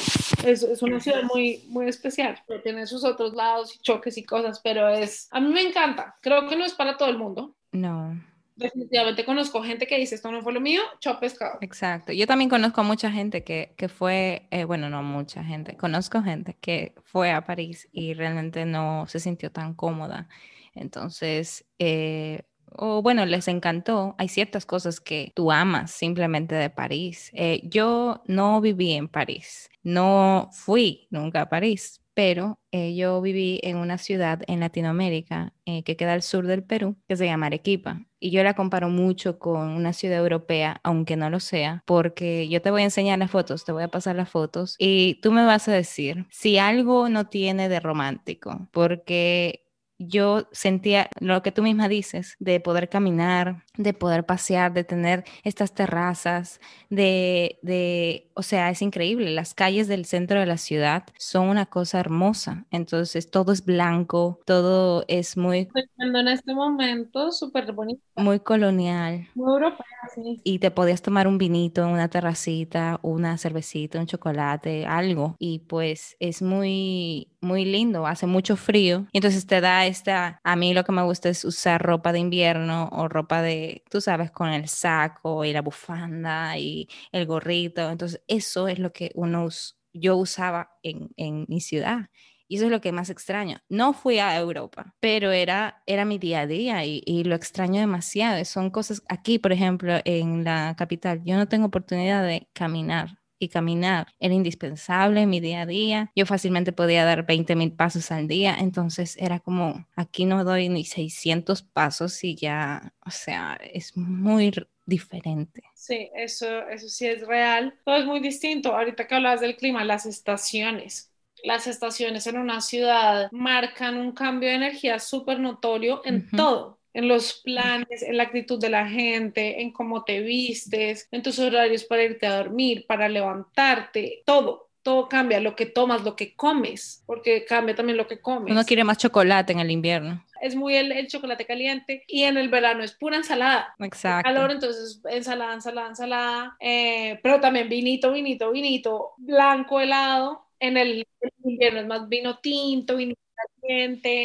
Es, 0.44 0.64
es 0.64 0.82
una 0.82 1.00
ciudad 1.00 1.22
muy, 1.24 1.64
muy 1.68 1.88
especial. 1.88 2.42
Tiene 2.64 2.88
sus 2.88 3.04
otros 3.04 3.36
lados 3.36 3.76
y 3.76 3.80
choques 3.80 4.18
y 4.18 4.24
cosas, 4.24 4.60
pero 4.64 4.90
es, 4.90 5.28
a 5.30 5.40
mí 5.40 5.54
me 5.54 5.62
encanta. 5.62 6.16
Creo 6.20 6.48
que 6.48 6.56
no 6.56 6.66
es 6.66 6.74
para 6.74 6.98
todo 6.98 7.10
el 7.10 7.20
mundo. 7.20 7.56
No 7.72 8.33
definitivamente 8.56 9.26
conozco 9.26 9.64
gente 9.64 9.88
que 9.88 9.98
dice 9.98 10.16
esto 10.16 10.32
no 10.32 10.42
fue 10.42 10.54
lo 10.54 10.62
mío, 10.62 10.82
chao 11.00 11.20
pescado. 11.20 11.58
Exacto. 11.62 12.14
Yo 12.14 12.28
también 12.28 12.50
conozco 12.50 12.84
mucha 12.84 13.12
gente 13.12 13.44
que, 13.44 13.74
que 13.78 13.90
fue, 13.90 14.48
eh, 14.52 14.64
bueno, 14.64 14.90
no 14.90 15.04
mucha 15.04 15.44
gente, 15.44 15.78
conozco 15.78 16.22
gente 16.22 16.58
que 16.60 16.94
fue 17.04 17.32
a 17.32 17.44
París 17.44 17.88
y 17.92 18.14
realmente 18.14 18.66
no 18.66 19.06
se 19.08 19.20
sintió 19.20 19.52
tan 19.52 19.74
cómoda. 19.74 20.28
Entonces, 20.76 21.66
eh, 21.80 22.44
o 22.76 23.02
bueno, 23.02 23.26
les 23.26 23.48
encantó. 23.48 24.16
Hay 24.18 24.28
ciertas 24.30 24.66
cosas 24.66 25.00
que 25.00 25.32
tú 25.36 25.52
amas 25.52 25.92
simplemente 25.92 26.56
de 26.56 26.70
París. 26.70 27.30
Eh, 27.34 27.62
yo 27.64 28.24
no 28.28 28.62
viví 28.62 28.94
en 28.94 29.08
París, 29.08 29.70
no 29.84 30.50
fui 30.52 31.08
nunca 31.12 31.42
a 31.42 31.50
París, 31.50 32.02
pero 32.14 32.60
eh, 32.72 32.96
yo 32.96 33.22
viví 33.22 33.60
en 33.64 33.78
una 33.78 33.98
ciudad 33.98 34.42
en 34.48 34.60
Latinoamérica 34.60 35.54
eh, 35.66 35.84
que 35.84 35.96
queda 35.96 36.14
al 36.14 36.22
sur 36.22 36.48
del 36.48 36.64
Perú, 36.64 36.98
que 37.08 37.16
se 37.16 37.26
llama 37.26 37.48
Arequipa. 37.48 38.06
Y 38.24 38.32
yo 38.32 38.42
la 38.42 38.54
comparo 38.54 38.88
mucho 38.88 39.38
con 39.38 39.68
una 39.72 39.92
ciudad 39.92 40.20
europea, 40.20 40.80
aunque 40.84 41.18
no 41.18 41.30
lo 41.30 41.42
sea, 41.42 41.84
porque 41.86 42.48
yo 42.48 42.62
te 42.62 42.72
voy 42.72 42.84
a 42.84 42.86
enseñar 42.86 43.20
las 43.20 43.30
fotos, 43.30 43.66
te 43.66 43.74
voy 43.74 43.84
a 43.84 43.90
pasar 43.90 44.16
las 44.16 44.30
fotos 44.30 44.78
y 44.80 45.16
tú 45.22 45.34
me 45.34 45.44
vas 45.46 45.68
a 45.68 45.74
decir 45.74 46.26
si 46.30 46.58
algo 46.58 47.10
no 47.10 47.28
tiene 47.28 47.68
de 47.68 47.82
romántico, 47.82 48.70
porque 48.72 49.63
yo 50.08 50.48
sentía 50.52 51.10
lo 51.20 51.42
que 51.42 51.52
tú 51.52 51.64
misma 51.64 51.88
dices, 51.88 52.36
de 52.40 52.60
poder 52.60 52.90
caminar, 52.90 53.64
de 53.78 53.94
poder 53.94 54.26
pasear, 54.26 54.74
de 54.74 54.84
tener 54.84 55.24
estas 55.44 55.74
terrazas, 55.74 56.60
de, 56.90 57.60
de, 57.62 58.30
o 58.34 58.44
sea, 58.44 58.70
es 58.70 58.82
increíble. 58.82 59.32
Las 59.32 59.54
calles 59.54 59.88
del 59.88 60.06
centro 60.06 60.40
de 60.40 60.46
la 60.46 60.58
ciudad 60.58 61.06
son 61.18 61.48
una 61.50 61.66
cosa 61.66 62.00
hermosa. 62.00 62.66
Entonces, 62.72 63.30
todo 63.30 63.52
es 63.52 63.64
blanco, 63.64 64.40
todo 64.46 65.06
es 65.08 65.38
muy... 65.38 65.70
en 65.98 66.28
este 66.28 66.54
momento, 66.54 67.32
súper 67.32 67.72
bonito. 67.72 68.02
Muy 68.16 68.40
colonial. 68.40 69.28
Muy 69.36 69.54
europeo, 69.54 69.86
sí. 70.14 70.42
Y 70.44 70.60
te 70.60 70.72
podías 70.72 71.02
tomar 71.02 71.28
un 71.28 71.38
vinito 71.38 71.84
una 71.94 72.10
terracita, 72.10 73.00
una 73.02 73.38
cervecita, 73.38 74.00
un 74.00 74.08
chocolate, 74.08 74.86
algo. 74.86 75.36
Y 75.40 75.60
pues 75.60 76.16
es 76.20 76.42
muy, 76.42 77.30
muy 77.42 77.66
lindo, 77.66 78.06
hace 78.06 78.28
mucho 78.28 78.56
frío. 78.56 79.06
Y 79.12 79.18
entonces 79.20 79.46
te 79.46 79.62
da 79.62 79.86
esta, 79.94 80.42
a 80.44 80.56
mí 80.56 80.74
lo 80.74 80.84
que 80.84 80.92
me 80.92 81.04
gusta 81.04 81.30
es 81.30 81.46
usar 81.46 81.82
ropa 81.82 82.12
de 82.12 82.20
invierno 82.20 82.90
o 82.92 83.08
ropa 83.08 83.42
de, 83.42 83.84
tú 83.90 84.02
sabes, 84.02 84.32
con 84.32 84.50
el 84.50 84.68
saco 84.68 85.46
y 85.46 85.54
la 85.54 85.62
bufanda 85.62 86.58
y 86.58 86.88
el 87.12 87.26
gorrito. 87.26 87.90
Entonces 87.90 88.22
eso 88.28 88.68
es 88.68 88.80
lo 88.80 88.92
que 88.92 89.12
uno, 89.16 89.48
yo 89.94 90.18
usaba 90.18 90.78
en, 90.84 91.10
en 91.18 91.46
mi 91.48 91.62
ciudad. 91.62 92.10
Y 92.48 92.58
eso 92.58 92.66
es 92.66 92.72
lo 92.72 92.82
que 92.82 92.92
más 92.92 93.10
extraño. 93.10 93.58
No 93.70 93.94
fui 93.94 94.20
a 94.20 94.38
Europa, 94.38 94.94
pero 95.00 95.32
era, 95.32 95.82
era 95.88 96.06
mi 96.06 96.20
día 96.20 96.42
a 96.42 96.48
día 96.48 96.86
y, 96.86 97.24
lo 97.24 97.36
extraño 97.36 97.80
demasiado. 97.80 98.44
Son 98.46 98.70
cosas 98.70 99.02
aquí, 99.10 99.40
por 99.40 99.52
ejemplo, 99.54 99.94
en 100.06 100.44
la 100.44 100.76
capital. 100.78 101.22
Yo 101.24 101.36
no 101.36 101.48
tengo 101.48 101.68
oportunidad 101.68 102.24
de 102.24 102.50
caminar 102.54 103.23
y 103.44 103.50
caminar 103.50 104.08
era 104.20 104.34
indispensable 104.34 105.22
en 105.22 105.30
mi 105.30 105.40
día 105.40 105.62
a 105.62 105.66
día. 105.66 106.12
Yo 106.16 106.26
fácilmente 106.26 106.72
podía 106.72 107.06
dar 107.06 107.26
20 107.26 107.56
mil 107.56 107.72
pasos 107.72 108.12
al 108.12 108.28
día, 108.28 108.56
entonces 108.60 109.18
era 109.18 109.40
como, 109.40 109.88
aquí 109.96 110.26
no 110.26 110.44
doy 110.44 110.70
ni 110.70 110.86
600 110.86 111.64
pasos 111.64 112.24
y 112.24 112.36
ya, 112.36 112.94
o 113.06 113.12
sea, 113.12 113.58
es 113.62 113.96
muy 113.96 114.52
diferente. 114.86 115.64
Sí, 115.76 116.10
eso, 116.16 116.68
eso 116.70 116.88
sí 116.88 117.08
es 117.08 117.26
real. 117.26 117.76
Todo 117.86 117.98
es 117.98 118.06
muy 118.06 118.20
distinto. 118.20 118.76
Ahorita 118.76 119.08
que 119.08 119.16
hablas 119.16 119.42
del 119.42 119.56
clima, 119.56 119.84
las 119.84 120.06
estaciones. 120.06 121.12
Las 121.44 121.68
estaciones 121.68 122.26
en 122.28 122.38
una 122.38 122.62
ciudad 122.62 123.30
marcan 123.32 123.98
un 123.98 124.14
cambio 124.14 124.50
de 124.50 124.56
energía 124.56 125.00
súper 125.00 125.40
notorio 125.40 126.02
en 126.06 126.30
todo 126.30 126.80
en 126.94 127.08
los 127.08 127.42
planes, 127.44 128.04
en 128.04 128.18
la 128.18 128.24
actitud 128.24 128.60
de 128.60 128.70
la 128.70 128.88
gente, 128.88 129.62
en 129.62 129.72
cómo 129.72 130.04
te 130.04 130.22
vistes, 130.22 131.08
en 131.12 131.24
tus 131.24 131.40
horarios 131.40 131.84
para 131.84 132.04
irte 132.04 132.28
a 132.28 132.38
dormir, 132.38 132.86
para 132.88 133.10
levantarte, 133.10 134.24
todo. 134.26 134.70
Todo 134.84 135.08
cambia, 135.08 135.40
lo 135.40 135.56
que 135.56 135.66
tomas, 135.66 136.04
lo 136.04 136.18
que 136.18 136.36
comes, 136.36 137.04
porque 137.06 137.46
cambia 137.46 137.74
también 137.74 137.96
lo 137.96 138.06
que 138.06 138.20
comes. 138.20 138.52
Uno 138.52 138.66
quiere 138.66 138.84
más 138.84 138.98
chocolate 138.98 139.54
en 139.54 139.62
el 139.62 139.72
invierno. 139.72 140.26
Es 140.42 140.58
muy 140.58 140.76
el, 140.76 141.08
chocolate 141.08 141.46
caliente 141.46 142.04
y 142.06 142.24
en 142.24 142.36
el 142.36 142.50
verano 142.50 142.84
es 142.84 142.92
pura 142.92 143.16
ensalada. 143.16 143.74
Exacto. 143.80 144.28
calor, 144.28 144.52
entonces 144.52 145.02
ensalada, 145.10 145.54
ensalada, 145.54 145.88
ensalada, 145.88 146.58
eh, 146.60 147.18
pero 147.24 147.40
también 147.40 147.70
vinito, 147.70 148.12
vinito, 148.12 148.52
vinito, 148.52 149.14
blanco, 149.20 149.80
helado. 149.80 150.50
En 150.60 150.76
el, 150.76 151.08
invierno 151.46 151.80
es 151.80 151.88
más 151.88 152.10
vino 152.10 152.40
tinto, 152.40 152.98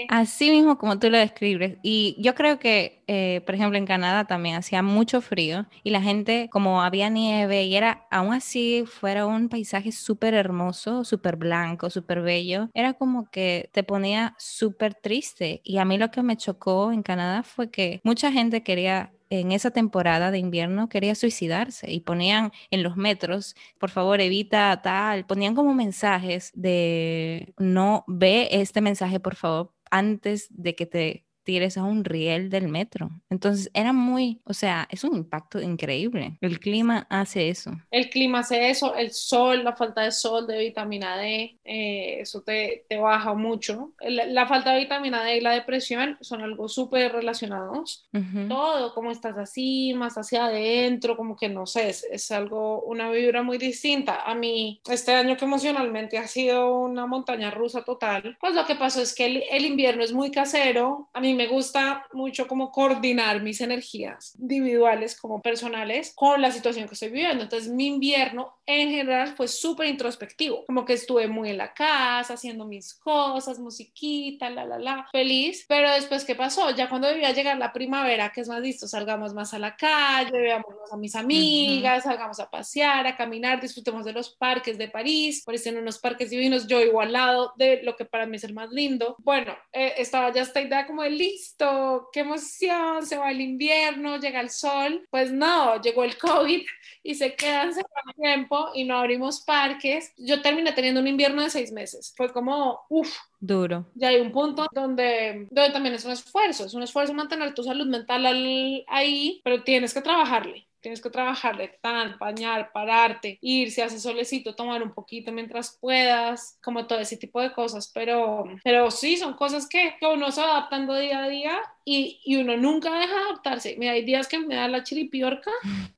Así 0.08 0.50
mismo 0.50 0.78
como 0.78 0.98
tú 0.98 1.10
lo 1.10 1.18
describes. 1.18 1.76
Y 1.82 2.16
yo 2.18 2.34
creo 2.34 2.58
que, 2.58 3.04
eh, 3.06 3.42
por 3.44 3.54
ejemplo, 3.54 3.76
en 3.78 3.84
Canadá 3.86 4.26
también 4.26 4.56
hacía 4.56 4.82
mucho 4.82 5.20
frío 5.20 5.66
y 5.84 5.90
la 5.90 6.00
gente, 6.00 6.48
como 6.50 6.82
había 6.82 7.10
nieve 7.10 7.64
y 7.64 7.76
era, 7.76 8.06
aún 8.10 8.32
así, 8.32 8.84
fuera 8.86 9.26
un 9.26 9.48
paisaje 9.50 9.92
súper 9.92 10.32
hermoso, 10.34 11.04
súper 11.04 11.36
blanco, 11.36 11.90
súper 11.90 12.22
bello, 12.22 12.70
era 12.74 12.94
como 12.94 13.30
que 13.30 13.68
te 13.72 13.82
ponía 13.84 14.34
súper 14.38 14.94
triste. 14.94 15.60
Y 15.62 15.76
a 15.78 15.84
mí 15.84 15.98
lo 15.98 16.10
que 16.10 16.22
me 16.22 16.36
chocó 16.36 16.90
en 16.92 17.02
Canadá 17.02 17.42
fue 17.42 17.70
que 17.70 18.00
mucha 18.04 18.32
gente 18.32 18.62
quería 18.62 19.12
en 19.30 19.52
esa 19.52 19.70
temporada 19.70 20.30
de 20.30 20.38
invierno 20.38 20.88
quería 20.88 21.14
suicidarse 21.14 21.90
y 21.92 22.00
ponían 22.00 22.52
en 22.70 22.82
los 22.82 22.96
metros, 22.96 23.54
por 23.78 23.90
favor, 23.90 24.20
evita 24.20 24.80
tal, 24.82 25.26
ponían 25.26 25.54
como 25.54 25.74
mensajes 25.74 26.50
de 26.54 27.54
no 27.58 28.04
ve 28.08 28.48
este 28.52 28.80
mensaje, 28.80 29.20
por 29.20 29.36
favor, 29.36 29.72
antes 29.90 30.48
de 30.50 30.74
que 30.74 30.86
te 30.86 31.27
eso 31.56 31.80
a 31.80 31.84
un 31.84 32.04
riel 32.04 32.50
del 32.50 32.68
metro. 32.68 33.10
Entonces 33.30 33.70
era 33.74 33.92
muy, 33.92 34.40
o 34.44 34.54
sea, 34.54 34.86
es 34.90 35.04
un 35.04 35.16
impacto 35.16 35.60
increíble. 35.60 36.36
El 36.40 36.60
clima 36.60 37.06
hace 37.10 37.48
eso. 37.48 37.72
El 37.90 38.10
clima 38.10 38.40
hace 38.40 38.70
eso, 38.70 38.94
el 38.94 39.10
sol, 39.12 39.64
la 39.64 39.74
falta 39.74 40.02
de 40.02 40.12
sol, 40.12 40.46
de 40.46 40.58
vitamina 40.58 41.16
D, 41.16 41.58
eh, 41.64 42.20
eso 42.20 42.42
te, 42.42 42.84
te, 42.88 42.98
baja 42.98 43.34
mucho. 43.34 43.92
La, 44.00 44.26
la, 44.26 44.46
falta 44.46 44.72
de 44.72 44.80
vitamina 44.80 45.22
D 45.24 45.36
y 45.36 45.40
la 45.40 45.52
depresión 45.52 46.16
son 46.20 46.42
algo 46.42 46.68
súper 46.68 47.12
relacionados. 47.12 48.08
Todo, 48.48 48.94
como 48.94 49.10
estás 49.10 49.36
así, 49.38 49.94
más 49.94 50.16
hacia 50.16 50.46
adentro, 50.46 51.16
como 51.16 51.36
que 51.36 51.48
no 51.48 51.66
sé, 51.66 51.90
es, 51.90 52.04
es 52.10 52.30
algo, 52.30 52.82
una 52.82 53.10
vibra 53.10 53.42
muy 53.42 53.58
distinta. 53.58 54.22
A 54.22 54.34
mí, 54.34 54.80
este 54.88 55.12
año 55.12 55.36
que 55.36 55.44
emocionalmente 55.44 56.18
ha 56.18 56.26
sido 56.26 56.74
una 56.80 57.06
montaña 57.06 57.50
rusa 57.50 57.84
total, 57.84 58.36
pues 58.40 58.54
lo 58.54 58.66
que 58.66 58.74
pasó 58.74 59.00
es 59.00 59.14
que 59.14 59.26
el, 59.26 59.44
el 59.50 59.64
invierno 59.64 60.02
es 60.02 60.12
muy 60.12 60.30
casero. 60.30 61.08
A 61.12 61.20
mí 61.20 61.34
me 61.38 61.46
gusta 61.46 62.04
mucho 62.12 62.48
como 62.48 62.72
coordinar 62.72 63.40
mis 63.40 63.60
energías 63.60 64.34
individuales 64.40 65.16
como 65.16 65.40
personales 65.40 66.12
con 66.16 66.42
la 66.42 66.50
situación 66.50 66.88
que 66.88 66.94
estoy 66.94 67.10
viviendo. 67.10 67.44
Entonces, 67.44 67.70
mi 67.70 67.86
invierno 67.86 68.58
en 68.66 68.90
general 68.90 69.36
fue 69.36 69.46
súper 69.46 69.86
introspectivo, 69.86 70.64
como 70.66 70.84
que 70.84 70.94
estuve 70.94 71.28
muy 71.28 71.50
en 71.50 71.58
la 71.58 71.72
casa, 71.72 72.34
haciendo 72.34 72.64
mis 72.66 72.92
cosas, 72.92 73.60
musiquita, 73.60 74.50
la, 74.50 74.64
la, 74.64 74.80
la, 74.80 75.06
feliz. 75.12 75.64
Pero 75.68 75.92
después, 75.92 76.24
¿qué 76.24 76.34
pasó? 76.34 76.70
Ya 76.74 76.88
cuando 76.88 77.06
debía 77.06 77.30
llegar 77.30 77.56
la 77.56 77.72
primavera, 77.72 78.32
que 78.32 78.40
es 78.40 78.48
más 78.48 78.60
listo, 78.60 78.88
salgamos 78.88 79.32
más 79.32 79.54
a 79.54 79.60
la 79.60 79.76
calle, 79.76 80.36
veamos 80.36 80.74
a 80.90 80.96
mis 80.96 81.14
amigas, 81.14 81.98
uh 81.98 82.08
-huh. 82.08 82.10
salgamos 82.10 82.40
a 82.40 82.50
pasear, 82.50 83.06
a 83.06 83.16
caminar, 83.16 83.60
disfrutemos 83.60 84.04
de 84.04 84.12
los 84.12 84.34
parques 84.34 84.76
de 84.76 84.88
París, 84.88 85.44
por 85.44 85.54
eso 85.54 85.68
en 85.68 85.78
unos 85.78 86.00
parques 86.00 86.30
divinos, 86.30 86.66
yo 86.66 86.80
igual 86.80 87.08
al 87.08 87.12
lado 87.12 87.52
de 87.56 87.80
lo 87.84 87.94
que 87.94 88.04
para 88.04 88.26
mí 88.26 88.36
es 88.36 88.44
el 88.44 88.54
más 88.54 88.70
lindo. 88.70 89.14
Bueno, 89.20 89.56
eh, 89.72 89.94
estaba 89.98 90.32
ya 90.32 90.42
esta 90.42 90.60
idea 90.60 90.84
como 90.84 91.04
de 91.04 91.10
listo, 91.30 92.08
qué 92.12 92.20
emoción, 92.20 93.06
se 93.06 93.16
va 93.16 93.30
el 93.30 93.40
invierno, 93.40 94.18
llega 94.18 94.40
el 94.40 94.50
sol. 94.50 95.06
Pues 95.10 95.32
no, 95.32 95.80
llegó 95.80 96.04
el 96.04 96.16
COVID 96.18 96.62
y 97.02 97.14
se 97.14 97.34
quedan 97.34 97.72
cerrados 97.72 98.14
tiempo 98.16 98.70
y 98.74 98.84
no 98.84 98.98
abrimos 98.98 99.40
parques. 99.40 100.12
Yo 100.16 100.42
terminé 100.42 100.72
teniendo 100.72 101.00
un 101.00 101.08
invierno 101.08 101.42
de 101.42 101.50
seis 101.50 101.72
meses. 101.72 102.12
Fue 102.16 102.32
como, 102.32 102.80
uff, 102.88 103.16
Duro. 103.40 103.86
Ya 103.94 104.08
hay 104.08 104.20
un 104.20 104.32
punto 104.32 104.66
donde, 104.72 105.46
donde 105.50 105.72
también 105.72 105.94
es 105.94 106.04
un 106.04 106.12
esfuerzo, 106.12 106.66
es 106.66 106.74
un 106.74 106.82
esfuerzo 106.82 107.14
mantener 107.14 107.54
tu 107.54 107.62
salud 107.62 107.86
mental 107.86 108.26
al, 108.26 108.84
ahí, 108.88 109.40
pero 109.44 109.62
tienes 109.62 109.94
que 109.94 110.02
trabajarle. 110.02 110.66
Tienes 110.80 111.02
que 111.02 111.10
trabajarle 111.10 111.76
tan, 111.82 112.18
bañar, 112.18 112.70
pararte, 112.72 113.38
ir, 113.40 113.72
si 113.72 113.80
hace 113.80 113.98
solecito, 113.98 114.54
tomar 114.54 114.80
un 114.80 114.94
poquito 114.94 115.32
mientras 115.32 115.76
puedas, 115.80 116.56
como 116.62 116.86
todo 116.86 117.00
ese 117.00 117.16
tipo 117.16 117.40
de 117.40 117.52
cosas. 117.52 117.90
Pero, 117.92 118.44
pero 118.62 118.90
sí, 118.92 119.16
son 119.16 119.34
cosas 119.34 119.68
que, 119.68 119.96
que 119.98 120.06
uno 120.06 120.30
se 120.30 120.40
va 120.40 120.58
adaptando 120.58 120.94
día 120.94 121.24
a 121.24 121.28
día 121.28 121.60
y, 121.88 122.20
y, 122.24 122.36
uno 122.36 122.56
nunca 122.56 122.92
deja 122.98 123.14
de 123.14 123.20
adaptarse. 123.30 123.76
Mira, 123.78 123.92
hay 123.92 124.04
días 124.04 124.28
que 124.28 124.38
me 124.38 124.54
da 124.54 124.68
la 124.68 124.82
chiripiorca, 124.82 125.50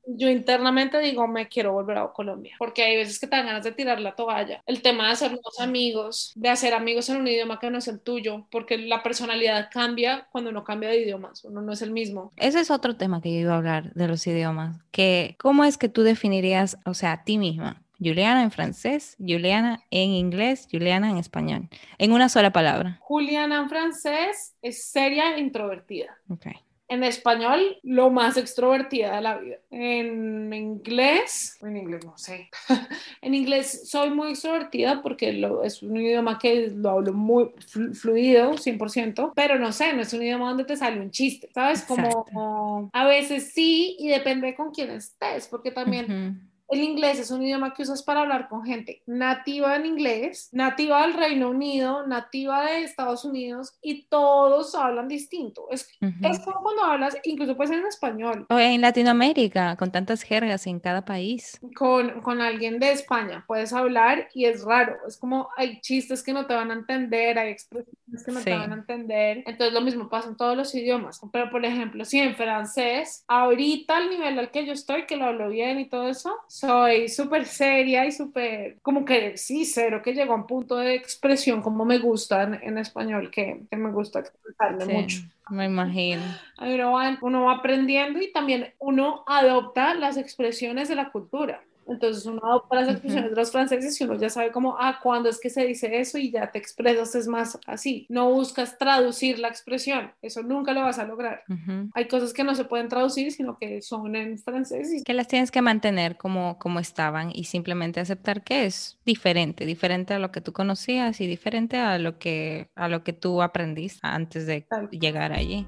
yo 0.06 0.28
internamente 0.28 0.98
digo, 1.00 1.26
me 1.26 1.48
quiero 1.48 1.72
volver 1.72 1.98
a 1.98 2.12
Colombia, 2.12 2.54
porque 2.58 2.84
hay 2.84 2.96
veces 2.96 3.18
que 3.18 3.26
te 3.26 3.34
dan 3.34 3.46
ganas 3.46 3.64
de 3.64 3.72
tirar 3.72 4.00
la 4.00 4.14
toalla. 4.14 4.62
El 4.66 4.82
tema 4.82 5.06
de 5.06 5.12
hacer 5.12 5.32
nuevos 5.32 5.58
amigos, 5.58 6.32
de 6.36 6.48
hacer 6.48 6.74
amigos 6.74 7.08
en 7.08 7.16
un 7.16 7.26
idioma 7.26 7.58
que 7.58 7.70
no 7.70 7.78
es 7.78 7.88
el 7.88 8.00
tuyo, 8.00 8.46
porque 8.50 8.78
la 8.78 9.02
personalidad 9.02 9.68
cambia 9.72 10.28
cuando 10.30 10.50
uno 10.50 10.62
cambia 10.62 10.90
de 10.90 11.02
idiomas, 11.02 11.44
uno 11.44 11.60
no 11.60 11.72
es 11.72 11.82
el 11.82 11.90
mismo. 11.90 12.32
Ese 12.36 12.60
es 12.60 12.70
otro 12.70 12.96
tema 12.96 13.20
que 13.20 13.32
yo 13.32 13.40
iba 13.40 13.54
a 13.54 13.58
hablar 13.58 13.92
de 13.94 14.06
los 14.06 14.24
idiomas, 14.26 14.78
que 14.92 15.34
cómo 15.38 15.64
es 15.64 15.76
que 15.76 15.88
tú 15.88 16.02
definirías, 16.02 16.78
o 16.84 16.94
sea, 16.94 17.12
a 17.12 17.24
ti 17.24 17.36
misma, 17.36 17.82
Juliana 18.02 18.42
en 18.42 18.50
francés, 18.50 19.16
Juliana 19.18 19.84
en 19.90 20.10
inglés, 20.10 20.66
Juliana 20.70 21.10
en 21.10 21.18
español. 21.18 21.68
En 21.98 22.12
una 22.12 22.28
sola 22.28 22.50
palabra. 22.50 22.98
Juliana 23.02 23.58
en 23.58 23.68
francés 23.68 24.56
es 24.62 24.84
seria 24.84 25.36
e 25.36 25.40
introvertida. 25.40 26.16
Okay. 26.28 26.54
En 26.88 27.04
español, 27.04 27.78
lo 27.84 28.10
más 28.10 28.36
extrovertida 28.36 29.14
de 29.14 29.22
la 29.22 29.38
vida. 29.38 29.56
En 29.70 30.52
inglés, 30.52 31.56
en 31.62 31.76
inglés 31.76 32.04
no 32.04 32.18
sé. 32.18 32.50
en 33.22 33.34
inglés 33.34 33.88
soy 33.88 34.10
muy 34.10 34.30
extrovertida 34.30 35.00
porque 35.00 35.32
lo, 35.34 35.62
es 35.62 35.82
un 35.82 35.96
idioma 35.98 36.38
que 36.38 36.68
lo 36.74 36.90
hablo 36.90 37.12
muy 37.12 37.50
fluido, 37.92 38.54
100%, 38.54 39.32
pero 39.36 39.56
no 39.56 39.70
sé, 39.70 39.92
no 39.92 40.02
es 40.02 40.12
un 40.12 40.22
idioma 40.22 40.48
donde 40.48 40.64
te 40.64 40.76
sale 40.76 41.00
un 41.00 41.12
chiste, 41.12 41.48
¿sabes? 41.54 41.82
Como, 41.82 42.24
como 42.24 42.90
a 42.92 43.06
veces 43.06 43.52
sí 43.52 43.94
y 44.00 44.08
depende 44.08 44.56
con 44.56 44.72
quién 44.72 44.90
estés, 44.90 45.46
porque 45.46 45.70
también... 45.70 46.06
Uh 46.06 46.14
-huh 46.14 46.49
el 46.70 46.80
inglés 46.80 47.18
es 47.18 47.30
un 47.30 47.42
idioma 47.42 47.74
que 47.74 47.82
usas 47.82 48.02
para 48.02 48.20
hablar 48.20 48.48
con 48.48 48.64
gente 48.64 49.02
nativa 49.06 49.76
en 49.76 49.86
inglés, 49.86 50.48
nativa 50.52 51.02
del 51.02 51.14
Reino 51.14 51.50
Unido, 51.50 52.06
nativa 52.06 52.64
de 52.64 52.82
Estados 52.82 53.24
Unidos 53.24 53.72
y 53.82 54.04
todos 54.04 54.74
hablan 54.74 55.08
distinto. 55.08 55.66
Es, 55.70 55.88
uh 56.00 56.06
-huh. 56.06 56.30
es 56.30 56.38
como 56.40 56.60
cuando 56.62 56.84
hablas, 56.84 57.16
incluso 57.24 57.56
puede 57.56 57.68
ser 57.68 57.78
en 57.80 57.86
español. 57.86 58.46
O 58.48 58.58
en 58.58 58.80
Latinoamérica, 58.80 59.76
con 59.76 59.90
tantas 59.90 60.22
jergas 60.22 60.66
en 60.66 60.80
cada 60.80 61.04
país. 61.04 61.58
Con, 61.74 62.20
con 62.20 62.40
alguien 62.40 62.78
de 62.78 62.92
España 62.92 63.44
puedes 63.46 63.72
hablar 63.72 64.28
y 64.34 64.44
es 64.44 64.62
raro. 64.64 64.96
Es 65.06 65.16
como 65.16 65.48
hay 65.56 65.80
chistes 65.80 66.22
que 66.22 66.32
no 66.32 66.46
te 66.46 66.54
van 66.54 66.70
a 66.70 66.74
entender, 66.74 67.38
hay 67.38 67.50
expresiones 67.50 68.24
que 68.24 68.32
no 68.32 68.38
sí. 68.38 68.44
te 68.44 68.56
van 68.56 68.72
a 68.72 68.76
entender. 68.76 69.42
Entonces 69.46 69.72
lo 69.72 69.80
mismo 69.80 70.08
pasa 70.08 70.28
en 70.28 70.36
todos 70.36 70.56
los 70.56 70.74
idiomas. 70.74 71.20
Pero 71.32 71.50
por 71.50 71.64
ejemplo, 71.64 72.04
si 72.04 72.20
en 72.20 72.36
francés, 72.36 73.24
ahorita 73.26 73.96
al 73.96 74.10
nivel 74.10 74.38
al 74.38 74.50
que 74.50 74.64
yo 74.64 74.72
estoy, 74.72 75.06
que 75.06 75.16
lo 75.16 75.24
hablo 75.26 75.48
bien 75.48 75.78
y 75.80 75.88
todo 75.88 76.08
eso, 76.08 76.36
soy 76.60 77.08
súper 77.08 77.46
seria 77.46 78.04
y 78.04 78.12
súper, 78.12 78.78
como 78.82 79.04
que 79.04 79.36
sí, 79.38 79.64
cero, 79.64 80.02
que 80.02 80.12
llegó 80.12 80.34
a 80.34 80.36
un 80.36 80.46
punto 80.46 80.76
de 80.76 80.94
expresión 80.94 81.62
como 81.62 81.84
me 81.84 81.98
gusta 81.98 82.42
en, 82.42 82.54
en 82.54 82.78
español, 82.78 83.30
que, 83.30 83.62
que, 83.70 83.76
me 83.76 83.90
gusta 83.90 84.20
expresarme 84.20 84.84
sí, 84.84 84.92
mucho. 84.92 85.16
Me 85.48 85.64
imagino. 85.64 86.22
Uno 86.60 86.92
va, 86.92 87.18
uno 87.22 87.44
va 87.44 87.54
aprendiendo 87.54 88.20
y 88.20 88.30
también 88.30 88.74
uno 88.78 89.24
adopta 89.26 89.94
las 89.94 90.16
expresiones 90.16 90.88
de 90.88 90.96
la 90.96 91.10
cultura. 91.10 91.62
Entonces 91.90 92.24
uno 92.26 92.40
adopta 92.44 92.76
las 92.76 92.88
expresiones 92.88 93.30
de 93.30 93.36
los 93.36 93.50
franceses 93.50 94.00
y 94.00 94.04
uno 94.04 94.14
ya 94.14 94.30
sabe 94.30 94.52
cómo, 94.52 94.76
ah, 94.78 95.00
cuándo 95.02 95.28
es 95.28 95.40
que 95.40 95.50
se 95.50 95.66
dice 95.66 96.00
eso 96.00 96.18
y 96.18 96.30
ya 96.30 96.50
te 96.50 96.58
expresas 96.58 97.14
es 97.14 97.26
más 97.26 97.58
así. 97.66 98.06
No 98.08 98.30
buscas 98.30 98.78
traducir 98.78 99.38
la 99.38 99.48
expresión, 99.48 100.12
eso 100.22 100.42
nunca 100.42 100.72
lo 100.72 100.82
vas 100.82 100.98
a 100.98 101.04
lograr. 101.04 101.42
Uh 101.48 101.54
-huh. 101.54 101.90
Hay 101.94 102.08
cosas 102.08 102.32
que 102.32 102.44
no 102.44 102.54
se 102.54 102.64
pueden 102.64 102.88
traducir, 102.88 103.32
sino 103.32 103.58
que 103.58 103.82
son 103.82 104.14
en 104.14 104.38
francés. 104.38 104.92
Y... 104.92 105.02
Que 105.02 105.14
las 105.14 105.28
tienes 105.28 105.50
que 105.50 105.62
mantener 105.62 106.16
como, 106.16 106.58
como 106.58 106.78
estaban 106.78 107.30
y 107.34 107.44
simplemente 107.44 108.00
aceptar 108.00 108.44
que 108.44 108.66
es 108.66 108.98
diferente, 109.04 109.66
diferente 109.66 110.14
a 110.14 110.18
lo 110.18 110.30
que 110.30 110.40
tú 110.40 110.52
conocías 110.52 111.20
y 111.20 111.26
diferente 111.26 111.78
a 111.78 111.98
lo 111.98 112.18
que, 112.18 112.70
a 112.76 112.88
lo 112.88 113.02
que 113.02 113.12
tú 113.12 113.42
aprendiste 113.42 114.00
antes 114.02 114.46
de 114.46 114.66
llegar 114.90 115.32
allí. 115.32 115.66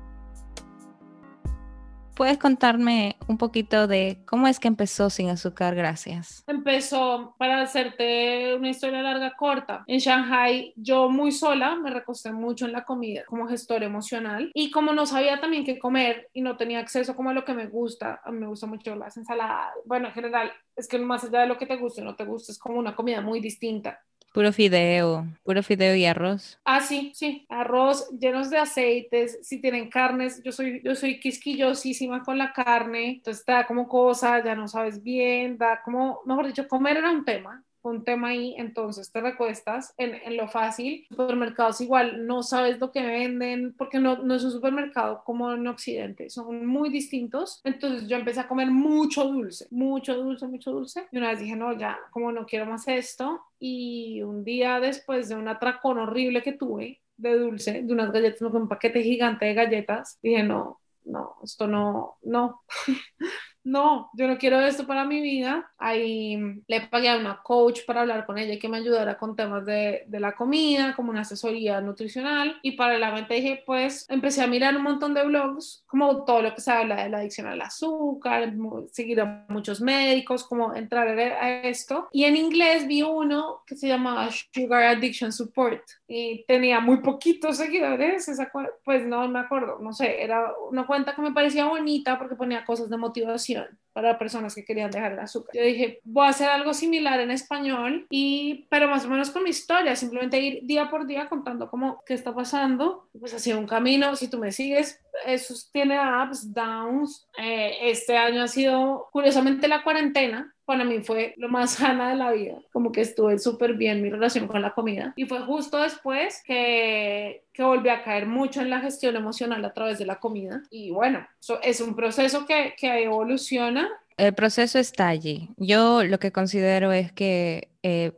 ¿Puedes 2.23 2.39
contarme 2.39 3.17
un 3.27 3.37
poquito 3.37 3.89
de 3.89 4.19
cómo 4.27 4.47
es 4.47 4.61
que 4.61 4.69
empezó 4.69 5.11
Sin 5.11 5.29
Azúcar? 5.29 5.75
Gracias. 5.75 6.45
Empezó, 6.47 7.35
para 7.37 7.61
hacerte 7.63 8.55
una 8.55 8.71
historia 8.71 9.03
larga, 9.03 9.35
corta. 9.37 9.83
En 9.89 9.99
Shanghai, 9.99 10.73
yo 10.77 11.09
muy 11.09 11.33
sola 11.33 11.75
me 11.75 11.91
recosté 11.91 12.31
mucho 12.31 12.67
en 12.67 12.71
la 12.71 12.85
comida 12.85 13.25
como 13.27 13.49
gestor 13.49 13.83
emocional 13.83 14.53
y 14.55 14.71
como 14.71 14.93
no 14.93 15.05
sabía 15.05 15.41
también 15.41 15.65
qué 15.65 15.81
comer 15.81 16.29
y 16.33 16.43
no 16.43 16.57
tenía 16.57 16.79
acceso 16.79 17.17
como 17.17 17.31
a 17.31 17.35
lo 17.35 17.45
que 17.45 17.55
me 17.55 17.67
gusta, 17.67 18.21
a 18.25 18.31
mí 18.31 18.39
me 18.39 18.47
gusta 18.47 18.69
mucho 18.69 18.95
las 18.95 19.17
ensaladas. 19.17 19.73
Bueno, 19.85 20.07
en 20.07 20.15
general, 20.15 20.53
es 20.77 20.87
que 20.87 21.01
más 21.01 21.25
allá 21.25 21.41
de 21.41 21.49
lo 21.49 21.59
que 21.59 21.67
te 21.67 21.77
guste 21.77 22.03
o 22.03 22.05
no 22.05 22.15
te 22.15 22.25
guste, 22.25 22.53
es 22.53 22.59
como 22.61 22.79
una 22.79 22.95
comida 22.95 23.21
muy 23.21 23.41
distinta. 23.41 23.99
Puro 24.33 24.53
fideo, 24.53 25.27
puro 25.45 25.63
fideo 25.63 25.95
y 25.97 26.05
arroz. 26.07 26.59
Ah, 26.65 26.81
sí, 26.81 27.11
sí, 27.17 27.45
arroz 27.49 28.09
llenos 28.21 28.49
de 28.49 28.57
aceites, 28.59 29.41
si 29.43 29.61
tienen 29.61 29.91
carnes, 29.91 30.41
yo 30.45 30.53
soy, 30.53 30.81
yo 30.85 30.95
soy 30.95 31.19
quisquillosísima 31.19 32.23
con 32.23 32.39
la 32.39 32.53
carne, 32.53 33.15
entonces 33.17 33.45
te 33.45 33.51
da 33.51 33.67
como 33.67 33.89
cosa, 33.89 34.43
ya 34.45 34.55
no 34.55 34.69
sabes 34.69 35.03
bien, 35.03 35.59
da 35.59 35.83
como, 35.83 36.21
mejor 36.25 36.47
dicho, 36.47 36.69
comer 36.69 36.99
era 36.99 37.11
un 37.11 37.25
tema, 37.25 37.65
un 37.83 38.05
tema 38.05 38.29
ahí, 38.29 38.55
entonces 38.59 39.11
te 39.11 39.21
recuestas 39.21 39.95
en, 39.99 40.15
en, 40.15 40.37
lo 40.37 40.49
fácil. 40.49 41.07
Supermercados 41.09 41.81
igual, 41.81 42.27
no 42.27 42.43
sabes 42.43 42.79
lo 42.79 42.93
que 42.93 43.03
venden, 43.03 43.75
porque 43.77 43.99
no, 43.99 44.19
no 44.19 44.35
es 44.35 44.45
un 44.45 44.53
supermercado 44.53 45.23
como 45.25 45.53
en 45.53 45.67
Occidente, 45.67 46.31
son 46.31 46.67
muy 46.67 46.91
distintos. 46.91 47.61
Entonces 47.65 48.09
yo 48.09 48.17
empecé 48.17 48.41
a 48.41 48.49
comer 48.49 48.71
mucho 48.71 49.25
dulce, 49.25 49.67
mucho 49.71 50.17
dulce, 50.17 50.47
mucho 50.47 50.73
dulce. 50.73 51.07
Y 51.11 51.19
una 51.19 51.31
vez 51.31 51.41
dije, 51.41 51.57
no, 51.57 51.77
ya, 51.77 51.99
como 52.11 52.33
no 52.33 52.47
quiero 52.47 52.67
más 52.67 52.87
esto. 52.89 53.41
Y 53.59 54.23
un 54.23 54.45
día 54.45 54.81
después 54.81 55.29
de 55.29 55.37
un 55.37 55.49
atracón 55.49 55.99
horrible 55.99 56.43
que 56.43 56.53
tuve 56.53 57.01
de 57.17 57.39
dulce, 57.39 57.83
de 57.83 57.93
unas 57.93 58.13
galletas, 58.13 58.43
un 58.43 58.69
paquete 58.69 59.03
gigante 59.03 59.47
de 59.47 59.55
galletas, 59.55 60.19
dije, 60.23 60.43
no, 60.43 60.81
no, 61.05 61.37
esto 61.43 61.67
no, 61.67 62.19
no. 62.23 62.63
no, 63.65 64.11
yo 64.15 64.27
no 64.27 64.39
quiero 64.39 64.61
esto 64.61 64.87
para 64.87 65.05
mi 65.05 65.21
vida. 65.21 65.71
Ahí 65.79 66.39
le 66.67 66.81
pagué 66.83 67.09
a 67.09 67.17
una 67.17 67.43
coach 67.43 67.81
para 67.87 68.01
hablar 68.01 68.27
con 68.27 68.39
ella 68.39 68.55
y 68.55 68.59
que 68.59 68.69
me 68.69 68.79
ayudara 68.79 69.19
con 69.19 69.37
temas 69.37 69.65
de, 69.65 70.05
de 70.07 70.21
la 70.21 70.33
comida, 70.33 70.95
como 70.97 71.11
una 71.11 71.21
asesoría 71.21 71.81
nutricional. 71.81 72.59
Y 72.63 72.73
paralelamente 72.73 73.35
dije, 73.35 73.63
pues 73.65 74.07
empecé 74.09 74.43
a 74.43 74.47
mirar 74.47 74.77
un 74.77 74.83
montón 74.83 75.15
de 75.15 75.25
blogs, 75.25 75.85
como 75.87 76.25
todo 76.25 76.43
lo 76.43 76.55
que 76.55 76.61
se 76.61 76.73
habla 76.73 77.05
de 77.05 77.11
la 77.11 77.19
adicción 77.19 77.47
al 77.47 77.61
azúcar, 77.61 78.53
seguir 78.91 79.21
a 79.21 79.47
muchos 79.49 79.81
médicos, 79.81 80.45
como 80.45 80.75
entrar 80.75 81.09
a 81.09 81.63
esto. 81.63 82.09
Y 82.13 82.25
en 82.25 82.37
inglés 82.37 82.87
vi 82.87 83.03
uno 83.03 83.63
que 83.67 83.77
se 83.77 83.89
llamaba 83.89 84.29
Sugar 84.31 84.83
Addiction 84.85 85.33
Support 85.33 85.83
y 86.09 86.45
tenía 86.47 86.81
muy 86.81 86.99
poquitos 86.99 87.57
seguidores, 87.57 88.29
esa, 88.29 88.51
pues 88.85 89.07
no 89.07 89.27
me 89.29 89.39
acuerdo, 89.39 89.79
no 89.81 89.93
sé, 89.93 90.23
era 90.23 90.53
una 90.71 90.87
cuenta 90.87 91.15
que 91.15 91.23
me 91.23 91.33
parecía 91.33 91.67
bonita 91.67 92.19
porque 92.19 92.37
ponía 92.37 92.65
cosas 92.65 92.91
de 92.91 92.97
motivación 92.97 93.52
Constitución. 93.55 93.82
Para 93.93 94.19
personas 94.19 94.55
que 94.55 94.65
querían 94.65 94.91
dejar 94.91 95.13
el 95.13 95.19
azúcar. 95.19 95.55
Yo 95.55 95.63
dije, 95.63 96.01
voy 96.05 96.27
a 96.27 96.31
hacer 96.31 96.49
algo 96.49 96.75
similar 96.75 97.21
en 97.21 97.31
español, 97.31 98.07
y, 98.11 98.67
pero 98.69 98.89
más 98.89 99.05
o 99.05 99.09
menos 99.09 99.31
con 99.31 99.45
mi 99.45 99.51
historia, 99.51 99.97
simplemente 99.97 100.41
ir 100.41 100.61
día 100.63 100.91
por 100.91 101.07
día 101.07 101.29
contando 101.29 101.71
cómo, 101.71 102.03
qué 102.07 102.15
está 102.15 102.35
pasando, 102.35 103.09
pues 103.19 103.35
hacia 103.35 103.57
un 103.57 103.67
camino, 103.67 104.17
si 104.17 104.29
tú 104.29 104.39
me 104.39 104.53
sigues, 104.53 105.03
eso 105.27 105.55
tiene 105.73 105.99
ups, 105.99 106.53
downs. 106.53 107.27
Eh, 107.39 107.91
este 107.91 108.17
año 108.17 108.43
ha 108.43 108.49
sido, 108.49 109.09
curiosamente, 109.13 109.69
la 109.69 109.83
cuarentena. 109.83 110.55
Para 110.65 110.85
mí 110.85 111.01
fue 111.01 111.35
lo 111.37 111.49
más 111.49 111.73
sana 111.77 112.11
de 112.11 112.17
la 112.17 112.31
vida, 112.33 112.59
como 112.73 112.93
que 112.93 113.01
estuve 113.03 113.39
súper 113.39 113.75
bien 113.75 114.03
mi 114.03 114.11
relación 114.11 114.47
con 114.47 114.63
la 114.63 114.75
comida. 114.75 115.13
Y 115.17 115.27
fue 115.27 115.41
justo 115.41 115.79
después 115.79 116.43
que, 116.47 117.45
que 117.53 117.63
volví 117.63 117.89
a 117.89 118.03
caer 118.03 118.27
mucho 118.27 118.61
en 118.61 118.71
la 118.71 118.81
gestión 118.81 119.17
emocional 119.17 119.65
a 119.65 119.75
través 119.75 119.99
de 119.99 120.07
la 120.07 120.21
comida. 120.21 120.63
Y 120.71 120.91
bueno, 120.91 121.27
eso 121.41 121.61
es 121.63 121.81
un 121.81 121.95
proceso 121.95 122.47
que, 122.47 122.75
que 122.79 123.05
evoluciona. 123.05 123.82
El 124.17 124.35
proceso 124.35 124.79
está 124.79 125.09
allí. 125.09 125.51
Yo 125.57 126.05
lo 126.05 126.19
que 126.19 126.33
considero 126.33 126.93
es 126.93 127.13
que 127.13 127.73
eh, 127.83 128.13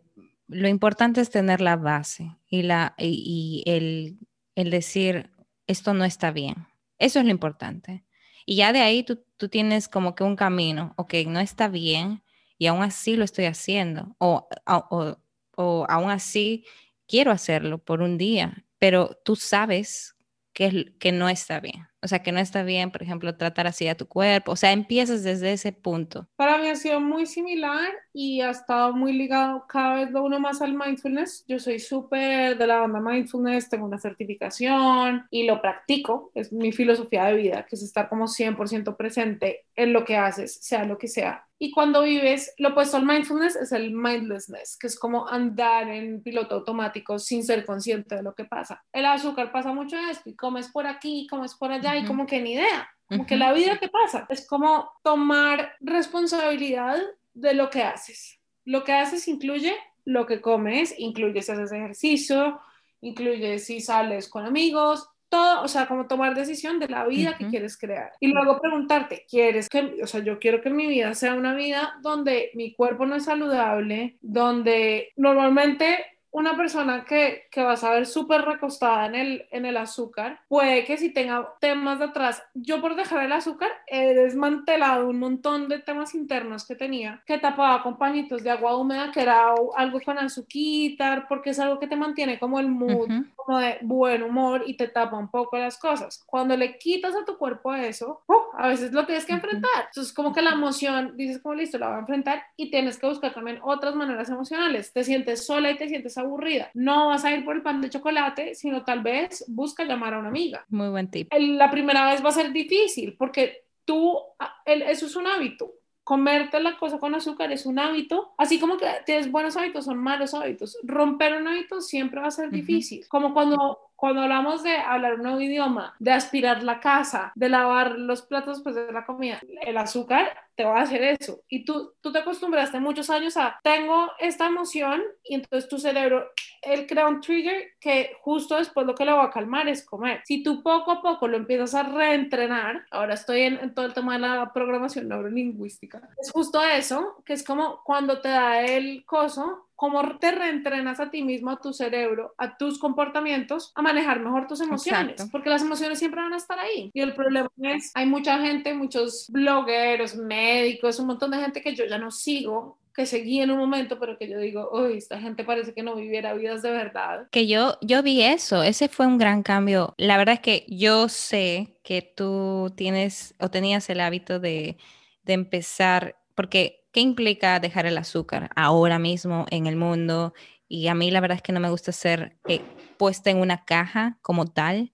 lo 0.49 0.69
importante 0.69 1.21
es 1.21 1.31
tener 1.31 1.61
la 1.61 1.77
base 1.77 2.37
y, 2.49 2.63
la, 2.63 2.95
y, 2.99 3.63
el, 3.67 4.19
el 4.55 4.71
decir, 4.71 5.31
esto 5.67 5.95
no 5.95 6.05
está 6.05 6.31
bien 6.31 6.67
eso 6.99 7.19
es 7.19 7.25
lo 7.25 7.31
importante. 7.31 8.05
Y 8.47 8.57
ya 8.57 8.73
de 8.73 8.81
ahí 8.81 9.05
tú, 9.05 9.23
tienes 9.51 9.89
como 9.89 10.15
que 10.15 10.25
un 10.25 10.37
camino, 10.37 10.95
ok, 10.97 11.15
no 11.27 11.41
está 11.41 11.69
bien 11.69 12.23
y 12.57 12.67
aún 12.67 12.83
así 12.83 13.17
lo 13.17 13.25
estoy 13.25 13.45
haciendo, 13.45 14.17
o, 14.19 14.49
o, 14.67 15.19
o 15.57 15.87
aún 15.89 16.11
así 16.11 16.65
quiero 17.07 17.31
hacerlo 17.31 17.79
por 17.79 18.01
un 18.01 18.17
día, 18.17 18.65
pero 18.79 19.21
tú 19.23 19.37
sabes 19.37 20.17
que, 20.55 20.95
que 20.99 21.13
no 21.13 21.29
está 21.29 21.61
bien. 21.61 21.87
O 22.05 22.09
sea, 22.09 22.23
que 22.23 22.33
no 22.33 22.39
está 22.39 22.63
bien, 22.63 22.91
por 22.91 23.03
ejemplo, 23.03 23.35
tratar 23.35 23.67
así 23.67 23.89
a 23.89 23.97
tu 23.97 24.07
cuerpo. 24.07 24.53
O 24.53 24.57
sea, 24.57 24.73
empiezas 24.73 25.25
desde 25.25 25.53
ese 25.53 25.73
punto. 25.73 26.29
Para 26.37 26.59
mí 26.59 26.69
ha 26.69 26.77
sido 26.77 27.01
muy 27.01 27.25
similar 27.25 27.91
y 28.13 28.43
ha 28.43 28.51
estado 28.51 28.93
muy 28.93 29.15
ligado 29.15 29.65
cada 29.67 29.95
vez 29.95 30.11
uno 30.15 30.39
más 30.39 30.61
al 30.61 30.75
mindfulness. 30.75 31.45
Yo 31.49 31.59
soy 31.59 31.81
súper 31.81 32.59
de 32.59 32.67
la 32.67 32.81
banda 32.81 33.01
mindfulness, 33.01 33.71
tengo 33.71 33.87
una 33.87 33.99
certificación 33.99 35.27
y 35.31 35.47
lo 35.47 35.63
practico. 35.63 36.31
Es 36.35 36.53
mi 36.53 36.73
filosofía 36.73 37.25
de 37.25 37.35
vida, 37.35 37.67
que 37.67 37.77
es 37.77 37.83
estar 37.83 38.11
como 38.11 38.27
100% 38.27 38.97
presente 38.97 39.65
en 39.75 39.95
lo 39.95 40.05
que 40.05 40.17
haces, 40.17 40.59
sea 40.61 40.85
lo 40.85 40.99
que 40.99 41.09
sea. 41.09 41.47
Y 41.59 41.71
cuando 41.71 42.03
vives, 42.03 42.53
lo 42.59 42.71
opuesto 42.71 42.97
al 42.97 43.07
mindfulness 43.07 43.57
es 43.57 43.73
el 43.73 43.93
mindlessness, 43.93 44.77
que 44.77 44.89
es 44.89 44.99
como 44.99 45.29
andar 45.29 45.89
en 45.89 46.23
piloto 46.23 46.57
automático 46.57 47.19
sin 47.19 47.45
ser 47.45 47.65
consciente 47.65 48.17
de 48.17 48.23
lo 48.23 48.35
que 48.35 48.45
pasa. 48.45 48.85
El 48.93 49.07
azúcar 49.07 49.53
pasa 49.53 49.73
mucho 49.73 49.97
esto 50.11 50.29
y 50.29 50.35
comes 50.35 50.69
por 50.69 50.87
aquí, 50.87 51.27
comes 51.31 51.55
por 51.55 51.71
allá 51.71 51.94
y 51.99 52.05
como 52.05 52.27
que 52.27 52.41
ni 52.41 52.53
idea. 52.53 52.89
Como 53.09 53.27
que 53.27 53.37
la 53.37 53.53
vida 53.53 53.79
te 53.79 53.89
pasa. 53.89 54.27
Es 54.29 54.47
como 54.47 54.91
tomar 55.03 55.75
responsabilidad 55.81 56.97
de 57.35 57.55
lo 57.55 57.71
que 57.71 57.83
haces. 57.83 58.41
Lo 58.65 58.83
que 58.85 58.93
haces 58.93 59.29
incluye 59.29 59.75
lo 60.05 60.27
que 60.27 60.41
comes, 60.41 60.95
incluye 60.99 61.43
si 61.43 61.53
haces 61.53 61.73
ejercicio, 61.73 62.61
incluye 63.01 63.59
si 63.59 63.81
sales 63.81 64.29
con 64.29 64.47
amigos, 64.47 65.09
todo, 65.29 65.63
o 65.63 65.69
sea, 65.69 65.87
como 65.87 66.07
tomar 66.07 66.35
decisión 66.35 66.79
de 66.79 66.89
la 66.89 67.07
vida 67.07 67.37
que 67.37 67.49
quieres 67.49 67.77
crear. 67.77 68.13
Y 68.21 68.29
luego 68.29 68.61
preguntarte, 68.61 69.27
¿quieres 69.29 69.69
que, 69.69 69.97
o 70.03 70.07
sea, 70.07 70.21
yo 70.21 70.39
quiero 70.39 70.61
que 70.61 70.71
mi 70.71 70.87
vida 70.87 71.15
sea 71.15 71.35
una 71.35 71.55
vida 71.55 71.99
donde 72.03 72.51
mi 72.55 72.75
cuerpo 72.75 73.05
no 73.05 73.17
es 73.17 73.25
saludable, 73.25 74.17
donde 74.21 75.13
normalmente 75.17 76.05
una 76.35 76.57
persona 76.57 77.05
que, 77.05 77.47
que 77.49 77.63
vas 77.63 77.85
a 77.85 77.91
ver 77.91 78.07
súper 78.07 78.43
recostada 78.43 79.07
en 79.07 79.15
el, 79.15 79.47
en 79.53 79.67
el 79.67 79.77
azúcar, 79.77 80.41
puede 80.49 80.85
que 80.85 80.97
si 80.97 81.11
tenga 81.11 81.55
temas 81.61 82.01
de 82.01 82.07
atrás, 82.07 82.43
yo 82.55 82.81
por 82.81 82.97
dejar 82.97 83.25
el 83.25 83.31
azúcar 83.31 83.71
he 83.87 84.15
desmantelado 84.15 85.09
un 85.09 85.21
montón 85.21 85.69
de 85.69 85.79
temas 85.79 86.13
internos 86.13 86.67
que 86.67 86.75
tenía, 86.75 87.23
que 87.25 87.39
tapaba 87.39 87.85
con 87.85 87.99
pañitos 87.99 88.43
de 88.43 88.51
agua 88.51 88.77
húmeda, 88.77 89.13
que 89.13 89.23
era 89.23 89.55
algo 89.77 90.01
con 90.05 90.19
azuquitar, 90.19 91.29
porque 91.29 91.51
es 91.51 91.61
algo 91.61 91.79
que 91.79 91.87
te 91.87 91.95
mantiene 91.95 92.41
como 92.41 92.59
el 92.59 92.67
mood, 92.67 93.09
como 93.37 93.59
de 93.61 93.79
buen 93.83 94.25
humor 94.25 94.65
y 94.67 94.77
te 94.77 94.89
tapa 94.89 95.17
un 95.17 95.29
poco 95.29 95.57
las 95.57 95.79
cosas. 95.79 96.25
Cuando 96.27 96.57
le 96.57 96.79
quitas 96.79 97.15
a 97.15 97.25
tu 97.25 97.39
cuerpo 97.39 97.73
eso, 97.75 98.23
¡oh! 98.27 98.51
a 98.57 98.67
veces 98.67 98.93
lo 98.93 99.07
tienes 99.07 99.25
que 99.25 99.35
enfrentar. 99.35 99.85
Entonces, 99.87 100.13
como 100.13 100.33
que 100.33 100.43
la 100.43 100.51
emoción, 100.51 101.17
dices 101.17 101.41
como 101.41 101.55
listo, 101.55 101.79
la 101.79 101.89
voy 101.89 101.97
a 101.97 102.01
enfrentar 102.01 102.43
y 102.57 102.73
tienes 102.73 102.99
que 102.99 103.07
buscar 103.07 103.33
también 103.33 103.61
otras 103.63 103.95
maneras 103.95 104.29
emocionales. 104.29 104.93
Te 104.93 105.05
sientes 105.05 105.47
sola 105.47 105.71
y 105.71 105.77
te 105.77 105.89
sientes 105.89 106.19
aburrida. 106.25 106.71
No 106.75 107.09
vas 107.09 107.25
a 107.25 107.33
ir 107.33 107.45
por 107.45 107.57
el 107.57 107.63
pan 107.63 107.81
de 107.81 107.91
chocolate, 107.91 108.55
sino 108.55 108.85
tal 108.85 109.03
vez 109.03 109.45
busca 109.49 109.85
llamar 109.85 110.15
a 110.15 110.19
una 110.19 110.29
amiga. 110.29 110.65
Muy 110.69 110.89
buen 110.89 111.11
tip. 111.11 111.33
La 111.33 111.71
primera 111.71 112.07
vez 112.11 112.25
va 112.25 112.31
a 112.31 112.33
ser 112.33 112.53
difícil 112.53 113.17
porque 113.17 113.65
tú, 113.85 114.19
ah, 114.39 114.63
eso 114.67 115.07
es 115.07 115.17
un 115.17 115.27
hábito. 115.27 115.73
Comerte 116.03 116.61
la 116.61 116.77
cosa 116.77 116.99
con 116.99 117.15
azúcar 117.15 117.51
es 117.51 117.65
un 117.65 117.79
hábito, 117.79 118.35
así 118.37 118.61
como 118.61 118.77
que 118.77 118.87
tienes 119.07 119.31
buenos 119.31 119.57
hábitos, 119.57 119.87
son 119.87 119.97
malos 119.97 120.35
hábitos. 120.35 120.77
Romper 120.83 121.37
un 121.37 121.49
hábito 121.49 121.81
siempre 121.81 122.21
va 122.21 122.27
a 122.27 122.31
ser 122.31 122.51
difícil. 122.51 123.09
Como 123.09 123.33
cuando 123.33 123.85
cuando 124.05 124.21
hablamos 124.21 124.63
de 124.63 124.77
hablar 124.77 125.15
un 125.15 125.23
nuevo 125.23 125.41
idioma, 125.41 125.95
de 125.99 126.13
aspirar 126.13 126.63
la 126.63 126.79
casa, 126.79 127.33
de 127.35 127.49
lavar 127.49 127.93
los 127.93 128.21
platos 128.21 128.59
después 128.59 128.75
de 128.75 128.93
la 128.93 129.07
comida, 129.07 129.41
el 129.63 129.79
azúcar 129.79 130.31
te 130.57 130.65
va 130.65 130.79
a 130.79 130.83
hacer 130.83 131.03
eso. 131.03 131.43
Y 131.49 131.65
tú, 131.65 131.95
tú 132.01 132.13
te 132.13 132.21
acostumbraste 132.21 132.81
muchos 132.81 133.11
años 133.11 133.37
a, 133.37 133.59
tengo 133.63 134.11
esta 134.19 134.47
emoción 134.47 135.03
y 135.25 135.35
entonces 135.35 135.69
tu 135.69 135.79
cerebro, 135.79 136.31
él 136.63 136.87
crea 136.87 137.09
un 137.09 137.21
trigger 137.21 137.73
que 137.81 138.13
justo 138.21 138.57
después 138.57 138.87
lo 138.87 138.95
que 138.95 139.05
lo 139.05 139.17
va 139.17 139.25
a 139.25 139.31
calmar 139.31 139.69
es 139.69 139.85
comer. 139.85 140.23
Si 140.25 140.43
tú 140.43 140.63
poco 140.63 140.93
a 140.93 141.03
poco 141.03 141.29
lo 141.29 141.37
empiezas 141.37 141.75
a 141.75 141.83
reentrenar, 141.83 142.87
ahora 142.91 143.15
estoy 143.15 143.43
en, 143.43 143.59
en 143.59 143.75
todo 143.75 143.87
el 143.87 143.95
tema 143.95 144.15
de 144.15 144.21
la 144.21 144.53
programación 144.53 145.09
neurolingüística, 145.09 146.09
es 146.19 146.31
justo 146.31 146.63
eso, 146.63 147.23
que 147.25 147.33
es 147.35 147.45
como 147.45 147.83
cuando 147.85 148.21
te 148.21 148.29
da 148.29 148.63
el 148.63 149.05
coso, 149.05 149.69
cómo 149.77 150.19
te 150.19 150.33
reentrenas 150.33 151.01
a 151.01 151.11
ti 151.11 151.23
mismo, 151.23 151.51
a 151.51 151.61
tu 151.61 151.73
cerebro, 151.73 152.35
a 152.39 152.57
tus 152.57 152.79
comportamientos, 152.79 153.73
a 153.75 153.83
manejar 153.83 154.21
mejor 154.21 154.47
tus 154.47 154.61
emociones, 154.61 155.29
porque 155.31 155.51
las 155.51 155.63
emociones 155.63 155.99
siempre 155.99 156.21
van 156.21 156.33
a 156.33 156.39
estar 156.39 156.59
ahí. 156.59 156.91
Y 156.95 157.01
el 157.01 157.15
problema 157.15 157.51
es, 157.63 157.91
hay 157.95 158.07
mucha 158.07 158.39
gente, 158.39 158.75
muchos 158.75 159.27
blogueros, 159.31 160.17
médicos, 160.17 160.99
un 160.99 161.09
montón 161.09 161.31
de 161.31 161.39
gente 161.39 161.63
que 161.63 161.75
yo 161.75 161.85
ya 161.87 161.99
no 161.99 162.11
sigo, 162.11 162.79
que 162.95 163.07
seguí 163.07 163.41
en 163.41 163.51
un 163.51 163.59
momento, 163.59 163.99
pero 163.99 164.17
que 164.17 164.29
yo 164.29 164.39
digo, 164.39 164.71
uy, 164.73 164.99
esta 164.99 165.19
gente 165.19 165.43
parece 165.43 165.75
que 165.75 165.83
no 165.83 165.97
viviera 165.97 166.33
vidas 166.35 166.63
de 166.63 166.71
verdad. 166.71 167.27
Que 167.33 167.49
yo, 167.49 167.77
yo 167.81 168.03
vi 168.03 168.23
eso, 168.23 168.63
ese 168.63 168.89
fue 168.89 169.07
un 169.07 169.19
gran 169.19 169.43
cambio. 169.43 169.95
La 169.99 170.17
verdad 170.17 170.35
es 170.35 170.41
que 170.41 170.65
yo 170.69 171.09
sé 171.09 171.77
que 171.83 172.03
tú 172.03 172.73
tienes 172.77 173.35
o 173.41 173.51
tenías 173.51 173.91
el 173.91 174.01
hábito 174.01 174.39
de, 174.39 174.77
de 175.25 175.33
empezar, 175.33 176.17
porque 176.35 176.85
¿Qué 176.95 177.01
implica 177.01 177.59
dejar 177.59 177.87
el 177.87 177.99
azúcar 177.99 178.51
ahora 178.55 179.01
mismo 179.01 179.47
en 179.51 179.67
el 179.67 179.75
mundo? 179.75 180.33
Y 180.69 180.87
a 180.87 180.95
mí 180.95 181.11
la 181.11 181.19
verdad 181.21 181.39
es 181.39 181.43
que 181.43 181.53
no 181.53 181.59
me 181.59 181.69
gusta 181.69 181.91
ser 181.91 182.39
eh, 182.47 182.61
puesta 182.99 183.31
en 183.31 183.39
una 183.39 183.65
caja 183.65 184.17
como 184.23 184.47
tal 184.47 184.93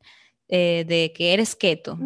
eh, 0.49 0.87
de 0.89 1.13
que 1.15 1.35
eres 1.35 1.55
keto, 1.55 1.99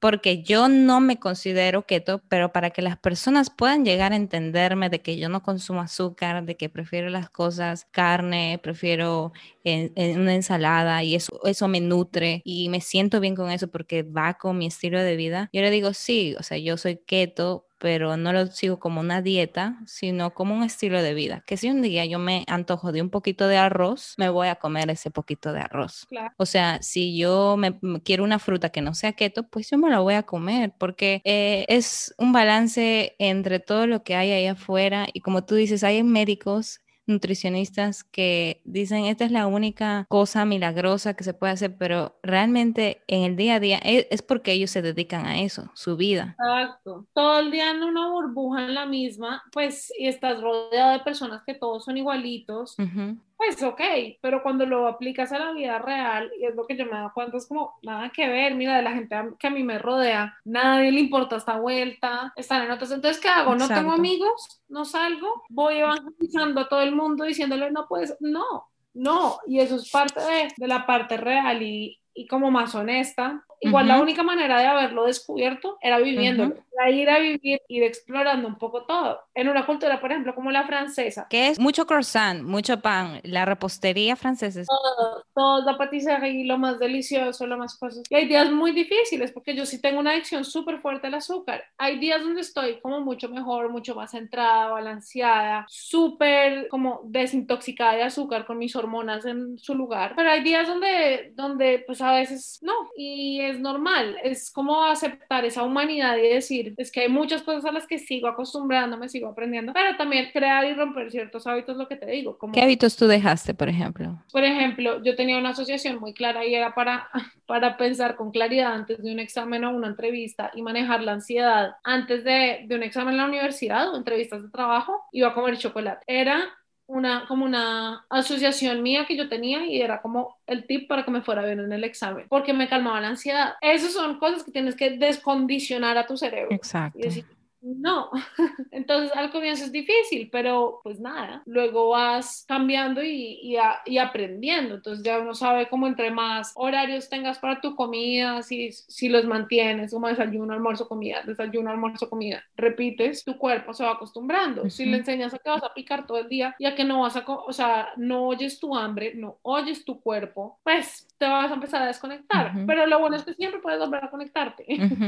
porque 0.00 0.42
yo 0.42 0.68
no 0.68 1.00
me 1.00 1.18
considero 1.18 1.86
keto, 1.86 2.22
pero 2.28 2.52
para 2.52 2.70
que 2.70 2.82
las 2.82 2.98
personas 2.98 3.48
puedan 3.48 3.86
llegar 3.86 4.12
a 4.12 4.16
entenderme 4.16 4.90
de 4.90 5.00
que 5.00 5.16
yo 5.16 5.30
no 5.30 5.42
consumo 5.42 5.80
azúcar, 5.80 6.44
de 6.44 6.58
que 6.58 6.68
prefiero 6.68 7.08
las 7.08 7.30
cosas 7.30 7.86
carne, 7.90 8.60
prefiero 8.62 9.32
en, 9.64 10.20
una 10.20 10.34
ensalada 10.34 11.02
y 11.04 11.14
eso, 11.14 11.40
eso 11.46 11.68
me 11.68 11.80
nutre 11.80 12.42
y 12.44 12.68
me 12.68 12.82
siento 12.82 13.18
bien 13.18 13.34
con 13.34 13.50
eso 13.50 13.68
porque 13.68 14.02
va 14.02 14.34
con 14.34 14.58
mi 14.58 14.66
estilo 14.66 15.00
de 15.00 15.16
vida, 15.16 15.48
yo 15.54 15.62
le 15.62 15.70
digo 15.70 15.94
sí, 15.94 16.34
o 16.38 16.42
sea, 16.42 16.58
yo 16.58 16.76
soy 16.76 16.98
keto 16.98 17.66
pero 17.82 18.16
no 18.16 18.32
lo 18.32 18.46
sigo 18.46 18.78
como 18.78 19.00
una 19.00 19.22
dieta, 19.22 19.80
sino 19.86 20.32
como 20.34 20.54
un 20.54 20.62
estilo 20.62 21.02
de 21.02 21.14
vida. 21.14 21.42
Que 21.48 21.56
si 21.56 21.68
un 21.68 21.82
día 21.82 22.06
yo 22.06 22.20
me 22.20 22.44
antojo 22.46 22.92
de 22.92 23.02
un 23.02 23.10
poquito 23.10 23.48
de 23.48 23.56
arroz, 23.56 24.14
me 24.18 24.28
voy 24.28 24.46
a 24.46 24.54
comer 24.54 24.88
ese 24.88 25.10
poquito 25.10 25.52
de 25.52 25.62
arroz. 25.62 26.06
O 26.36 26.46
sea, 26.46 26.80
si 26.80 27.18
yo 27.18 27.56
me, 27.58 27.80
quiero 28.04 28.22
una 28.22 28.38
fruta 28.38 28.68
que 28.68 28.82
no 28.82 28.94
sea 28.94 29.14
keto, 29.14 29.48
pues 29.48 29.68
yo 29.68 29.78
me 29.78 29.90
la 29.90 29.98
voy 29.98 30.14
a 30.14 30.22
comer, 30.22 30.72
porque 30.78 31.22
eh, 31.24 31.64
es 31.66 32.14
un 32.18 32.32
balance 32.32 33.16
entre 33.18 33.58
todo 33.58 33.88
lo 33.88 34.04
que 34.04 34.14
hay 34.14 34.30
ahí 34.30 34.46
afuera 34.46 35.08
y 35.12 35.18
como 35.18 35.44
tú 35.44 35.56
dices, 35.56 35.82
hay 35.82 36.04
médicos 36.04 36.82
nutricionistas 37.06 38.04
que 38.04 38.60
dicen 38.64 39.04
esta 39.06 39.24
es 39.24 39.32
la 39.32 39.46
única 39.46 40.06
cosa 40.08 40.44
milagrosa 40.44 41.14
que 41.14 41.24
se 41.24 41.34
puede 41.34 41.52
hacer, 41.52 41.76
pero 41.76 42.16
realmente 42.22 43.02
en 43.06 43.24
el 43.24 43.36
día 43.36 43.56
a 43.56 43.60
día 43.60 43.78
es, 43.78 44.06
es 44.10 44.22
porque 44.22 44.52
ellos 44.52 44.70
se 44.70 44.82
dedican 44.82 45.26
a 45.26 45.40
eso, 45.42 45.70
su 45.74 45.96
vida. 45.96 46.36
Exacto. 46.38 47.06
Todo 47.14 47.40
el 47.40 47.50
día 47.50 47.70
en 47.70 47.82
una 47.82 48.10
burbuja 48.10 48.64
en 48.64 48.74
la 48.74 48.86
misma, 48.86 49.42
pues, 49.52 49.92
y 49.98 50.06
estás 50.06 50.40
rodeado 50.40 50.92
de 50.92 51.00
personas 51.00 51.42
que 51.46 51.54
todos 51.54 51.84
son 51.84 51.96
igualitos. 51.96 52.78
Ujú. 52.78 53.18
Pues 53.44 53.60
ok, 53.60 53.80
pero 54.20 54.40
cuando 54.40 54.64
lo 54.66 54.86
aplicas 54.86 55.32
a 55.32 55.38
la 55.38 55.50
vida 55.50 55.76
real, 55.80 56.30
y 56.40 56.44
es 56.44 56.54
lo 56.54 56.64
que 56.64 56.76
yo 56.76 56.84
me 56.84 56.92
he 56.92 56.94
dado 56.94 57.12
cuenta, 57.12 57.36
es 57.36 57.48
como 57.48 57.74
nada 57.82 58.10
que 58.10 58.28
ver, 58.28 58.54
mira, 58.54 58.76
de 58.76 58.82
la 58.82 58.92
gente 58.92 59.16
que 59.36 59.48
a 59.48 59.50
mí 59.50 59.64
me 59.64 59.80
rodea, 59.80 60.38
nadie 60.44 60.92
le 60.92 61.00
importa 61.00 61.36
esta 61.36 61.58
vuelta, 61.58 62.32
están 62.36 62.62
en 62.62 62.70
otras, 62.70 62.92
entonces 62.92 63.20
¿qué 63.20 63.28
hago? 63.28 63.56
¿No 63.56 63.66
tengo 63.66 63.90
amigos? 63.90 64.62
¿No 64.68 64.84
salgo? 64.84 65.42
¿Voy 65.48 65.78
evangelizando 65.78 66.60
a 66.60 66.68
todo 66.68 66.82
el 66.82 66.94
mundo 66.94 67.24
diciéndole 67.24 67.72
no 67.72 67.88
puedes? 67.88 68.16
No, 68.20 68.68
no, 68.94 69.38
y 69.48 69.58
eso 69.58 69.74
es 69.74 69.90
parte 69.90 70.20
de, 70.20 70.48
de 70.56 70.68
la 70.68 70.86
parte 70.86 71.16
real 71.16 71.62
y, 71.64 72.00
y 72.14 72.26
como 72.26 72.50
más 72.50 72.74
honesta. 72.74 73.44
Igual 73.64 73.86
la 73.86 73.94
Ujú. 73.94 74.02
única 74.02 74.24
manera 74.24 74.58
de 74.58 74.66
haberlo 74.66 75.04
descubierto 75.06 75.78
era 75.80 75.98
viviéndolo, 75.98 76.54
Ujú. 76.54 76.64
era 76.80 76.90
ir 76.90 77.08
a 77.08 77.18
vivir, 77.20 77.60
ir 77.68 77.84
explorando 77.84 78.48
un 78.48 78.56
poco 78.58 78.86
todo. 78.86 79.20
En 79.34 79.48
una 79.48 79.64
cultura, 79.66 80.00
por 80.00 80.10
ejemplo, 80.10 80.34
como 80.34 80.50
la 80.50 80.64
francesa, 80.66 81.28
Que 81.30 81.46
es 81.46 81.60
mucho 81.60 81.86
croissant, 81.86 82.42
mucho 82.42 82.80
pan, 82.80 83.20
la 83.22 83.44
repostería 83.44 84.16
francesa. 84.16 84.62
es- 84.62 84.66
todo, 84.66 85.24
todo 85.32 85.64
la 85.64 85.78
patizaje 85.78 86.42
lo 86.44 86.58
más 86.58 86.80
delicioso, 86.80 87.46
lo 87.46 87.56
más 87.56 87.78
cosas. 87.78 88.02
Y 88.10 88.14
hay 88.16 88.26
días 88.26 88.50
muy 88.50 88.72
difíciles 88.72 89.30
porque 89.30 89.54
yo 89.54 89.64
sí 89.64 89.80
tengo 89.80 90.00
una 90.00 90.10
adicción 90.10 90.44
súper 90.44 90.80
fuerte 90.80 91.06
al 91.06 91.14
azúcar. 91.14 91.62
Hay 91.78 92.00
días 92.00 92.20
donde 92.24 92.40
estoy 92.40 92.80
como 92.80 93.00
mucho 93.00 93.28
mejor, 93.28 93.70
mucho 93.70 93.94
más 93.94 94.10
centrada, 94.10 94.70
balanceada, 94.70 95.66
súper 95.68 96.66
como 96.68 97.02
desintoxicada 97.04 97.94
de 97.94 98.02
azúcar 98.02 98.44
con 98.44 98.58
mis 98.58 98.74
hormonas 98.74 99.24
en 99.24 99.56
su 99.58 99.76
lugar. 99.76 100.14
Pero 100.16 100.30
hay 100.30 100.42
días 100.42 100.66
donde, 100.66 101.30
donde 101.36 101.84
pues 101.86 102.00
a 102.02 102.12
veces 102.12 102.58
no. 102.62 102.72
Y 102.96 103.40
es 103.40 103.58
normal. 103.60 104.16
Es 104.22 104.50
como 104.50 104.84
aceptar 104.84 105.44
esa 105.44 105.62
humanidad 105.62 106.16
y 106.16 106.28
decir, 106.28 106.74
es 106.76 106.90
que 106.90 107.02
hay 107.02 107.08
muchas 107.08 107.42
cosas 107.42 107.64
a 107.64 107.72
las 107.72 107.86
que 107.86 107.98
sigo 107.98 108.28
acostumbrándome, 108.28 109.08
sigo 109.08 109.28
aprendiendo, 109.28 109.72
pero 109.72 109.96
también 109.96 110.30
crear 110.32 110.64
y 110.64 110.74
romper 110.74 111.10
ciertos 111.10 111.46
hábitos, 111.46 111.76
lo 111.76 111.88
que 111.88 111.96
te 111.96 112.06
digo. 112.06 112.38
Como 112.38 112.52
¿Qué 112.52 112.62
hábitos 112.62 112.96
tú 112.96 113.06
dejaste, 113.06 113.54
por 113.54 113.68
ejemplo? 113.68 114.18
por 114.32 114.44
ejemplo, 114.44 115.02
yo 115.02 115.14
tenía 115.16 115.38
una 115.38 115.50
asociación 115.50 115.98
muy 115.98 116.14
clara 116.14 116.44
y 116.44 116.54
era 116.54 116.74
para, 116.74 117.08
para 117.46 117.76
pensar 117.76 118.16
con 118.16 118.30
claridad 118.30 118.72
antes 118.72 119.02
de 119.02 119.12
un 119.12 119.18
examen 119.18 119.64
o 119.64 119.70
una 119.70 119.88
entrevista 119.88 120.50
y 120.54 120.62
manejar 120.62 121.02
la 121.02 121.12
ansiedad 121.12 121.76
antes 121.84 122.24
de, 122.24 122.64
de 122.66 122.74
un 122.74 122.82
examen 122.82 123.14
en 123.14 123.18
la 123.18 123.26
universidad 123.26 123.92
o 123.92 123.96
entrevistas 123.96 124.42
de 124.42 124.50
trabajo, 124.50 125.02
iba 125.12 125.28
a 125.28 125.34
comer 125.34 125.58
chocolate. 125.58 126.04
Era 126.06 126.42
una, 126.86 127.26
como 127.26 127.44
una 127.44 128.04
asociación 128.10 128.82
mía 128.82 129.06
que 129.06 129.16
yo 129.16 129.28
tenía 129.28 129.64
y 129.66 129.80
era 129.80 130.02
como 130.02 130.36
el 130.46 130.66
tip 130.66 130.88
para 130.88 131.04
que 131.04 131.10
me 131.10 131.22
fuera 131.22 131.44
bien 131.44 131.60
en 131.60 131.72
el 131.72 131.84
examen, 131.84 132.26
porque 132.28 132.52
me 132.52 132.68
calmaba 132.68 133.00
la 133.00 133.08
ansiedad. 133.08 133.54
Esas 133.60 133.92
son 133.92 134.18
cosas 134.18 134.44
que 134.44 134.52
tienes 134.52 134.76
que 134.76 134.98
descondicionar 134.98 135.96
a 135.96 136.06
tu 136.06 136.16
cerebro 136.16 136.54
Exacto. 136.54 136.98
y 136.98 137.02
decir, 137.02 137.26
no. 137.62 138.10
Entonces 138.72 139.12
al 139.16 139.30
comienzo 139.30 139.64
es 139.64 139.72
difícil, 139.72 140.28
pero 140.32 140.80
pues 140.82 141.00
nada, 141.00 141.42
luego 141.46 141.90
vas 141.90 142.44
cambiando 142.48 143.02
y, 143.02 143.38
y, 143.42 143.56
a- 143.56 143.80
y 143.86 143.98
aprendiendo. 143.98 144.74
Entonces 144.76 145.04
ya 145.04 145.18
uno 145.20 145.34
sabe 145.34 145.68
cómo 145.68 145.86
entre 145.86 146.10
más 146.10 146.52
horarios 146.56 147.08
tengas 147.08 147.38
para 147.38 147.60
tu 147.60 147.76
comida, 147.76 148.42
si, 148.42 148.72
si 148.72 149.08
los 149.08 149.24
mantienes, 149.26 149.92
como 149.92 150.08
desayuno, 150.08 150.52
almuerzo, 150.54 150.88
comida, 150.88 151.22
desayuno, 151.24 151.70
almuerzo, 151.70 152.10
comida, 152.10 152.42
repites, 152.56 153.24
tu 153.24 153.38
cuerpo 153.38 153.72
se 153.74 153.84
va 153.84 153.92
acostumbrando. 153.92 154.68
Si 154.70 154.84
le 154.86 154.98
enseñas 154.98 155.34
a 155.34 155.38
que 155.38 155.50
vas 155.50 155.62
a 155.62 155.74
picar 155.74 156.06
todo 156.06 156.18
el 156.18 156.28
día 156.28 156.54
y 156.58 156.66
a 156.66 156.74
que 156.74 156.84
no 156.84 157.02
vas 157.02 157.16
a, 157.16 157.24
o 157.26 157.52
sea, 157.52 157.88
no 157.96 158.26
oyes 158.28 158.58
tu 158.60 158.74
hambre, 158.76 159.14
no 159.14 159.38
oyes 159.42 159.84
tu 159.84 160.00
cuerpo, 160.00 160.58
pues 160.64 161.06
te 161.22 161.28
vas 161.28 161.52
a 161.52 161.54
empezar 161.54 161.82
a 161.82 161.86
desconectar. 161.86 162.50
Ujú. 162.56 162.66
Pero 162.66 162.84
lo 162.86 162.98
bueno 162.98 163.16
es 163.16 163.22
que 163.22 163.34
siempre 163.34 163.60
puedes 163.60 163.78
volver 163.78 164.04
a 164.04 164.10
conectarte. 164.10 164.66
Ujú. 164.68 165.04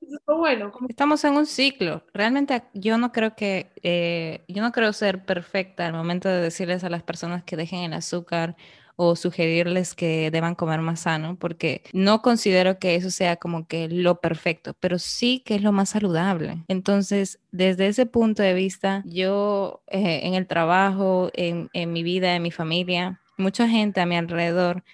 Eso 0.00 0.14
es 0.14 0.22
lo 0.24 0.38
bueno, 0.38 0.70
como 0.70 0.86
Estamos 0.88 1.24
en 1.24 1.34
un 1.34 1.44
ciclo. 1.44 2.04
Realmente 2.14 2.62
yo 2.72 2.98
no 2.98 3.10
creo 3.10 3.34
que, 3.34 3.72
eh, 3.82 4.44
yo 4.46 4.62
no 4.62 4.70
creo 4.70 4.92
ser 4.92 5.24
perfecta 5.24 5.84
al 5.84 5.92
momento 5.92 6.28
de 6.28 6.40
decirles 6.40 6.84
a 6.84 6.88
las 6.88 7.02
personas 7.02 7.42
que 7.42 7.56
dejen 7.56 7.80
el 7.80 7.94
azúcar 7.94 8.54
o 8.94 9.16
sugerirles 9.16 9.94
que 9.94 10.30
deban 10.30 10.54
comer 10.54 10.82
más 10.82 11.00
sano, 11.00 11.36
porque 11.36 11.82
no 11.92 12.22
considero 12.22 12.78
que 12.78 12.94
eso 12.94 13.10
sea 13.10 13.34
como 13.34 13.66
que 13.66 13.88
lo 13.88 14.20
perfecto, 14.20 14.72
pero 14.78 15.00
sí 15.00 15.42
que 15.44 15.56
es 15.56 15.62
lo 15.62 15.72
más 15.72 15.88
saludable. 15.88 16.62
Entonces, 16.68 17.40
desde 17.50 17.88
ese 17.88 18.06
punto 18.06 18.44
de 18.44 18.54
vista, 18.54 19.02
yo 19.04 19.82
eh, 19.88 20.20
en 20.22 20.34
el 20.34 20.46
trabajo, 20.46 21.28
en, 21.34 21.70
en 21.72 21.92
mi 21.92 22.04
vida, 22.04 22.36
en 22.36 22.42
mi 22.42 22.52
familia, 22.52 23.20
mucha 23.36 23.68
gente 23.68 24.00
a 24.00 24.06
mi 24.06 24.16
alrededor 24.16 24.84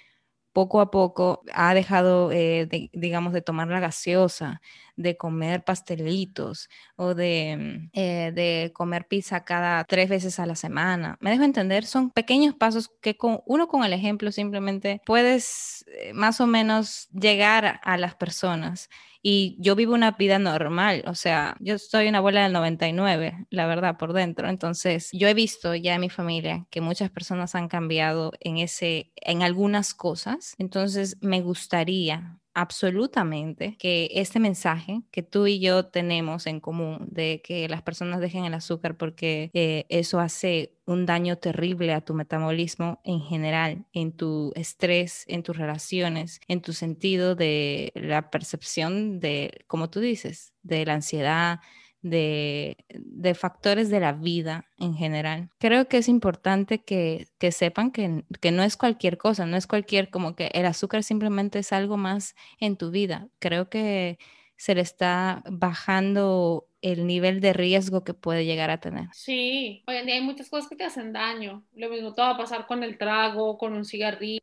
poco 0.53 0.81
a 0.81 0.91
poco 0.91 1.43
ha 1.55 1.75
dejado, 1.75 2.31
eh, 2.33 2.69
digamos, 2.93 3.33
de 3.33 3.43
tomar 3.43 3.69
la 3.69 3.81
gaseosa, 3.81 4.61
de 4.97 5.17
comer 5.17 5.65
pastelitos 5.65 6.69
o 6.97 7.15
de, 7.15 7.57
mm, 7.59 7.91
eh, 7.99 8.33
de 8.35 8.73
comer 8.75 9.07
pizza 9.09 9.45
cada 9.45 9.85
tres 9.85 10.09
veces 10.09 10.39
a 10.39 10.47
la 10.47 10.57
semana. 10.57 11.17
Me 11.21 11.31
dejo 11.31 11.45
entender, 11.45 11.85
son 11.85 12.11
pequeños 12.11 12.55
pasos 12.55 12.91
que 13.01 13.17
con 13.17 13.41
uno 13.47 13.69
con 13.69 13.85
el 13.85 13.93
ejemplo 13.93 14.33
simplemente 14.33 15.01
puedes 15.07 15.85
eh, 15.89 16.13
más 16.15 16.41
o 16.41 16.47
menos 16.47 17.09
llegar 17.13 17.81
a 17.83 17.97
las 17.99 18.15
personas. 18.15 18.89
Y 19.25 19.57
yo 19.61 19.77
vivo 19.77 19.95
una 19.95 20.11
vida 20.13 20.41
normal, 20.41 21.05
o 21.07 21.15
sea, 21.15 21.57
yo 21.61 21.79
soy 21.79 22.09
una 22.09 22.19
abuela 22.19 22.43
del 22.43 22.53
99, 22.53 23.47
la 23.51 23.67
verdad, 23.67 23.97
por 23.97 24.13
dentro. 24.13 24.49
Entonces, 24.49 25.11
yo 25.13 25.29
he 25.29 25.35
visto 25.35 25.77
ya 25.77 25.95
en 25.95 26.01
mi 26.01 26.11
familia 26.11 26.67
que 26.71 26.81
muchas 26.81 27.09
personas 27.11 27.55
han 27.55 27.69
cambiado 27.69 28.33
en 28.41 28.59
ese, 28.59 29.13
en 29.17 29.43
algunas 29.43 29.95
cosas. 29.95 30.55
Entonces, 30.59 31.19
me 31.21 31.41
gustaría 31.41 32.41
absolutamente 32.55 33.77
que 33.79 34.11
este 34.13 34.41
mensaje 34.41 35.03
que 35.11 35.23
tú 35.23 35.47
y 35.47 35.61
yo 35.61 35.87
tenemos 35.87 36.47
en 36.47 36.61
común 36.61 37.07
de 37.11 37.41
que 37.43 37.69
las 37.69 37.83
personas 37.83 38.21
dejen 38.21 38.45
el 38.45 38.55
azúcar 38.55 38.97
porque 38.97 39.51
eh, 39.55 39.87
eso 39.89 40.21
hace 40.21 40.77
un 40.85 41.07
daño 41.07 41.37
terrible 41.37 41.93
a 41.93 42.01
tu 42.01 42.15
metabolismo 42.15 43.01
en 43.05 43.21
general, 43.21 43.87
en 43.93 44.13
tu 44.13 44.53
estrés, 44.55 45.25
en 45.29 45.43
tus 45.43 45.57
relaciones, 45.57 46.41
en 46.49 46.61
tu 46.61 46.73
sentido 46.73 47.35
de 47.35 47.93
la 47.95 48.31
percepción 48.31 49.21
de, 49.21 49.65
como 49.67 49.91
tú 49.91 50.01
dices, 50.01 50.53
de 50.63 50.85
la 50.85 50.95
ansiedad, 50.95 51.61
de, 52.03 52.77
de 52.91 53.35
factores 53.35 53.91
de 53.91 54.01
la 54.01 54.13
vida 54.13 54.67
en 54.79 54.95
general. 54.95 55.51
Creo 55.59 55.89
que 55.89 55.99
es 55.99 56.09
importante 56.09 56.83
que, 56.85 57.29
que 57.39 57.53
sepan 57.53 57.91
que, 57.93 58.25
que 58.41 58.51
no 58.51 58.63
es 58.63 58.77
cualquier 58.77 59.19
cosa, 59.19 59.47
no 59.47 59.57
es 59.57 59.67
cualquier, 59.67 60.11
como 60.11 60.35
que 60.37 60.51
el 60.55 60.67
azúcar 60.67 61.03
simplemente 61.05 61.61
es 61.61 61.73
algo 61.73 61.97
más 61.97 62.35
en 62.61 62.77
tu 62.77 62.91
vida. 62.91 63.29
Creo 63.39 63.69
que 63.71 64.19
se 64.57 64.75
le 64.75 64.81
está 64.83 65.43
bajando 65.51 66.69
el 66.83 67.07
nivel 67.07 67.41
de 67.41 67.53
riesgo 67.53 68.05
que 68.05 68.15
puede 68.15 68.45
llegar 68.45 68.71
a 68.71 68.81
tener. 68.81 69.09
Sí, 69.11 69.85
hoy 69.87 69.97
en 69.97 70.07
día 70.07 70.15
hay 70.17 70.23
muchas 70.23 70.49
cosas 70.49 70.69
que 70.69 70.77
te 70.77 70.85
hacen 70.85 71.13
daño. 71.13 71.65
Lo 71.75 71.89
mismo 71.91 72.15
te 72.15 72.23
va 72.23 72.31
a 72.31 72.37
pasar 72.37 72.67
con 72.67 72.83
el 72.83 72.97
trago, 72.99 73.59
con 73.59 73.75
un 73.75 73.85
cigarrillo, 73.85 74.43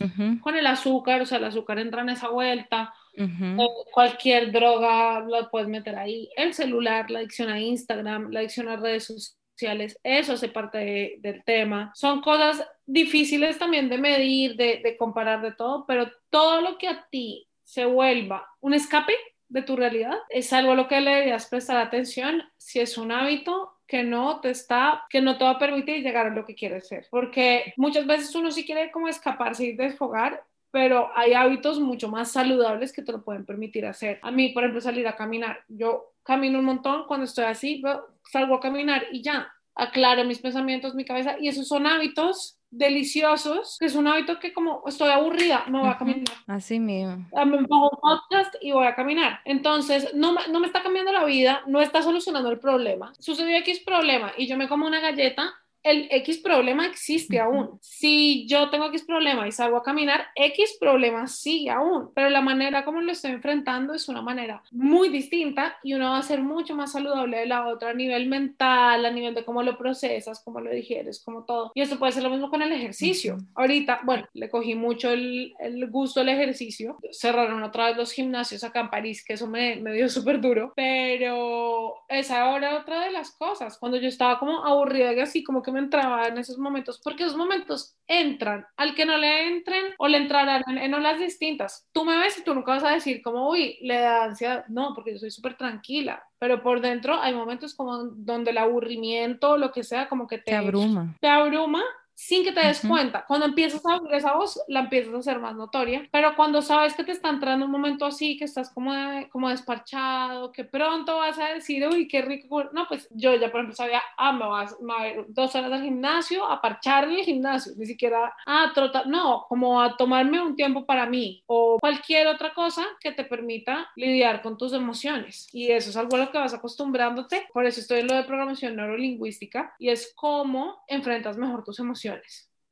Ujú, 0.00 0.38
con 0.40 0.56
el 0.56 0.66
azúcar, 0.66 1.22
o 1.22 1.26
sea, 1.26 1.38
el 1.38 1.44
azúcar 1.44 1.78
entra 1.78 2.02
en 2.02 2.10
esa 2.10 2.28
vuelta. 2.30 2.92
Eh, 3.14 3.66
cualquier 3.92 4.50
droga 4.52 5.20
la 5.20 5.48
puedes 5.50 5.68
meter 5.68 5.96
ahí. 5.96 6.30
El 6.36 6.54
celular, 6.54 7.10
la 7.10 7.18
adicción 7.20 7.50
a 7.50 7.60
Instagram, 7.60 8.30
la 8.30 8.40
adicción 8.40 8.68
a 8.68 8.76
redes 8.76 9.04
sociales, 9.06 9.98
eso 10.02 10.32
hace 10.32 10.48
parte 10.48 10.78
de- 10.78 11.14
del 11.18 11.44
tema. 11.44 11.92
Son 11.94 12.20
cosas 12.20 12.66
difíciles 12.86 13.58
también 13.58 13.88
de 13.88 13.98
medir, 13.98 14.56
de, 14.56 14.80
de 14.82 14.96
comparar 14.96 15.42
de 15.42 15.52
todo, 15.52 15.84
pero 15.86 16.10
todo 16.30 16.60
lo 16.60 16.78
que 16.78 16.88
a 16.88 17.06
ti 17.10 17.46
se 17.62 17.84
vuelva 17.84 18.46
un 18.60 18.74
escape 18.74 19.14
de 19.48 19.62
tu 19.62 19.76
realidad 19.76 20.16
es 20.30 20.52
algo 20.52 20.72
a 20.72 20.74
lo 20.74 20.88
que 20.88 21.00
le 21.00 21.10
deberías 21.10 21.46
prestar 21.46 21.76
atención 21.76 22.42
si 22.56 22.80
es 22.80 22.96
un 22.96 23.12
hábito 23.12 23.78
que 23.86 24.02
no 24.02 24.40
te 24.40 24.48
está, 24.50 25.04
que 25.10 25.20
no 25.20 25.36
te 25.36 25.44
va 25.44 25.50
a 25.50 25.58
permitir 25.58 26.02
llegar 26.02 26.26
a 26.26 26.30
lo 26.34 26.46
que 26.46 26.54
quieres 26.54 26.88
ser. 26.88 27.06
Porque 27.10 27.74
muchas 27.76 28.06
veces 28.06 28.34
uno 28.34 28.50
sí 28.50 28.64
quiere 28.64 28.90
como 28.90 29.08
escaparse 29.08 29.64
y 29.66 29.76
desfogar, 29.76 30.42
pero 30.72 31.10
hay 31.14 31.34
hábitos 31.34 31.78
mucho 31.78 32.08
más 32.08 32.32
saludables 32.32 32.92
que 32.92 33.02
te 33.02 33.12
lo 33.12 33.22
pueden 33.22 33.44
permitir 33.46 33.86
hacer. 33.86 34.18
A 34.22 34.32
mí, 34.32 34.48
por 34.48 34.64
ejemplo, 34.64 34.80
salir 34.80 35.06
a 35.06 35.14
caminar. 35.14 35.60
Yo 35.68 36.14
camino 36.24 36.58
un 36.58 36.64
montón 36.64 37.04
cuando 37.06 37.24
estoy 37.24 37.44
así, 37.44 37.82
salgo 38.30 38.56
a 38.56 38.60
caminar 38.60 39.04
y 39.12 39.22
ya, 39.22 39.52
aclaro 39.74 40.24
mis 40.24 40.38
pensamientos, 40.38 40.94
mi 40.94 41.04
cabeza, 41.04 41.36
y 41.38 41.48
esos 41.48 41.68
son 41.68 41.86
hábitos 41.86 42.58
deliciosos, 42.70 43.76
que 43.78 43.84
es 43.84 43.94
un 43.94 44.08
hábito 44.08 44.38
que 44.38 44.54
como 44.54 44.82
estoy 44.86 45.10
aburrida, 45.10 45.64
me 45.68 45.78
voy 45.78 45.90
a 45.90 45.98
caminar. 45.98 46.24
Así 46.46 46.80
mismo. 46.80 47.26
Ah, 47.36 47.44
Me 47.44 47.58
pongo 47.64 47.90
un 47.90 47.98
podcast 48.00 48.54
y 48.62 48.72
voy 48.72 48.86
a 48.86 48.94
caminar. 48.94 49.40
Entonces, 49.44 50.14
no, 50.14 50.34
no 50.50 50.58
me 50.58 50.66
está 50.66 50.82
cambiando 50.82 51.12
la 51.12 51.24
vida, 51.26 51.60
no 51.66 51.82
está 51.82 52.00
solucionando 52.00 52.50
el 52.50 52.58
problema. 52.58 53.12
Sucedió 53.18 53.58
X 53.58 53.80
problema 53.80 54.32
y 54.38 54.46
yo 54.46 54.56
me 54.56 54.68
como 54.68 54.86
una 54.86 55.00
galleta, 55.00 55.52
el 55.82 56.08
X 56.10 56.38
problema 56.38 56.86
existe 56.86 57.40
aún. 57.40 57.78
Si 57.80 58.46
yo 58.46 58.70
tengo 58.70 58.86
X 58.86 59.04
problema 59.04 59.46
y 59.46 59.52
salgo 59.52 59.76
a 59.76 59.82
caminar, 59.82 60.26
X 60.34 60.76
problema 60.78 61.26
sigue 61.26 61.70
aún, 61.70 62.10
pero 62.14 62.30
la 62.30 62.40
manera 62.40 62.84
como 62.84 63.00
lo 63.00 63.12
estoy 63.12 63.32
enfrentando 63.32 63.94
es 63.94 64.08
una 64.08 64.22
manera 64.22 64.62
muy 64.70 65.08
distinta 65.08 65.76
y 65.82 65.94
uno 65.94 66.10
va 66.10 66.18
a 66.18 66.22
ser 66.22 66.42
mucho 66.42 66.74
más 66.74 66.92
saludable 66.92 67.38
de 67.38 67.46
la 67.46 67.66
otra 67.66 67.90
a 67.90 67.94
nivel 67.94 68.28
mental, 68.28 69.04
a 69.04 69.10
nivel 69.10 69.34
de 69.34 69.44
cómo 69.44 69.62
lo 69.62 69.76
procesas, 69.76 70.42
cómo 70.44 70.60
lo 70.60 70.70
digieres, 70.70 71.22
como 71.24 71.44
todo. 71.44 71.72
Y 71.74 71.80
esto 71.80 71.98
puede 71.98 72.12
ser 72.12 72.22
lo 72.22 72.30
mismo 72.30 72.50
con 72.50 72.62
el 72.62 72.72
ejercicio. 72.72 73.38
Ahorita, 73.54 74.00
bueno, 74.04 74.26
le 74.34 74.48
cogí 74.48 74.74
mucho 74.74 75.10
el, 75.10 75.54
el 75.58 75.90
gusto 75.90 76.20
al 76.20 76.28
ejercicio. 76.28 76.98
Cerraron 77.10 77.62
otra 77.62 77.86
vez 77.86 77.96
los 77.96 78.12
gimnasios 78.12 78.64
acá 78.64 78.80
en 78.80 78.90
París, 78.90 79.24
que 79.24 79.34
eso 79.34 79.46
me, 79.46 79.76
me 79.76 79.92
dio 79.92 80.08
súper 80.08 80.40
duro, 80.40 80.72
pero 80.76 81.94
esa 82.08 82.42
ahora 82.42 82.78
otra 82.78 83.04
de 83.04 83.10
las 83.10 83.32
cosas. 83.32 83.78
Cuando 83.78 83.98
yo 83.98 84.08
estaba 84.08 84.38
como 84.38 84.64
aburrida 84.64 85.12
y 85.12 85.20
así, 85.20 85.42
como 85.42 85.62
que 85.62 85.71
me 85.72 85.80
entraba 85.80 86.28
en 86.28 86.38
esos 86.38 86.58
momentos, 86.58 87.00
porque 87.02 87.24
esos 87.24 87.36
momentos 87.36 87.96
entran, 88.06 88.66
al 88.76 88.94
que 88.94 89.06
no 89.06 89.16
le 89.16 89.48
entren 89.48 89.84
o 89.98 90.08
le 90.08 90.18
entrarán 90.18 90.62
en, 90.66 90.94
olas 90.94 91.18
distintas. 91.18 91.88
Tú 91.92 92.04
me 92.04 92.16
ves 92.16 92.38
y 92.38 92.44
tú 92.44 92.54
nunca 92.54 92.72
vas 92.72 92.84
a 92.84 92.90
decir 92.90 93.22
como, 93.22 93.48
uy, 93.48 93.78
le 93.82 93.98
da 93.98 94.24
ansiedad. 94.24 94.64
No, 94.68 94.92
porque 94.94 95.12
yo 95.12 95.18
soy 95.18 95.30
súper 95.30 95.56
tranquila, 95.56 96.22
pero 96.38 96.62
por 96.62 96.80
dentro 96.80 97.20
hay 97.20 97.34
momentos 97.34 97.74
como 97.74 98.04
donde 98.04 98.50
el 98.50 98.58
aburrimiento, 98.58 99.56
lo 99.56 99.72
que 99.72 99.84
sea, 99.84 100.08
como 100.08 100.26
que 100.26 100.38
te, 100.38 100.52
te 100.52 100.56
abruma. 100.56 101.16
Te 101.20 101.28
abruma 101.28 101.82
sin 102.14 102.44
que 102.44 102.52
te 102.52 102.66
des 102.66 102.80
cuenta. 102.80 103.24
Cuando 103.26 103.46
empiezas 103.46 103.84
a 103.86 103.96
oír 103.96 104.12
esa 104.14 104.34
voz, 104.34 104.60
la 104.68 104.80
empiezas 104.80 105.14
a 105.14 105.18
hacer 105.18 105.38
más 105.38 105.54
notoria, 105.54 106.08
pero 106.10 106.34
cuando 106.36 106.62
sabes 106.62 106.94
que 106.94 107.04
te 107.04 107.12
está 107.12 107.30
entrando 107.30 107.66
un 107.66 107.72
momento 107.72 108.04
así, 108.04 108.36
que 108.36 108.44
estás 108.44 108.70
como, 108.70 108.92
como 109.30 109.48
desparchado, 109.48 110.52
que 110.52 110.64
pronto 110.64 111.16
vas 111.16 111.38
a 111.38 111.54
decir, 111.54 111.86
uy, 111.86 112.08
qué 112.08 112.22
rico, 112.22 112.64
no, 112.72 112.86
pues 112.88 113.08
yo 113.10 113.34
ya 113.34 113.50
por 113.50 113.60
ejemplo 113.60 113.76
sabía, 113.76 114.02
ah, 114.16 114.32
me 114.32 114.46
vas 114.46 114.76
a 114.98 115.08
ir 115.08 115.24
dos 115.28 115.54
horas 115.54 115.72
al 115.72 115.82
gimnasio, 115.82 116.46
a 116.46 116.60
parchar 116.60 117.04
en 117.04 117.12
el 117.12 117.24
gimnasio, 117.24 117.72
ni 117.76 117.86
siquiera 117.86 118.34
a 118.46 118.72
trotar, 118.74 119.06
no, 119.06 119.46
como 119.48 119.80
a 119.80 119.96
tomarme 119.96 120.40
un 120.40 120.56
tiempo 120.56 120.84
para 120.84 121.06
mí 121.06 121.42
o 121.46 121.78
cualquier 121.80 122.26
otra 122.26 122.54
cosa 122.54 122.84
que 123.00 123.12
te 123.12 123.24
permita 123.24 123.88
lidiar 123.96 124.42
con 124.42 124.56
tus 124.56 124.72
emociones. 124.72 125.48
Y 125.52 125.70
eso 125.70 125.90
es 125.90 125.96
algo 125.96 126.16
a 126.16 126.20
lo 126.20 126.30
que 126.30 126.38
vas 126.38 126.54
acostumbrándote, 126.54 127.48
por 127.52 127.66
eso 127.66 127.80
estoy 127.80 128.00
en 128.00 128.08
lo 128.08 128.14
de 128.14 128.24
programación 128.24 128.76
neurolingüística 128.76 129.74
y 129.78 129.88
es 129.88 130.12
cómo 130.14 130.82
enfrentas 130.88 131.36
mejor 131.36 131.64
tus 131.64 131.78
emociones 131.78 132.01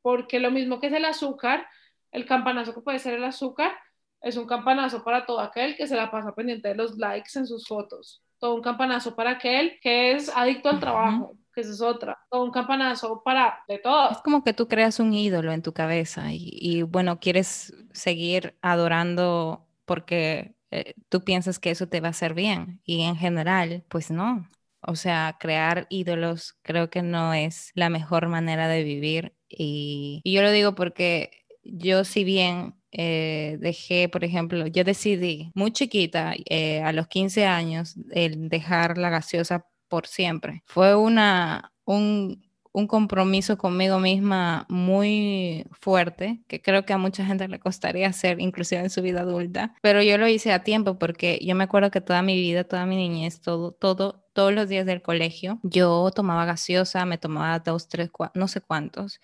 porque 0.02 0.40
lo 0.40 0.50
mismo 0.50 0.80
que 0.80 0.88
es 0.88 0.92
el 0.92 1.04
azúcar, 1.04 1.66
el 2.12 2.26
campanazo 2.26 2.74
que 2.74 2.80
puede 2.80 2.98
ser 2.98 3.14
el 3.14 3.24
azúcar, 3.24 3.72
es 4.22 4.36
un 4.36 4.46
campanazo 4.46 5.02
para 5.02 5.24
todo 5.24 5.40
aquel 5.40 5.76
que 5.76 5.86
se 5.86 5.96
la 5.96 6.10
pasa 6.10 6.34
pendiente 6.34 6.68
de 6.68 6.74
los 6.74 6.96
likes 6.98 7.38
en 7.38 7.46
sus 7.46 7.66
fotos. 7.66 8.22
Todo 8.38 8.54
un 8.54 8.62
campanazo 8.62 9.14
para 9.14 9.32
aquel 9.32 9.78
que 9.80 10.12
es 10.12 10.28
adicto 10.34 10.70
al 10.70 10.80
trabajo, 10.80 11.36
que 11.54 11.60
esa 11.62 11.70
es 11.70 11.80
otra. 11.80 12.18
Todo 12.30 12.44
un 12.44 12.50
campanazo 12.50 13.22
para 13.22 13.60
de 13.68 13.78
todo. 13.78 14.10
Es 14.10 14.18
como 14.18 14.44
que 14.44 14.54
tú 14.54 14.68
creas 14.68 15.00
un 15.00 15.12
ídolo 15.12 15.52
en 15.52 15.62
tu 15.62 15.72
cabeza 15.72 16.32
y, 16.32 16.50
y 16.52 16.82
bueno, 16.82 17.18
quieres 17.20 17.74
seguir 17.92 18.56
adorando 18.62 19.66
porque 19.84 20.54
eh, 20.70 20.94
tú 21.08 21.22
piensas 21.22 21.58
que 21.58 21.70
eso 21.70 21.88
te 21.88 22.00
va 22.00 22.08
a 22.08 22.10
hacer 22.10 22.34
bien 22.34 22.80
y 22.84 23.02
en 23.02 23.16
general, 23.16 23.84
pues 23.88 24.10
no. 24.10 24.48
O 24.82 24.96
sea, 24.96 25.36
crear 25.38 25.86
ídolos 25.90 26.58
creo 26.62 26.90
que 26.90 27.02
no 27.02 27.34
es 27.34 27.70
la 27.74 27.90
mejor 27.90 28.28
manera 28.28 28.68
de 28.68 28.82
vivir. 28.82 29.34
Y, 29.48 30.22
yo 30.24 30.42
lo 30.42 30.50
digo 30.50 30.74
porque 30.74 31.30
yo 31.62 32.04
si 32.04 32.24
bien 32.24 32.74
eh, 32.92 33.58
dejé, 33.60 34.08
por 34.08 34.24
ejemplo, 34.24 34.66
yo 34.66 34.84
decidí 34.84 35.50
muy 35.54 35.72
chiquita, 35.72 36.34
eh, 36.48 36.82
a 36.82 36.92
los 36.92 37.08
15 37.08 37.46
años, 37.46 37.96
el 38.12 38.48
dejar 38.48 38.98
la 38.98 39.10
gaseosa 39.10 39.66
por 39.88 40.06
siempre. 40.06 40.62
Fue 40.66 40.94
una, 40.94 41.72
un, 41.84 42.49
un 42.72 42.86
compromiso 42.86 43.58
conmigo 43.58 43.98
misma 43.98 44.66
muy 44.68 45.66
fuerte, 45.72 46.40
que 46.46 46.62
creo 46.62 46.84
que 46.84 46.92
a 46.92 46.98
mucha 46.98 47.24
gente 47.24 47.48
le 47.48 47.58
costaría 47.58 48.08
hacer, 48.08 48.40
inclusive 48.40 48.80
en 48.80 48.90
su 48.90 49.02
vida 49.02 49.22
adulta, 49.22 49.74
pero 49.82 50.02
yo 50.02 50.18
lo 50.18 50.28
hice 50.28 50.52
a 50.52 50.62
tiempo 50.62 50.98
porque 50.98 51.38
yo 51.42 51.54
me 51.54 51.64
acuerdo 51.64 51.90
que 51.90 52.00
toda 52.00 52.22
mi 52.22 52.36
vida, 52.36 52.64
toda 52.64 52.86
mi 52.86 52.96
niñez, 52.96 53.40
todo, 53.40 53.72
todo, 53.72 54.24
todos 54.32 54.52
los 54.52 54.68
días 54.68 54.86
del 54.86 55.02
colegio, 55.02 55.58
yo 55.62 56.10
tomaba 56.14 56.44
gaseosa, 56.44 57.04
me 57.06 57.18
tomaba 57.18 57.58
dos, 57.58 57.88
tres, 57.88 58.10
cuatro, 58.10 58.38
no 58.38 58.46
sé 58.46 58.60
cuántos, 58.60 59.20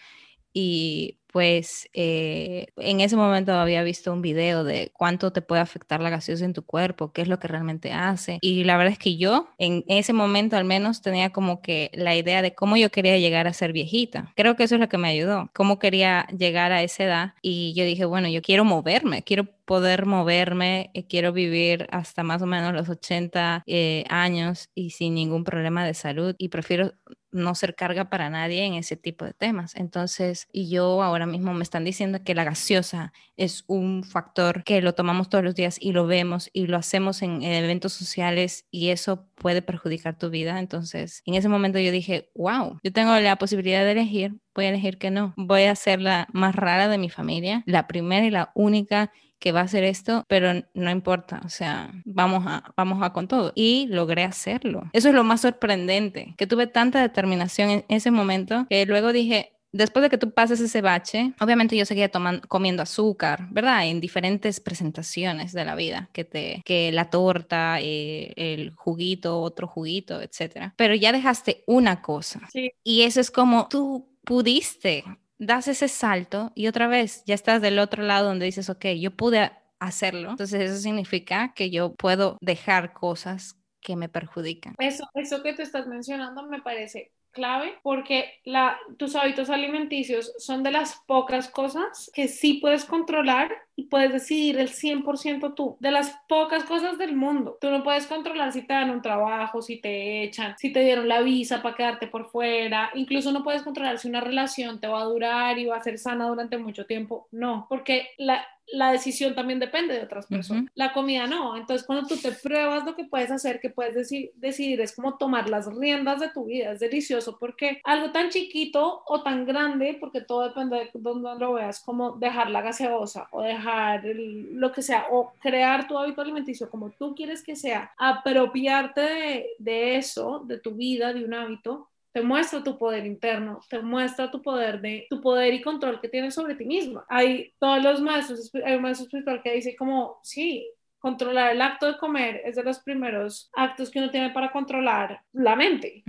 y 0.52 1.18
pues 1.36 1.90
eh, 1.92 2.68
en 2.78 3.02
ese 3.02 3.14
momento 3.14 3.52
había 3.52 3.82
visto 3.82 4.10
un 4.10 4.22
video 4.22 4.64
de 4.64 4.90
cuánto 4.94 5.34
te 5.34 5.42
puede 5.42 5.60
afectar 5.60 6.00
la 6.00 6.08
gaseosa 6.08 6.46
en 6.46 6.54
tu 6.54 6.64
cuerpo, 6.64 7.12
qué 7.12 7.20
es 7.20 7.28
lo 7.28 7.38
que 7.38 7.46
realmente 7.46 7.92
hace. 7.92 8.38
Y 8.40 8.64
la 8.64 8.78
verdad 8.78 8.94
es 8.94 8.98
que 8.98 9.18
yo 9.18 9.50
en 9.58 9.84
ese 9.86 10.14
momento 10.14 10.56
al 10.56 10.64
menos 10.64 11.02
tenía 11.02 11.34
como 11.34 11.60
que 11.60 11.90
la 11.92 12.16
idea 12.16 12.40
de 12.40 12.54
cómo 12.54 12.78
yo 12.78 12.90
quería 12.90 13.18
llegar 13.18 13.46
a 13.46 13.52
ser 13.52 13.74
viejita. 13.74 14.32
Creo 14.34 14.56
que 14.56 14.64
eso 14.64 14.76
es 14.76 14.80
lo 14.80 14.88
que 14.88 14.96
me 14.96 15.08
ayudó, 15.08 15.50
cómo 15.52 15.78
quería 15.78 16.26
llegar 16.28 16.72
a 16.72 16.82
esa 16.82 17.04
edad. 17.04 17.34
Y 17.42 17.74
yo 17.74 17.84
dije, 17.84 18.06
bueno, 18.06 18.28
yo 18.28 18.40
quiero 18.40 18.64
moverme, 18.64 19.22
quiero 19.22 19.55
poder 19.66 20.06
moverme, 20.06 20.90
eh, 20.94 21.06
quiero 21.06 21.32
vivir 21.32 21.86
hasta 21.90 22.22
más 22.22 22.40
o 22.40 22.46
menos 22.46 22.72
los 22.72 22.88
80 22.88 23.64
eh, 23.66 24.04
años 24.08 24.70
y 24.74 24.90
sin 24.90 25.14
ningún 25.14 25.44
problema 25.44 25.84
de 25.84 25.92
salud 25.92 26.34
y 26.38 26.48
prefiero 26.48 26.94
no 27.32 27.54
ser 27.54 27.74
carga 27.74 28.08
para 28.08 28.30
nadie 28.30 28.64
en 28.64 28.74
ese 28.74 28.96
tipo 28.96 29.24
de 29.24 29.34
temas. 29.34 29.76
Entonces, 29.76 30.48
y 30.52 30.70
yo 30.70 31.02
ahora 31.02 31.26
mismo 31.26 31.52
me 31.52 31.62
están 31.62 31.84
diciendo 31.84 32.20
que 32.24 32.34
la 32.34 32.44
gaseosa 32.44 33.12
es 33.36 33.64
un 33.66 34.04
factor 34.04 34.64
que 34.64 34.80
lo 34.80 34.94
tomamos 34.94 35.28
todos 35.28 35.44
los 35.44 35.54
días 35.54 35.76
y 35.80 35.92
lo 35.92 36.06
vemos 36.06 36.48
y 36.52 36.66
lo 36.66 36.76
hacemos 36.76 37.22
en, 37.22 37.42
eventos 37.42 37.92
sociales 37.92 38.66
y 38.70 38.88
eso 38.88 39.28
puede 39.34 39.60
perjudicar 39.62 40.16
tu 40.16 40.30
vida. 40.30 40.58
Entonces, 40.58 41.22
en 41.26 41.34
ese 41.34 41.48
momento 41.48 41.78
yo 41.78 41.92
dije, 41.92 42.30
wow, 42.34 42.78
yo 42.82 42.92
tengo 42.92 43.14
la 43.18 43.36
posibilidad 43.36 43.84
de 43.84 43.92
elegir, 43.92 44.34
voy 44.54 44.64
a 44.64 44.70
elegir 44.70 44.96
que 44.98 45.10
no. 45.10 45.34
Voy 45.36 45.64
a 45.64 45.76
ser 45.76 46.00
la 46.00 46.28
más 46.32 46.54
rara 46.54 46.88
de 46.88 46.98
mi 46.98 47.10
familia, 47.10 47.62
la 47.66 47.86
primera 47.86 48.24
y 48.24 48.30
la 48.30 48.50
única 48.54 49.12
que 49.38 49.52
va 49.52 49.60
a 49.60 49.64
hacer 49.64 49.84
esto, 49.84 50.24
pero 50.28 50.64
no 50.74 50.90
importa, 50.90 51.40
o 51.44 51.48
sea, 51.48 51.90
vamos 52.04 52.44
a, 52.46 52.72
vamos 52.76 53.02
a 53.02 53.12
con 53.12 53.28
todo. 53.28 53.52
Y 53.54 53.86
logré 53.88 54.24
hacerlo. 54.24 54.88
Eso 54.92 55.08
es 55.08 55.14
lo 55.14 55.24
más 55.24 55.42
sorprendente, 55.42 56.34
que 56.36 56.46
tuve 56.46 56.66
tanta 56.66 57.00
determinación 57.00 57.70
en 57.70 57.84
ese 57.88 58.10
momento 58.10 58.66
que 58.68 58.86
luego 58.86 59.12
dije, 59.12 59.52
después 59.72 60.02
de 60.02 60.10
que 60.10 60.18
tú 60.18 60.32
pases 60.32 60.60
ese 60.60 60.80
bache, 60.80 61.34
obviamente 61.40 61.76
yo 61.76 61.84
seguía 61.84 62.10
tomando, 62.10 62.46
comiendo 62.48 62.82
azúcar, 62.82 63.48
¿verdad? 63.50 63.86
En 63.86 64.00
diferentes 64.00 64.60
presentaciones 64.60 65.52
de 65.52 65.64
la 65.64 65.74
vida, 65.74 66.08
que, 66.12 66.24
te, 66.24 66.62
que 66.64 66.92
la 66.92 67.10
torta, 67.10 67.78
eh, 67.80 68.32
el 68.36 68.72
juguito, 68.74 69.40
otro 69.40 69.66
juguito, 69.66 70.20
etcétera. 70.20 70.74
Pero 70.76 70.94
ya 70.94 71.12
dejaste 71.12 71.62
una 71.66 72.02
cosa. 72.02 72.40
Sí. 72.52 72.72
Y 72.82 73.02
eso 73.02 73.20
es 73.20 73.30
como 73.30 73.68
tú 73.68 74.08
pudiste 74.24 75.04
das 75.38 75.68
ese 75.68 75.88
salto 75.88 76.52
y 76.54 76.66
otra 76.66 76.86
vez 76.88 77.22
ya 77.26 77.34
estás 77.34 77.60
del 77.62 77.78
otro 77.78 78.02
lado 78.02 78.28
donde 78.28 78.46
dices, 78.46 78.70
ok, 78.70 78.86
yo 78.98 79.10
pude 79.10 79.52
hacerlo. 79.78 80.30
Entonces 80.30 80.70
eso 80.70 80.80
significa 80.80 81.52
que 81.54 81.70
yo 81.70 81.94
puedo 81.94 82.38
dejar 82.40 82.92
cosas 82.92 83.56
que 83.80 83.96
me 83.96 84.08
perjudican. 84.08 84.74
Eso, 84.78 85.04
eso 85.14 85.42
que 85.42 85.52
te 85.54 85.62
estás 85.62 85.86
mencionando 85.86 86.42
me 86.48 86.62
parece 86.62 87.12
clave 87.36 87.74
porque 87.82 88.40
la, 88.44 88.76
tus 88.96 89.14
hábitos 89.14 89.50
alimenticios 89.50 90.32
son 90.38 90.64
de 90.64 90.72
las 90.72 90.96
pocas 91.06 91.48
cosas 91.48 92.10
que 92.12 92.26
sí 92.26 92.54
puedes 92.54 92.84
controlar 92.84 93.52
y 93.76 93.84
puedes 93.84 94.10
decidir 94.10 94.58
el 94.58 94.70
100% 94.70 95.54
tú, 95.54 95.76
de 95.80 95.90
las 95.90 96.16
pocas 96.28 96.64
cosas 96.64 96.96
del 96.96 97.14
mundo. 97.14 97.58
Tú 97.60 97.70
no 97.70 97.84
puedes 97.84 98.06
controlar 98.06 98.52
si 98.52 98.62
te 98.62 98.72
dan 98.72 98.90
un 98.90 99.02
trabajo, 99.02 99.60
si 99.60 99.78
te 99.80 100.24
echan, 100.24 100.56
si 100.56 100.72
te 100.72 100.80
dieron 100.80 101.06
la 101.06 101.20
visa 101.20 101.62
para 101.62 101.76
quedarte 101.76 102.06
por 102.06 102.30
fuera, 102.30 102.90
incluso 102.94 103.30
no 103.32 103.44
puedes 103.44 103.62
controlar 103.62 103.98
si 103.98 104.08
una 104.08 104.22
relación 104.22 104.80
te 104.80 104.88
va 104.88 105.02
a 105.02 105.04
durar 105.04 105.58
y 105.58 105.66
va 105.66 105.76
a 105.76 105.82
ser 105.82 105.98
sana 105.98 106.26
durante 106.26 106.56
mucho 106.56 106.86
tiempo. 106.86 107.28
No, 107.30 107.66
porque 107.68 108.08
la, 108.16 108.46
la 108.72 108.92
decisión 108.92 109.34
también 109.34 109.60
depende 109.60 109.94
de 109.94 110.02
otras 110.02 110.26
personas. 110.26 110.70
La 110.74 110.92
comida 110.92 111.26
no. 111.26 111.56
Entonces, 111.56 111.86
cuando 111.86 112.06
tú 112.06 112.16
te 112.16 112.32
pruebas 112.32 112.84
lo 112.84 112.96
que 112.96 113.04
puedes 113.04 113.30
hacer, 113.30 113.60
que 113.60 113.70
puedes 113.70 113.94
decidir, 114.34 114.80
es 114.80 114.94
como 114.94 115.16
tomar 115.16 115.48
las 115.48 115.66
riendas 115.74 116.20
de 116.20 116.30
tu 116.30 116.46
vida. 116.46 116.72
Es 116.72 116.80
delicioso 116.80 117.38
porque 117.38 117.80
algo 117.84 118.10
tan 118.10 118.30
chiquito 118.30 119.02
o 119.06 119.22
tan 119.22 119.46
grande, 119.46 119.96
porque 120.00 120.20
todo 120.20 120.48
depende 120.48 120.76
de 120.76 120.90
dónde 120.94 121.34
lo 121.38 121.54
veas, 121.54 121.80
como 121.80 122.12
dejar 122.12 122.50
la 122.50 122.62
gaseosa 122.62 123.28
o 123.30 123.42
dejar 123.42 124.02
lo 124.04 124.72
que 124.72 124.82
sea, 124.82 125.06
o 125.10 125.32
crear 125.40 125.86
tu 125.86 125.98
hábito 125.98 126.20
alimenticio 126.20 126.68
como 126.70 126.90
tú 126.90 127.14
quieres 127.14 127.42
que 127.42 127.56
sea, 127.56 127.92
apropiarte 127.96 129.00
de, 129.00 129.46
de 129.58 129.96
eso, 129.96 130.42
de 130.44 130.58
tu 130.58 130.72
vida, 130.72 131.12
de 131.12 131.24
un 131.24 131.34
hábito, 131.34 131.88
te 132.16 132.22
muestra 132.22 132.64
tu 132.64 132.78
poder 132.78 133.04
interno, 133.04 133.60
te 133.68 133.82
muestra 133.82 134.30
tu 134.30 134.40
poder 134.40 134.80
de 134.80 135.06
tu 135.10 135.20
poder 135.20 135.52
y 135.52 135.60
control 135.60 136.00
que 136.00 136.08
tienes 136.08 136.34
sobre 136.34 136.54
ti 136.54 136.64
misma. 136.64 137.04
Hay 137.10 137.52
todos 137.58 137.82
los 137.82 138.00
maestros, 138.00 138.50
hay 138.64 138.76
un 138.76 138.80
maestro 138.80 139.04
espiritual 139.04 139.42
que 139.44 139.52
dice 139.52 139.76
como, 139.76 140.18
sí, 140.22 140.66
controlar 140.98 141.52
el 141.52 141.60
acto 141.60 141.84
de 141.84 141.98
comer 141.98 142.40
es 142.46 142.56
de 142.56 142.62
los 142.62 142.78
primeros 142.78 143.50
actos 143.54 143.90
que 143.90 143.98
uno 143.98 144.10
tiene 144.10 144.30
para 144.30 144.50
controlar 144.50 145.20
la 145.34 145.56
mente. 145.56 146.04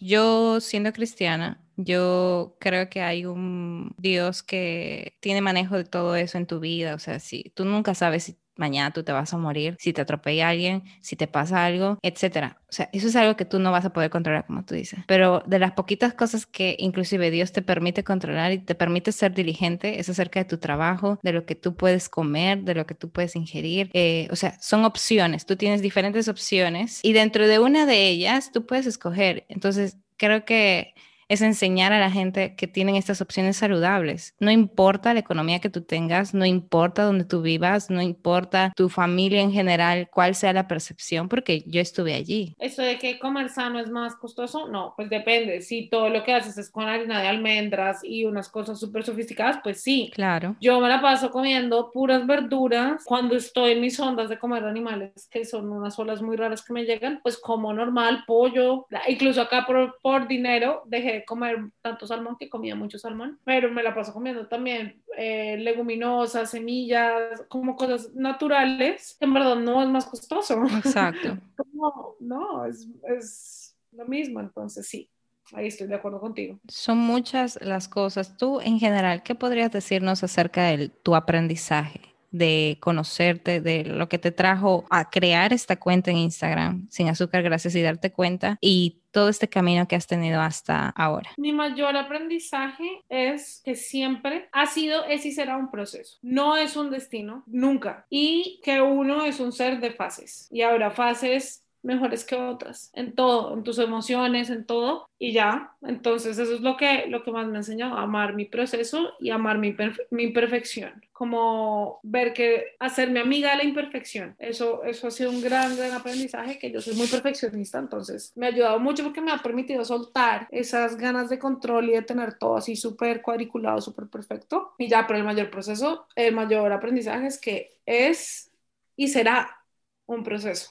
Yo 0.00 0.58
siendo 0.60 0.90
cristiana, 0.90 1.62
yo 1.76 2.56
creo 2.58 2.88
que 2.88 3.02
hay 3.02 3.26
un 3.26 3.94
Dios 3.98 4.42
que 4.42 5.18
tiene 5.20 5.42
manejo 5.42 5.76
de 5.76 5.84
todo 5.84 6.16
eso 6.16 6.38
en 6.38 6.46
tu 6.46 6.60
vida, 6.60 6.94
o 6.94 6.98
sea, 6.98 7.18
si 7.20 7.52
tú 7.54 7.66
nunca 7.66 7.94
sabes 7.94 8.24
si 8.24 8.38
mañana 8.62 8.92
tú 8.92 9.02
te 9.02 9.10
vas 9.10 9.34
a 9.34 9.38
morir, 9.38 9.76
si 9.80 9.92
te 9.92 10.00
atropella 10.00 10.48
alguien, 10.48 10.84
si 11.00 11.16
te 11.16 11.26
pasa 11.26 11.64
algo, 11.64 11.98
etcétera. 12.00 12.58
O 12.70 12.72
sea, 12.72 12.88
eso 12.92 13.08
es 13.08 13.16
algo 13.16 13.36
que 13.36 13.44
tú 13.44 13.58
no 13.58 13.72
vas 13.72 13.84
a 13.84 13.92
poder 13.92 14.08
controlar, 14.08 14.46
como 14.46 14.64
tú 14.64 14.74
dices. 14.74 15.00
Pero 15.06 15.42
de 15.46 15.58
las 15.58 15.72
poquitas 15.72 16.14
cosas 16.14 16.46
que 16.46 16.76
inclusive 16.78 17.30
Dios 17.30 17.52
te 17.52 17.60
permite 17.60 18.04
controlar 18.04 18.52
y 18.52 18.58
te 18.58 18.74
permite 18.74 19.12
ser 19.12 19.34
diligente 19.34 19.98
es 20.00 20.08
acerca 20.08 20.40
de 20.40 20.44
tu 20.46 20.58
trabajo, 20.58 21.18
de 21.22 21.32
lo 21.32 21.44
que 21.44 21.54
tú 21.54 21.76
puedes 21.76 22.08
comer, 22.08 22.62
de 22.62 22.74
lo 22.74 22.86
que 22.86 22.94
tú 22.94 23.10
puedes 23.10 23.36
ingerir. 23.36 23.90
Eh, 23.92 24.28
o 24.30 24.36
sea, 24.36 24.56
son 24.60 24.84
opciones. 24.84 25.44
Tú 25.44 25.56
tienes 25.56 25.82
diferentes 25.82 26.28
opciones 26.28 27.00
y 27.02 27.12
dentro 27.12 27.46
de 27.46 27.58
una 27.58 27.84
de 27.84 28.08
ellas 28.08 28.52
tú 28.52 28.64
puedes 28.64 28.86
escoger. 28.86 29.44
Entonces, 29.48 29.98
creo 30.16 30.44
que 30.44 30.94
es 31.28 31.42
enseñar 31.42 31.92
a 31.92 32.00
la 32.00 32.10
gente 32.10 32.54
que 32.56 32.66
tienen 32.66 32.96
estas 32.96 33.20
opciones 33.20 33.56
saludables. 33.56 34.34
No 34.38 34.50
importa 34.50 35.14
la 35.14 35.20
economía 35.20 35.60
que 35.60 35.70
tú 35.70 35.82
tengas, 35.82 36.34
no 36.34 36.44
importa 36.44 37.04
donde 37.04 37.24
tú 37.24 37.42
vivas, 37.42 37.90
no 37.90 38.02
importa 38.02 38.72
tu 38.76 38.88
familia 38.88 39.40
en 39.40 39.52
general, 39.52 40.08
cuál 40.12 40.34
sea 40.34 40.52
la 40.52 40.68
percepción, 40.68 41.28
porque 41.28 41.64
yo 41.66 41.80
estuve 41.80 42.14
allí. 42.14 42.54
Eso 42.58 42.82
de 42.82 42.98
que 42.98 43.18
comer 43.18 43.48
sano 43.48 43.78
es 43.80 43.90
más 43.90 44.16
costoso, 44.16 44.68
no, 44.68 44.94
pues 44.96 45.08
depende. 45.10 45.60
Si 45.62 45.88
todo 45.88 46.08
lo 46.08 46.22
que 46.24 46.34
haces 46.34 46.58
es 46.58 46.70
con 46.70 46.84
harina 46.84 47.20
de 47.20 47.28
almendras 47.28 48.00
y 48.02 48.24
unas 48.24 48.48
cosas 48.48 48.78
súper 48.78 49.04
sofisticadas, 49.04 49.60
pues 49.62 49.82
sí. 49.82 50.10
Claro. 50.14 50.56
Yo 50.60 50.80
me 50.80 50.88
la 50.88 51.00
paso 51.00 51.30
comiendo 51.30 51.90
puras 51.92 52.26
verduras 52.26 53.02
cuando 53.04 53.36
estoy 53.36 53.72
en 53.72 53.80
mis 53.80 53.98
ondas 53.98 54.28
de 54.28 54.38
comer 54.38 54.64
animales, 54.64 55.28
que 55.30 55.44
son 55.44 55.70
unas 55.70 55.98
olas 55.98 56.22
muy 56.22 56.36
raras 56.36 56.64
que 56.64 56.72
me 56.72 56.84
llegan, 56.84 57.20
pues 57.22 57.38
como 57.38 57.72
normal, 57.72 58.24
pollo, 58.26 58.86
incluso 59.08 59.40
acá 59.42 59.64
por, 59.66 59.98
por 60.02 60.28
dinero 60.28 60.82
dejé 60.86 61.11
comer 61.26 61.70
tanto 61.80 62.06
salmón 62.06 62.36
que 62.38 62.48
comía 62.48 62.74
mucho 62.74 62.98
salmón, 62.98 63.38
pero 63.44 63.70
me 63.70 63.82
la 63.82 63.94
paso 63.94 64.12
comiendo 64.12 64.48
también 64.48 65.02
eh, 65.16 65.56
leguminosas, 65.58 66.50
semillas, 66.50 67.44
como 67.48 67.76
cosas 67.76 68.12
naturales, 68.14 69.16
que 69.18 69.24
en 69.26 69.34
verdad 69.34 69.56
no 69.56 69.82
es 69.82 69.88
más 69.88 70.06
costoso. 70.06 70.62
Exacto. 70.76 71.38
no, 71.72 72.16
no, 72.20 72.64
es, 72.66 72.88
es 73.04 73.76
lo 73.92 74.06
mismo, 74.06 74.40
entonces 74.40 74.86
sí. 74.86 75.08
Ahí 75.54 75.66
estoy 75.66 75.86
de 75.86 75.94
acuerdo 75.94 76.20
contigo. 76.20 76.58
Son 76.68 76.96
muchas 76.96 77.58
las 77.60 77.88
cosas. 77.88 78.36
Tú, 78.36 78.60
en 78.60 78.78
general, 78.78 79.22
¿qué 79.22 79.34
podrías 79.34 79.70
decirnos 79.70 80.24
acerca 80.24 80.64
de 80.64 80.88
tu 80.88 81.14
aprendizaje? 81.14 82.11
De 82.32 82.78
conocerte, 82.80 83.60
de 83.60 83.84
lo 83.84 84.08
que 84.08 84.18
te 84.18 84.32
trajo 84.32 84.84
a 84.90 85.10
crear 85.10 85.52
esta 85.52 85.76
cuenta 85.76 86.10
en 86.10 86.16
Instagram, 86.16 86.88
sin 86.90 87.08
azúcar, 87.08 87.42
gracias 87.42 87.74
y 87.74 87.82
darte 87.82 88.10
cuenta, 88.10 88.58
y 88.60 89.02
todo 89.12 89.28
este 89.28 89.48
camino 89.48 89.86
que 89.86 89.94
has 89.94 90.06
tenido 90.06 90.40
hasta 90.40 90.88
ahora? 90.88 91.30
Mi 91.36 91.52
mayor 91.52 91.96
aprendizaje 91.96 93.02
es 93.08 93.60
que 93.64 93.76
siempre 93.76 94.48
ha 94.52 94.66
sido, 94.66 95.04
es 95.04 95.24
y 95.26 95.32
será 95.32 95.56
un 95.56 95.70
proceso. 95.70 96.18
No 96.22 96.56
es 96.56 96.76
un 96.76 96.90
destino, 96.90 97.44
nunca. 97.46 98.06
Y 98.10 98.60
que 98.64 98.80
uno 98.80 99.24
es 99.24 99.38
un 99.38 99.52
ser 99.52 99.80
de 99.80 99.92
fases. 99.92 100.48
Y 100.50 100.62
habrá 100.62 100.90
fases 100.90 101.61
mejores 101.82 102.24
que 102.24 102.36
otras, 102.36 102.90
en 102.94 103.14
todo, 103.14 103.54
en 103.54 103.62
tus 103.62 103.78
emociones, 103.78 104.50
en 104.50 104.64
todo, 104.64 105.08
y 105.18 105.32
ya. 105.32 105.76
Entonces 105.82 106.38
eso 106.38 106.54
es 106.54 106.60
lo 106.60 106.76
que, 106.76 107.06
lo 107.08 107.22
que 107.22 107.30
más 107.32 107.46
me 107.46 107.54
ha 107.54 107.60
enseñado, 107.60 107.96
amar 107.96 108.34
mi 108.34 108.44
proceso 108.44 109.10
y 109.20 109.30
amar 109.30 109.58
mi, 109.58 109.74
imperfección, 110.10 111.04
como 111.12 112.00
ver 112.02 112.32
que 112.32 112.74
hacerme 112.78 113.20
amiga 113.20 113.50
de 113.50 113.58
la 113.58 113.64
imperfección, 113.64 114.34
eso, 114.38 114.82
eso 114.84 115.08
ha 115.08 115.10
sido 115.10 115.30
un 115.30 115.40
gran, 115.40 115.76
gran 115.76 115.92
aprendizaje, 115.92 116.58
que 116.58 116.70
yo 116.70 116.80
soy 116.80 116.94
muy 116.94 117.06
perfeccionista, 117.06 117.78
entonces 117.78 118.32
me 118.34 118.46
ha 118.46 118.48
ayudado 118.50 118.78
mucho 118.80 119.04
porque 119.04 119.20
me 119.20 119.32
ha 119.32 119.38
permitido 119.38 119.84
soltar 119.84 120.48
esas 120.50 120.96
ganas 120.96 121.28
de 121.30 121.38
control 121.38 121.90
y 121.90 121.92
de 121.92 122.02
tener 122.02 122.38
todo 122.38 122.56
así 122.56 122.76
súper 122.76 123.22
cuadriculado, 123.22 123.80
súper 123.80 124.08
perfecto, 124.08 124.74
y 124.78 124.88
ya, 124.88 125.06
pero 125.06 125.18
el 125.18 125.24
mayor 125.24 125.50
proceso, 125.50 126.06
el 126.16 126.34
mayor 126.34 126.72
aprendizaje 126.72 127.26
es 127.26 127.40
que 127.40 127.78
es 127.86 128.50
y 128.96 129.08
será 129.08 129.62
un 130.06 130.22
proceso. 130.22 130.70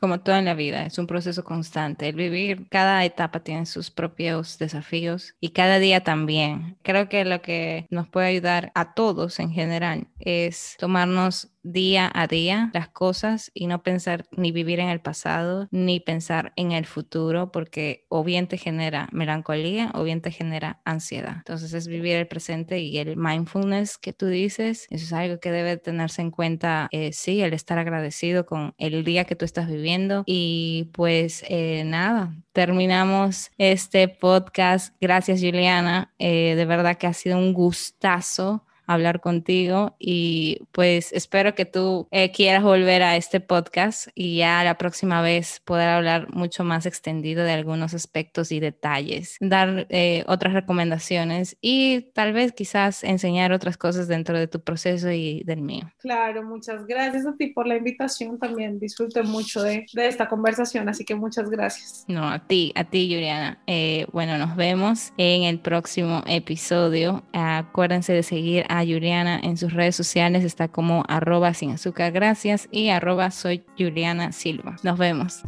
Como 0.00 0.20
todo 0.20 0.36
en 0.36 0.46
la 0.46 0.54
vida, 0.54 0.86
es 0.86 0.98
un 0.98 1.06
proceso 1.06 1.44
constante. 1.44 2.08
El 2.08 2.16
vivir, 2.16 2.66
cada 2.70 3.04
etapa 3.04 3.40
tiene 3.40 3.66
sus 3.66 3.90
propios 3.90 4.58
desafíos 4.58 5.34
y 5.40 5.50
cada 5.50 5.78
día 5.78 6.02
también. 6.02 6.78
Creo 6.82 7.08
que 7.08 7.24
lo 7.24 7.42
que 7.42 7.86
nos 7.90 8.08
puede 8.08 8.26
ayudar 8.28 8.72
a 8.74 8.94
todos 8.94 9.38
en 9.38 9.52
general 9.52 10.08
es 10.18 10.74
tomarnos 10.78 11.48
día 11.64 12.10
a 12.12 12.26
día 12.26 12.70
las 12.74 12.88
cosas 12.88 13.50
y 13.54 13.68
no 13.68 13.82
pensar 13.84 14.24
ni 14.32 14.50
vivir 14.50 14.80
en 14.80 14.88
el 14.88 15.00
pasado 15.00 15.68
ni 15.70 16.00
pensar 16.00 16.52
en 16.56 16.72
el 16.72 16.86
futuro 16.86 17.52
porque 17.52 18.04
o 18.08 18.24
bien 18.24 18.48
te 18.48 18.58
genera 18.58 19.08
melancolía 19.12 19.90
o 19.94 20.02
bien 20.02 20.20
te 20.22 20.32
genera 20.32 20.80
ansiedad. 20.84 21.36
Entonces 21.36 21.72
es 21.72 21.86
vivir 21.86 22.16
el 22.16 22.26
presente 22.26 22.80
y 22.80 22.98
el 22.98 23.16
mindfulness 23.16 23.96
que 23.98 24.12
tú 24.12 24.26
dices, 24.26 24.86
eso 24.90 25.04
es 25.04 25.12
algo 25.12 25.38
que 25.38 25.52
debe 25.52 25.76
tenerse 25.76 26.22
en 26.22 26.30
cuenta, 26.32 26.88
eh, 26.90 27.12
sí, 27.12 27.42
el 27.42 27.52
estar 27.52 27.78
agradecido 27.78 28.44
con 28.44 28.74
el 28.78 29.04
día 29.04 29.24
que 29.24 29.36
estás 29.44 29.68
viviendo 29.68 30.24
y 30.26 30.90
pues 30.92 31.44
eh, 31.48 31.82
nada, 31.84 32.34
terminamos 32.52 33.50
este 33.58 34.08
podcast. 34.08 34.94
Gracias 35.00 35.40
Juliana, 35.40 36.12
eh, 36.18 36.54
de 36.56 36.64
verdad 36.64 36.96
que 36.96 37.06
ha 37.06 37.12
sido 37.12 37.38
un 37.38 37.52
gustazo 37.52 38.64
hablar 38.94 39.20
contigo 39.20 39.96
y 39.98 40.60
pues 40.72 41.12
espero 41.12 41.54
que 41.54 41.64
tú 41.64 42.08
eh, 42.10 42.30
quieras 42.30 42.62
volver 42.62 43.02
a 43.02 43.16
este 43.16 43.40
podcast 43.40 44.08
y 44.14 44.36
ya 44.36 44.64
la 44.64 44.78
próxima 44.78 45.22
vez 45.22 45.60
poder 45.64 45.88
hablar 45.88 46.32
mucho 46.34 46.64
más 46.64 46.86
extendido 46.86 47.44
de 47.44 47.52
algunos 47.52 47.94
aspectos 47.94 48.52
y 48.52 48.60
detalles, 48.60 49.36
dar 49.40 49.86
eh, 49.90 50.24
otras 50.26 50.52
recomendaciones 50.54 51.56
y 51.60 52.02
tal 52.14 52.32
vez 52.32 52.52
quizás 52.52 53.04
enseñar 53.04 53.52
otras 53.52 53.76
cosas 53.76 54.08
dentro 54.08 54.38
de 54.38 54.48
tu 54.48 54.60
proceso 54.60 55.10
y 55.10 55.42
del 55.44 55.62
mío. 55.62 55.90
Claro, 55.98 56.42
muchas 56.42 56.86
gracias 56.86 57.26
a 57.26 57.34
ti 57.36 57.48
por 57.48 57.66
la 57.66 57.76
invitación 57.76 58.38
también. 58.38 58.78
Disfruté 58.78 59.22
mucho 59.22 59.62
de, 59.62 59.86
de 59.92 60.06
esta 60.06 60.28
conversación, 60.28 60.88
así 60.88 61.04
que 61.04 61.14
muchas 61.14 61.50
gracias. 61.50 62.04
No, 62.08 62.28
a 62.28 62.46
ti, 62.46 62.72
a 62.74 62.84
ti, 62.84 63.08
Juliana. 63.12 63.58
Eh, 63.66 64.06
bueno, 64.12 64.38
nos 64.38 64.56
vemos 64.56 65.12
en 65.16 65.44
el 65.44 65.58
próximo 65.58 66.22
episodio. 66.26 67.22
Acuérdense 67.32 68.12
de 68.12 68.22
seguir 68.22 68.64
Juliana 68.84 69.38
en 69.42 69.56
sus 69.56 69.72
redes 69.72 69.96
sociales, 69.96 70.44
está 70.44 70.68
como 70.68 71.04
arroba 71.08 71.54
sin 71.54 71.72
azúcar 71.72 72.12
gracias 72.12 72.68
y 72.70 72.88
arroba 72.88 73.30
soy 73.30 73.64
Juliana 73.78 74.32
Silva. 74.32 74.76
Nos 74.82 74.98
vemos. 74.98 75.42